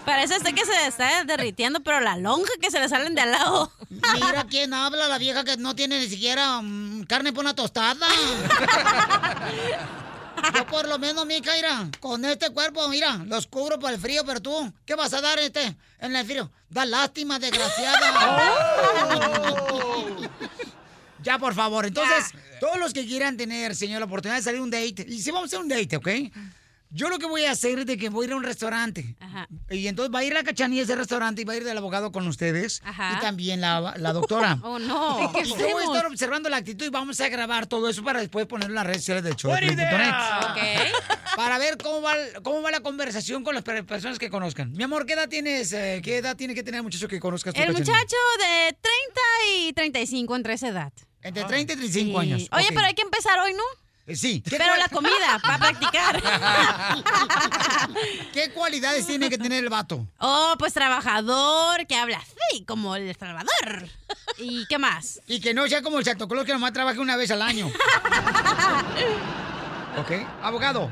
[0.05, 3.33] Parece usted que se está derritiendo, pero la lonja que se le salen de al
[3.33, 3.73] lado.
[3.89, 8.07] Mira quién habla, la vieja que no tiene ni siquiera mm, carne para una tostada.
[10.55, 14.25] Yo por lo menos, mija, mira, con este cuerpo, mira, los cubro por el frío,
[14.25, 16.51] pero tú, ¿qué vas a dar este en el frío?
[16.69, 18.01] Da lástima, desgraciada.
[21.23, 21.87] Ya, por favor.
[21.87, 25.31] Entonces, todos los que quieran tener, señor, la oportunidad de salir un date, y si
[25.31, 26.09] vamos a hacer un date, ¿ok?
[26.93, 29.17] Yo lo que voy a hacer es de que voy a ir a un restaurante.
[29.71, 31.79] Y entonces va a ir la cachanilla a ese restaurante y va a ir del
[31.79, 32.81] abogado con ustedes.
[32.85, 33.15] Ajá.
[33.17, 34.59] Y también la, la doctora.
[34.63, 35.33] Oh, no.
[35.45, 38.19] Y yo voy a estar observando la actitud y vamos a grabar todo eso para
[38.21, 40.85] después ponerlo en las redes sociales de Buena Piolín punto idea.
[40.85, 40.93] net.
[41.37, 42.13] Para ver cómo va,
[42.43, 44.73] cómo va la conversación con las per- personas que conozcan.
[44.73, 45.73] Mi amor, ¿qué edad tienes?
[45.73, 47.93] eh, ¿Qué edad tiene que tener el muchacho que conozcas tú, El Cachanilla?
[47.93, 49.21] muchacho de 30
[49.69, 50.93] y 35 entre esa edad.
[51.23, 52.49] Entre 30 y 35 años.
[52.51, 53.63] Oye, pero hay que empezar hoy, ¿no?
[54.11, 54.41] Eh, Sí.
[54.43, 56.23] ¿Qué Pero cual- la comida, para practicar.
[58.33, 60.07] ¿Qué cualidades tiene que tener el vato?
[60.19, 63.89] Oh, pues trabajador, que habla así, como el Salvador.
[64.39, 65.21] ¿Y qué más?
[65.27, 67.71] Y que no sea como el Santo Claus que nomás trabaje una vez al año.
[69.99, 70.13] ¿Ok?
[70.43, 70.89] Abogado,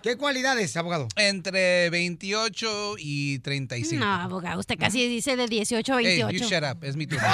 [0.00, 1.08] ¿qué cualidades, abogado?
[1.16, 4.02] Entre 28 y 35.
[4.04, 6.28] No, abogado, usted casi dice de 18 a 28.
[6.30, 7.26] Hey, you shut up, es mi turno.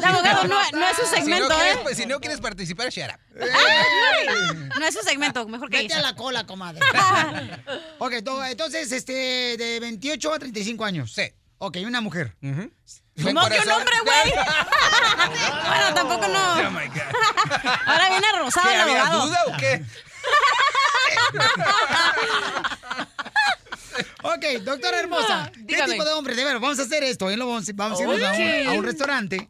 [0.00, 1.78] No, abogado, no, no es su segmento, si no, ¿eh?
[1.82, 3.20] quieres, si no quieres participar, shut up.
[4.78, 6.80] No es su segmento, mejor que Vete a la cola, comadre.
[7.98, 11.12] ok, to- entonces, este, de 28 a 35 años.
[11.14, 11.32] Sí.
[11.58, 12.34] Ok, una mujer.
[12.40, 14.32] ¿Cómo que un hombre, güey?
[15.68, 16.52] bueno, tampoco no.
[16.54, 17.02] Oh my God.
[17.86, 19.26] Ahora viene rosado ¿Qué, el había abogado.
[19.26, 19.84] duda o qué?
[24.22, 25.50] Ok, doctora hermosa.
[25.54, 25.92] ¿Qué Dígame.
[25.94, 26.34] tipo de hombre?
[26.34, 27.30] De veras, vamos a hacer esto.
[27.30, 27.36] ¿eh?
[27.36, 28.66] Lo Vamos, vamos a irnos a, un, Ok.
[28.68, 29.48] a un restaurante.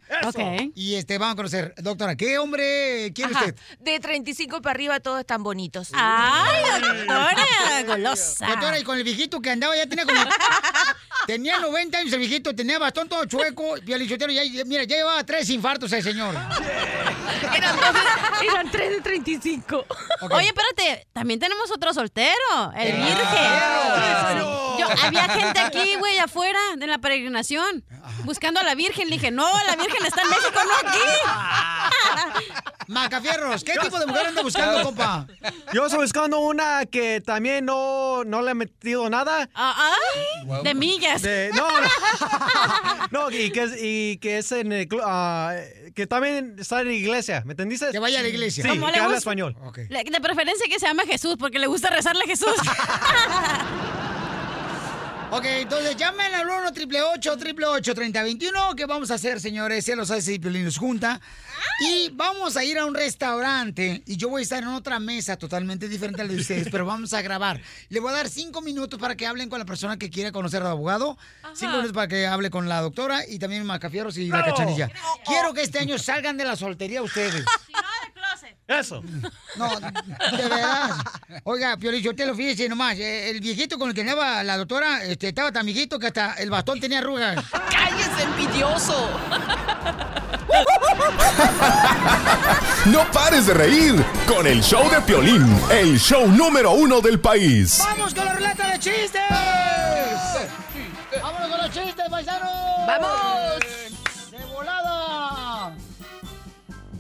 [0.75, 1.75] Y este, vamos a conocer.
[1.79, 3.47] Doctora, ¿qué hombre quiere Ajá.
[3.47, 3.57] usted?
[3.81, 5.91] De 35 para arriba todos están bonitos.
[5.93, 6.63] Ay,
[7.07, 8.47] doctora, golosa.
[8.47, 10.21] Doctora, y con el viejito que andaba ya tenía como...
[11.27, 13.77] tenía 90 años el viejito, tenía bastón todo chueco.
[13.85, 16.35] Y el lichotero ya, mira, ya llevaba tres infartos el señor.
[17.55, 19.87] Eran, dos de- eran tres de 35.
[20.31, 24.70] Oye, espérate, también tenemos otro soltero, el virgen.
[25.03, 27.85] Había gente aquí, güey, afuera, de la peregrinación,
[28.25, 29.09] buscando a la virgen.
[29.09, 32.53] Le dije, no, la virgen está en México, no aquí.
[32.89, 35.27] Macafierros, ¿qué tipo de mujer anda buscando, compa?
[35.73, 39.49] Yo estoy buscando una que también no, no le he metido nada.
[39.55, 41.23] Ah, ah, de millas.
[41.23, 41.89] De- no, no.
[43.11, 45.55] No, y que, es- y que es en el ah,
[45.95, 47.91] que también está en la iglesia, ¿me entendiste?
[47.91, 48.63] Que vaya a la iglesia.
[48.65, 49.57] Sí, ¿Cómo que habla español.
[49.89, 52.55] De preferencia que se llame Jesús, porque le gusta rezarle a Jesús.
[55.33, 59.87] Ok, entonces llamen al 1 888 888 3021 ¿Qué vamos a hacer, señores?
[59.87, 61.21] Ya lo sabe si Piolín nos junta.
[61.81, 64.03] Y vamos a ir a un restaurante.
[64.07, 66.85] Y yo voy a estar en otra mesa totalmente diferente a la de ustedes, pero
[66.85, 67.61] vamos a grabar.
[67.91, 70.63] Le voy a dar cinco minutos para que hablen con la persona que quiera conocer
[70.63, 71.17] al abogado.
[71.55, 74.91] Cinco minutos para que hable con la doctora y también Macafieros y la cachanilla.
[75.25, 77.45] Quiero que este año salgan de la soltería ustedes.
[78.71, 79.03] Eso.
[79.57, 80.91] No, de verdad.
[81.43, 82.95] Oiga, Piolín, usted lo fíjese nomás.
[82.97, 86.35] eh, El viejito con el que andaba la doctora este, estaba tan viejito que hasta
[86.35, 87.45] el bastón tenía arrugas.
[87.51, 89.11] ¡Cállese, envidioso!
[92.87, 97.79] No pares de reír con el show de Piolín, el show número uno del país.
[97.85, 99.21] ¡Vamos con la ruleta de chistes!
[101.21, 102.51] ¡Vámonos con los chistes, paisanos!
[102.87, 103.65] ¡Vamos!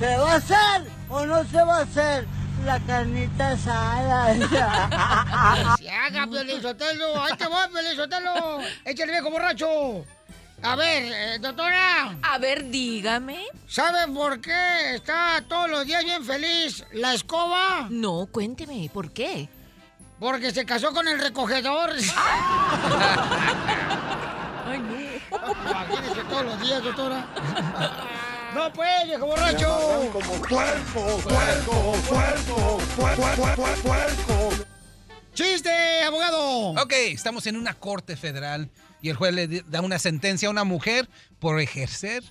[0.00, 2.26] ¿Se va a hacer o no se va a hacer
[2.64, 4.34] la carnita asada?
[5.78, 7.22] ¡Se haga, Piolín Sotelo!
[7.22, 8.60] ¡Ahí te voy, Piolín Sotelo!
[8.86, 10.06] ¡Échale viejo borracho!
[10.62, 12.16] A ver, eh, doctora.
[12.22, 13.44] A ver, dígame.
[13.68, 17.86] ¿Saben por qué está todos los días bien feliz la escoba?
[17.90, 19.50] No, cuénteme, ¿por qué?
[20.18, 21.90] Porque se casó con el recogedor.
[24.66, 25.10] Ay, no.
[25.70, 27.26] Imagínese todos los días, doctora.
[28.54, 30.10] No pues, viejo borracho.
[30.12, 34.50] Como puerco, puerco, puerco, puerco, puerco, puerco.
[35.34, 35.70] ¡Chiste,
[36.04, 36.70] abogado!
[36.82, 38.68] Ok, estamos en una corte federal
[39.00, 41.08] y el juez le da una sentencia a una mujer
[41.38, 42.24] por ejercer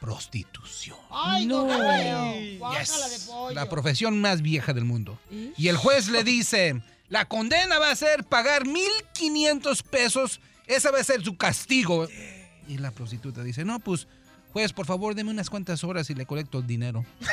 [0.00, 0.96] prostitución.
[1.10, 1.66] ¡Ay, No.
[1.66, 2.34] no!
[2.72, 3.54] Yes, de pollo.
[3.54, 5.18] la profesión más vieja del mundo.
[5.30, 10.98] Y el juez le dice, la condena va a ser pagar 1.500 pesos, esa va
[10.98, 12.08] a ser su castigo.
[12.66, 14.08] Y la prostituta dice, no, pues,
[14.52, 17.04] juez, por favor, deme unas cuantas horas y le colecto el dinero.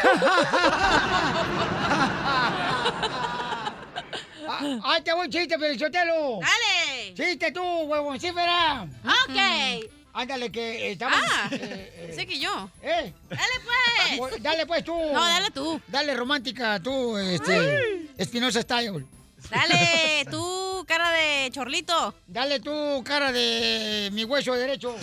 [4.51, 6.39] Ah, ¡Ay, te voy chiste, Pelichotelo!
[6.41, 7.13] ¡Dale!
[7.13, 8.87] ¡Chiste tú, huevoncífera!
[9.03, 9.85] Ok.
[10.11, 11.19] Ándale, que estamos...
[11.21, 12.69] Ah, eh, eh, sé que yo.
[12.81, 13.13] ¿Eh?
[13.29, 14.41] Dale pues.
[14.41, 14.95] Dale pues tú.
[14.95, 15.79] No, dale tú.
[15.87, 18.09] Dale romántica tú, este.
[18.17, 19.05] Espinosa Style.
[19.49, 22.15] Dale, tú, cara de chorlito.
[22.27, 24.95] Dale tú, cara de mi hueso derecho.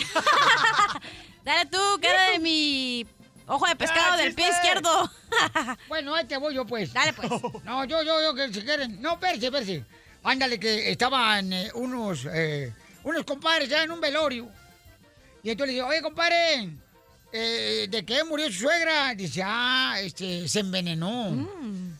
[1.47, 3.07] Dale tú, cara de mi
[3.45, 5.09] ojo de pescado Ah, del pie izquierdo.
[5.87, 6.91] Bueno, ahí te voy yo, pues.
[6.91, 7.29] Dale, pues.
[7.63, 9.01] No, yo, yo, yo, que si quieren.
[9.01, 9.85] No, perse, perse.
[10.23, 12.73] Ándale, que estaban eh, unos, eh,
[13.05, 14.49] unos compadres ya en un velorio.
[15.41, 16.69] Y entonces le digo, oye, compadre,
[17.31, 19.15] eh, ¿de qué murió su suegra?
[19.15, 21.47] Dice, ah, este, se envenenó.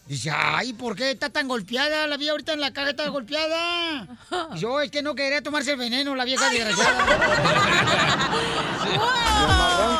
[0.08, 2.08] Dice, ay, ¿por qué está tan golpeada?
[2.08, 4.08] La vi ahorita en la caja, está golpeada.
[4.54, 7.06] Dice, oh, es que no quería tomarse el veneno, la vieja desgraciada.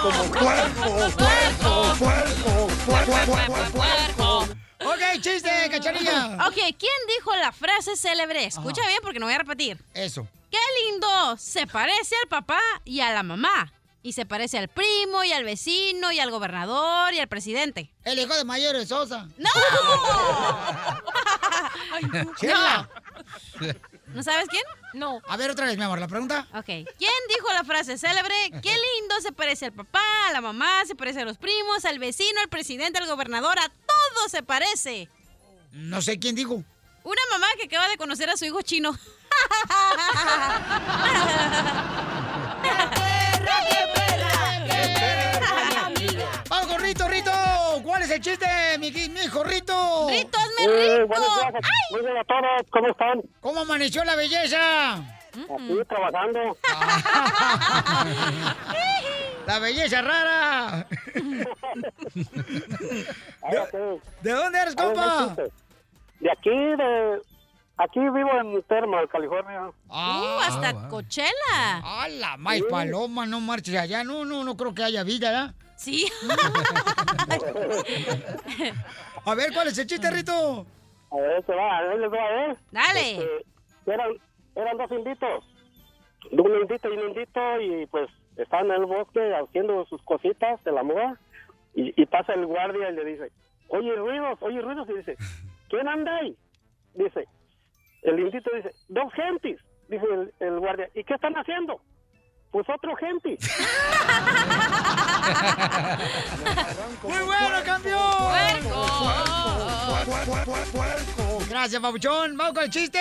[0.02, 0.82] Como puerco,
[1.18, 4.40] puerco, puerco, puerco, puerco.
[4.86, 6.38] ok, chiste, cacharilla.
[6.48, 8.46] Ok, ¿quién dijo la frase célebre?
[8.46, 9.78] Escucha bien porque no voy a repetir.
[9.94, 10.26] Eso.
[10.50, 11.36] ¡Qué lindo!
[11.38, 13.74] Se parece al papá y a la mamá.
[14.08, 17.94] Y se parece al primo y al vecino y al gobernador y al presidente.
[18.06, 19.28] El hijo de Mayor Sosa.
[19.38, 19.50] ¡No!
[22.40, 22.90] Chela.
[24.14, 24.64] ¿No sabes quién?
[24.94, 25.20] No.
[25.28, 26.48] A ver, otra vez, mi amor, la pregunta.
[26.54, 26.64] Ok.
[26.64, 28.34] ¿Quién dijo la frase célebre?
[28.64, 29.20] ¡Qué lindo!
[29.22, 32.48] Se parece al papá, a la mamá, se parece a los primos, al vecino, al
[32.48, 35.10] presidente, al gobernador, a todo se parece.
[35.74, 36.64] No sé quién dijo.
[37.04, 38.98] Una mamá que acaba de conocer a su hijo chino.
[47.10, 47.84] Rito, Rito.
[47.84, 48.46] ¿Cuál es el chiste,
[48.80, 50.08] mi, mi hijo Rito?
[50.10, 51.08] Rito, Eh, rico.
[51.08, 51.54] buenos días,
[51.92, 53.22] muy bien a todos, ¿cómo están?
[53.42, 54.96] ¿Cómo amaneció la belleza?
[54.96, 56.58] Aquí trabajando.
[59.46, 60.86] La belleza rara.
[63.42, 63.78] Cállate.
[64.22, 65.36] ¿De dónde eres, compa?
[66.20, 67.22] De aquí, de...
[67.78, 69.70] Aquí vivo en Thermal, California.
[69.88, 71.32] Uh, hasta Coachella.
[71.82, 73.26] ¡Ah, la maíz paloma!
[73.26, 74.04] No marches allá.
[74.04, 75.54] No, no, no creo que haya vida, ¿verdad?
[75.78, 76.06] Sí.
[79.26, 80.66] A ver, ¿cuál es el chiste, Rito?
[81.12, 82.58] A ver, se va, a ver, les voy a ver.
[82.72, 83.12] Dale.
[83.12, 83.46] Este,
[83.86, 84.10] eran,
[84.56, 85.46] eran dos inditos.
[86.32, 90.72] Un indito y un indito, y pues están en el bosque haciendo sus cositas de
[90.72, 91.20] la moda.
[91.76, 93.32] Y, y pasa el guardia y le dice,
[93.70, 94.90] oye, ruidos, oye, ruidos.
[94.90, 95.16] Y dice,
[95.70, 96.36] ¿quién anda ahí?
[96.96, 97.28] Dice,
[98.02, 99.60] el indito dice, dos gentes.
[99.88, 101.80] Dice el, el guardia, ¿y qué están haciendo?
[102.52, 103.38] Pues otro gente.
[107.04, 107.98] ¡Muy bueno, campeón!
[111.50, 112.38] Gracias, papuchón.
[112.38, 113.00] Vamos con el chiste.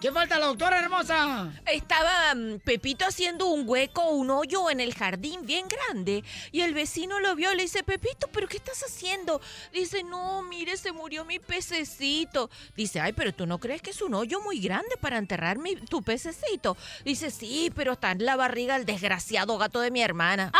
[0.00, 1.50] ¿Qué falta, la doctora hermosa?
[1.66, 6.24] Estaba mm, Pepito haciendo un hueco, un hoyo en el jardín bien grande.
[6.52, 9.42] Y el vecino lo vio y le dice, Pepito, ¿pero qué estás haciendo?
[9.74, 12.48] Dice, no, mire, se murió mi pececito.
[12.74, 15.76] Dice, ay, pero tú no crees que es un hoyo muy grande para enterrar mi-
[15.76, 16.78] tu pececito.
[17.04, 20.50] Dice, sí, pero está en la barriga el desgraciado gato de mi hermana.
[20.50, 20.58] Di-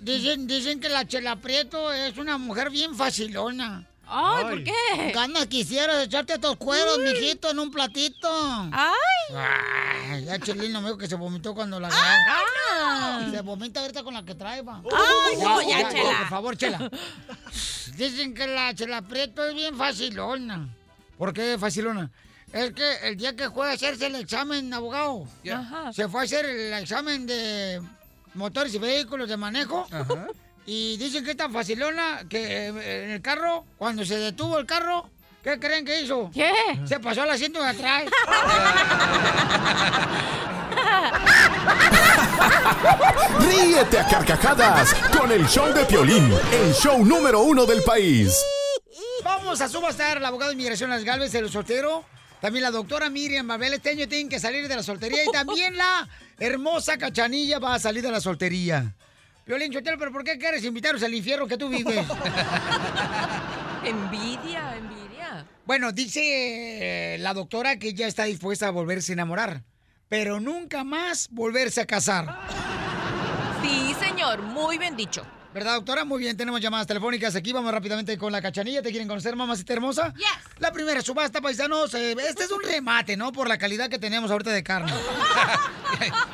[0.00, 3.86] Dicen, dicen que la Chela Prieto es una mujer bien facilona.
[4.10, 5.12] Ay, ¿por qué?
[5.14, 8.28] Ganas quisieras echarte estos cueros, mijito, en un platito.
[8.72, 9.36] Ay.
[10.10, 12.16] Ay, ya Chelino me dijo que se vomitó cuando la Ah.
[13.20, 13.30] agarró.
[13.30, 14.80] Se vomita ahorita con la que trae, va.
[14.92, 16.18] Ay, no, ya, Chela.
[16.20, 16.90] Por favor, Chela.
[17.96, 20.68] Dicen que la Chela Prieto es bien facilona.
[21.18, 22.10] ¿Por qué facilona?
[22.52, 25.26] Es que el día que fue a hacerse el examen, abogado,
[25.92, 27.82] se fue a hacer el examen de
[28.34, 29.86] motores y vehículos de manejo.
[30.70, 34.66] Y dicen que es tan facilona que eh, en el carro, cuando se detuvo el
[34.66, 35.08] carro,
[35.42, 36.30] ¿qué creen que hizo?
[36.30, 36.52] ¿Qué?
[36.84, 38.04] Se pasó al asiento de atrás.
[43.40, 48.38] Ríete a carcajadas con el show de Piolín, el show número uno del país.
[49.24, 52.04] Vamos a subastar al abogado de inmigración Las Galvez, el soltero.
[52.40, 55.24] También la doctora Miriam Mabel este año tienen que salir de la soltería.
[55.24, 56.08] Y también la
[56.38, 58.94] hermosa Cachanilla va a salir de la soltería.
[59.46, 62.06] Violín Chotelo, ¿pero por qué quieres invitarnos al infierno que tú vives?
[63.84, 65.46] Envidia, envidia.
[65.64, 69.62] bueno, dice eh, la doctora que ella está dispuesta a volverse a enamorar.
[70.08, 72.26] Pero nunca más volverse a casar.
[73.62, 75.24] Sí, señor, muy bien dicho.
[75.54, 76.04] ¿Verdad, doctora?
[76.04, 77.52] Muy bien, tenemos llamadas telefónicas aquí.
[77.52, 78.82] Vamos rápidamente con la cachanilla.
[78.82, 80.12] ¿Te quieren conocer, mamacita hermosa?
[80.14, 80.26] Yes.
[80.58, 81.94] La primera subasta, paisanos.
[81.94, 83.32] eh, este es un remate, ¿no?
[83.32, 84.92] Por la calidad que tenemos ahorita de carne.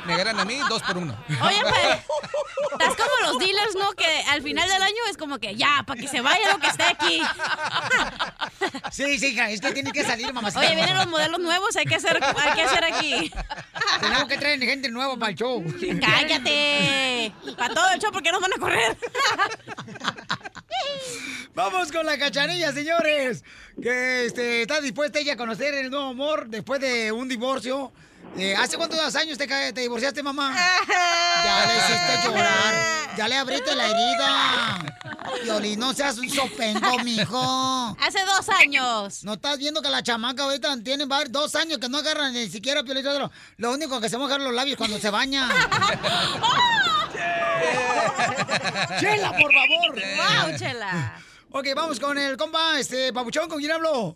[0.05, 1.17] Me ganan a mí dos por uno.
[1.29, 1.99] Oye, pues,
[2.71, 3.93] estás como los dealers, ¿no?
[3.93, 6.67] Que al final del año es como que ya, para que se vaya lo que
[6.67, 7.21] esté aquí.
[8.91, 10.61] Sí, sí, hija, es que tiene que salir, mamacita.
[10.61, 13.31] Oye, vienen los modelos nuevos, hay que hacer, hay que hacer aquí.
[13.99, 15.63] Tenemos que traer gente nueva para el show.
[16.01, 17.33] ¡Cállate!
[17.57, 18.97] Para todo el show, porque nos van a correr.
[21.53, 23.43] Vamos con la cachanilla, señores.
[23.81, 27.93] Que este, está dispuesta ella a conocer el nuevo amor después de un divorcio.
[28.37, 30.53] Eh, ¿Hace cuántos años te, te divorciaste, mamá?
[31.43, 32.75] Ya le hiciste llorar.
[33.17, 34.79] Ya le abriste la herida.
[35.43, 37.95] Violín, no seas un sopengo, mijo.
[37.99, 39.23] Hace dos años.
[39.23, 42.49] No estás viendo que la chamaca ahorita tiene va- dos años que no agarran ni
[42.49, 43.05] siquiera Piolín?
[43.57, 45.47] Lo único que se mojan los labios cuando se baña.
[48.99, 49.93] ¡Chela, por favor!
[49.95, 51.13] ¡Wow, chela!
[51.51, 54.13] Ok, vamos con el compa, este, Papuchón, ¿con quién hablo?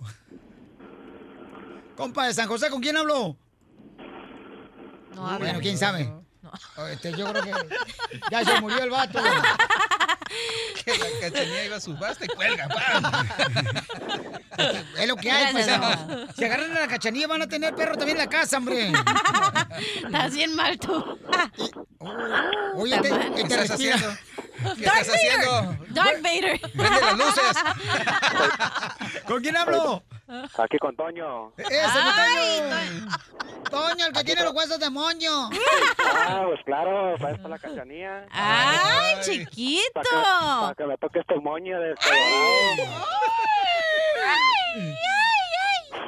[1.96, 3.38] Compa de San José, ¿con quién hablo?
[5.16, 5.38] No habla.
[5.40, 6.14] Bueno, quién sabe.
[6.92, 7.54] Este, yo creo que
[8.32, 9.20] ya se murió el vato.
[10.86, 12.68] Que la cachanilla iba a subasta y cuelga.
[15.00, 15.66] Es lo que hay, pues.
[15.66, 18.92] Gracias, Si agarran a la cachanilla van a tener perro también en la casa, hombre.
[20.06, 21.20] Estás bien mal tú.
[22.76, 23.96] Oye, te, te ¿Qué estás respira.
[23.96, 24.18] haciendo?
[24.76, 25.52] ¿Qué Darth estás haciendo?
[25.52, 25.94] Vader.
[25.94, 26.62] Darth Vader.
[26.62, 27.58] Prende las luces.
[29.26, 30.04] ¿Con quién hablo?
[30.58, 31.52] Aquí con Toño.
[31.58, 32.12] Ese, mi
[32.70, 33.08] Toño.
[33.70, 35.50] Toño, el que tiene los huesos de moño.
[36.00, 38.26] Ah, pues claro, para esto la cachanía.
[38.32, 38.78] ¡Ay,
[39.16, 40.02] Para que, chiquito!
[40.62, 43.06] para que me toque este moño de Colorado.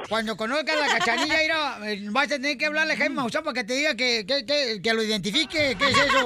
[0.10, 3.43] Cuando conozcas a la cachanilla, mira, eh, vas a tener que hablarle a Jaime Maussan
[3.43, 5.76] para que te diga que, que, que, que lo identifique.
[5.77, 6.26] ¿Qué es eso?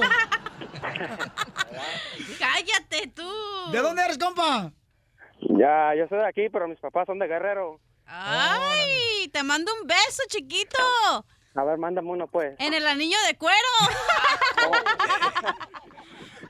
[2.38, 3.30] ¡Cállate tú!
[3.72, 4.72] ¿De dónde eres, compa?
[5.40, 7.78] Ya, yo soy de aquí, pero mis papás son de Guerrero.
[8.06, 9.28] ¡Ay!
[9.32, 10.78] Te mando un beso, chiquito.
[11.54, 12.54] A ver, mándame uno, pues.
[12.58, 13.56] En el anillo de cuero.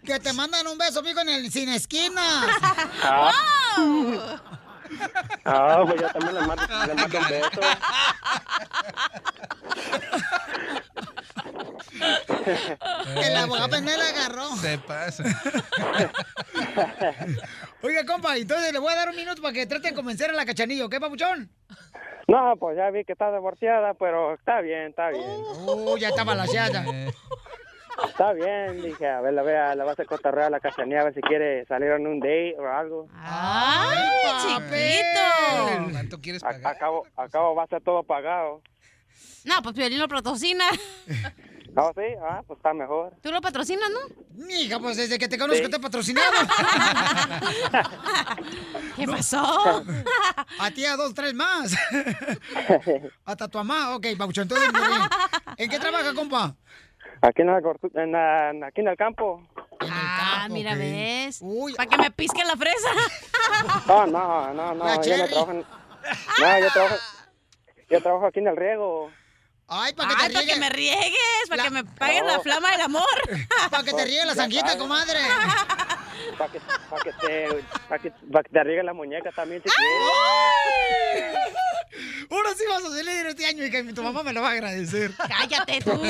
[0.06, 2.46] Que te mandan un beso, mijo, en el sin esquinas.
[3.02, 4.40] Ah, ¡Wow!
[5.44, 7.60] ah, pues yo también le mando, le mando un beso.
[13.16, 14.56] El abogado penal la agarró.
[14.56, 15.24] Se pasa.
[17.82, 20.32] Oiga, compa, entonces le voy a dar un minuto para que trate de convencer a
[20.32, 21.50] la cachanilla, ¿ok, papuchón?
[22.28, 25.22] No, pues ya vi que está divorciada, pero está bien, está bien.
[25.24, 26.84] Uh, ya está balaseada.
[28.16, 31.04] Está bien, dije, a ver, la vea, la vas a cotorrear a la cachanía, a
[31.04, 33.08] ver si quiere salir en un date o algo.
[33.14, 34.08] ¡Ay,
[34.40, 35.92] chiquito!
[35.92, 36.74] ¿Cuánto quieres A- pagar?
[36.76, 38.62] acabo, acabo va a ser todo pagado.
[39.44, 40.64] No, pues Piolín lo patrocina.
[41.78, 42.00] ¿Ah, sí?
[42.26, 43.12] Ah, pues está mejor.
[43.22, 44.46] ¿Tú lo patrocinas, no?
[44.46, 45.70] Mija, pues desde que te conozco Sí.
[45.70, 46.32] te he patrocinado.
[48.96, 49.84] ¿Qué pasó?
[50.58, 51.76] A ti a dos, tres más.
[53.26, 53.94] Hasta tu mamá.
[53.94, 55.02] Ok, Papuchón, entonces, muy bien.
[55.58, 56.54] ¿en qué trabaja, compa?
[57.22, 59.42] Aquí en, la cortu- en la- aquí en el campo.
[59.80, 60.78] Ah, mira, ok.
[60.78, 61.38] ves.
[61.40, 61.74] Uy.
[61.74, 62.88] Para que me pisque la fresa.
[63.86, 65.58] No, no, no, no, La yo no trabajo en...
[65.60, 66.96] No, yo trabajo,
[67.90, 69.10] yo trabajo aquí en el riego.
[69.68, 70.60] Ay, para que Ay, te para que riegue.
[70.60, 72.42] me riegues, para La- que me paguen la No.
[72.42, 73.04] flama del amor.
[73.70, 74.62] Para que te riegue la sabes.
[74.78, 75.18] comadre.
[76.38, 77.48] Para que, pa que, te,
[77.88, 81.36] pa que, pa que te arregle la muñeca también si quieres.
[82.30, 84.52] Ahora sí vas a salir este año y que tu mamá me lo va a
[84.52, 85.10] agradecer.
[85.16, 86.00] Cállate tú.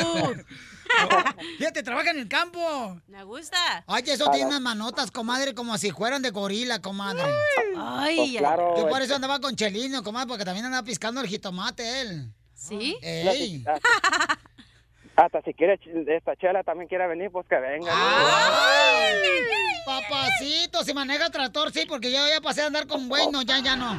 [1.58, 3.00] Fíjate, trabaja en el campo.
[3.08, 3.56] Me gusta.
[3.86, 7.24] Ay, eso tiene unas manotas, comadre, como si fueran de gorila, comadre.
[7.78, 11.20] Ay, Pues claro, Yo por es- eso andaba con Chelino, comadre, porque también andaba piscando
[11.20, 12.32] el jitomate él.
[12.54, 12.96] ¿Sí?
[13.02, 13.64] Ey.
[15.16, 17.90] Hasta si quiere esta chela también quiere venir, pues que venga.
[17.90, 19.14] Ay,
[19.86, 23.60] papacito, si maneja tractor, sí, porque yo ya pasé a andar con buey, no, ya,
[23.60, 23.94] ya no.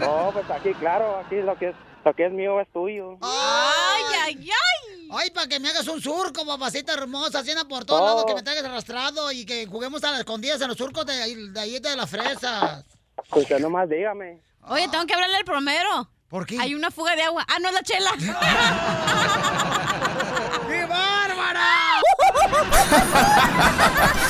[0.00, 1.74] No, pues aquí, claro, aquí lo que es,
[2.04, 3.18] lo que es mío es tuyo.
[3.20, 5.08] ¡Ay, ay, ay!
[5.12, 8.04] Ay, para que me hagas un surco, papacita hermosa, anda por todos Oh.
[8.06, 11.12] lados, que me traigas arrastrado y que juguemos a las escondidas en los surcos de
[11.20, 12.84] ahí de, ahí de las fresas.
[13.28, 14.40] Pues nomás dígame.
[14.68, 16.08] Oye, tengo que hablarle al promero.
[16.28, 16.58] ¿Por qué?
[16.60, 17.44] Hay una fuga de agua.
[17.48, 18.12] Ah, no es la chela.
[20.68, 22.00] ¡Qué bárbara!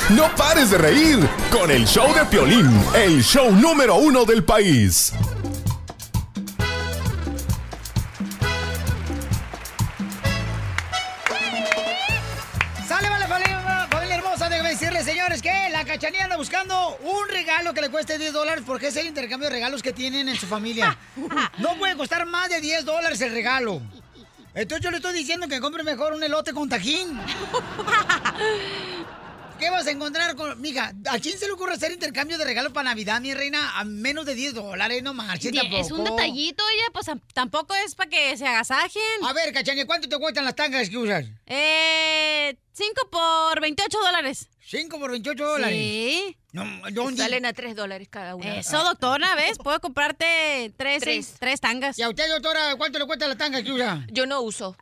[0.09, 1.19] No pares de reír
[1.51, 5.13] con el show de Piolín, el show número uno del país.
[16.01, 19.53] Cachanilla anda buscando un regalo que le cueste 10 dólares porque es el intercambio de
[19.55, 20.97] regalos que tienen en su familia.
[21.59, 23.81] No puede costar más de 10 dólares el regalo.
[24.53, 27.19] Entonces yo le estoy diciendo que compre mejor un elote con tajín.
[29.59, 30.59] ¿Qué vas a encontrar con...
[30.59, 33.77] Mija, ¿a quién se le ocurre hacer intercambio de regalos para Navidad, mi reina?
[33.79, 36.15] A menos de 10 dólares, no marches Oye, Es un tampoco.
[36.17, 39.01] detallito, oye, pues am- tampoco es para que se agasajen.
[39.23, 41.25] A ver, cachanilla, ¿cuánto te cuestan las tangas que usas?
[41.45, 44.49] Eh, 5 por 28 dólares.
[44.65, 45.75] 5 por 28 dólares.
[45.77, 46.37] Sí.
[46.53, 47.21] No, ¿dónde?
[47.23, 48.57] Salen a 3 dólares cada una.
[48.57, 49.57] Eso, doctora, ¿ves?
[49.57, 51.35] Puedo comprarte tres, Tres.
[51.39, 51.97] tres tangas.
[51.99, 54.05] ¿Y a usted, doctora, cuánto le cuesta la tanga que usa?
[54.09, 54.75] Yo no uso.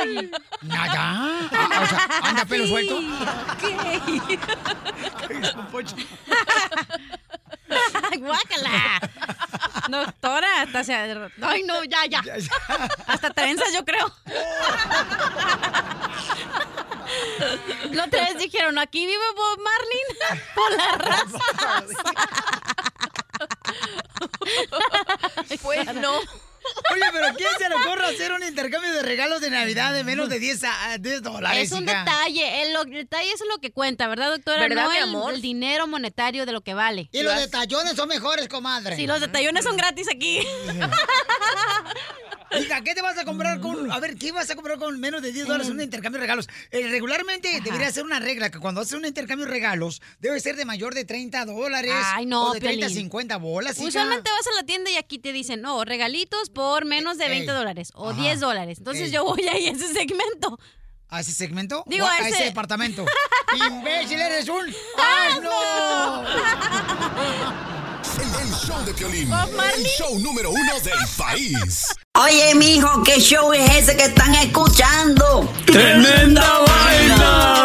[0.00, 0.30] ¡Ay!
[0.62, 1.48] Nada.
[1.52, 3.00] Ah, o sea, anda pelo suelto.
[8.18, 9.00] ¡Guácala!
[9.88, 10.94] Doctora, hasta se...
[11.42, 12.22] Ay, no, ya, ya.
[13.06, 14.12] Hasta trenzas, yo creo.
[17.92, 21.84] La otra vez dijeron, aquí vive Bob Marlin por las razas.
[25.62, 26.20] Pues no.
[26.92, 30.28] Oye, pero ¿quién se le ocurre hacer un intercambio de regalos de Navidad de menos
[30.28, 31.62] de 10, a- 10 dólares?
[31.62, 32.00] Es un hija?
[32.04, 34.60] detalle, el, lo- detalle es lo que cuenta, ¿verdad, doctora?
[34.60, 35.34] ¿Verdad, no mi el, amor?
[35.34, 37.08] el dinero monetario de lo que vale.
[37.12, 38.96] Y los detallones son mejores, comadre.
[38.96, 40.46] Sí, los detallones son gratis aquí.
[42.60, 43.90] Hija, ¿qué te vas a comprar con.?
[43.90, 46.26] A ver, ¿qué vas a comprar con menos de 10 dólares en un intercambio de
[46.26, 46.48] regalos?
[46.70, 50.56] Eh, regularmente debería ser una regla que cuando haces un intercambio de regalos debe ser
[50.56, 51.92] de mayor de 30 dólares.
[51.94, 53.04] Ay, no, O de 30 a Piolín.
[53.04, 53.78] 50 bolas.
[53.78, 53.88] hija.
[53.88, 57.50] Usualmente vas a la tienda y aquí te dicen, no, regalitos por menos de 20
[57.50, 57.56] Ey.
[57.56, 58.20] dólares o Ajá.
[58.20, 58.78] 10 dólares.
[58.78, 59.10] Entonces Ey.
[59.12, 60.58] yo voy ahí a ese segmento.
[61.08, 61.84] ¿A ese segmento?
[61.86, 63.04] Digo, ¿O a a ese departamento.
[63.70, 64.66] ¡Imbécil, eres un.
[64.98, 66.24] ¡Ay, no!
[68.40, 71.86] El, show de Piolín, el show número uno del país.
[72.14, 75.52] Oye, mijo, ¿qué show es ese que están escuchando?
[75.66, 77.64] ¡Tremenda vaina!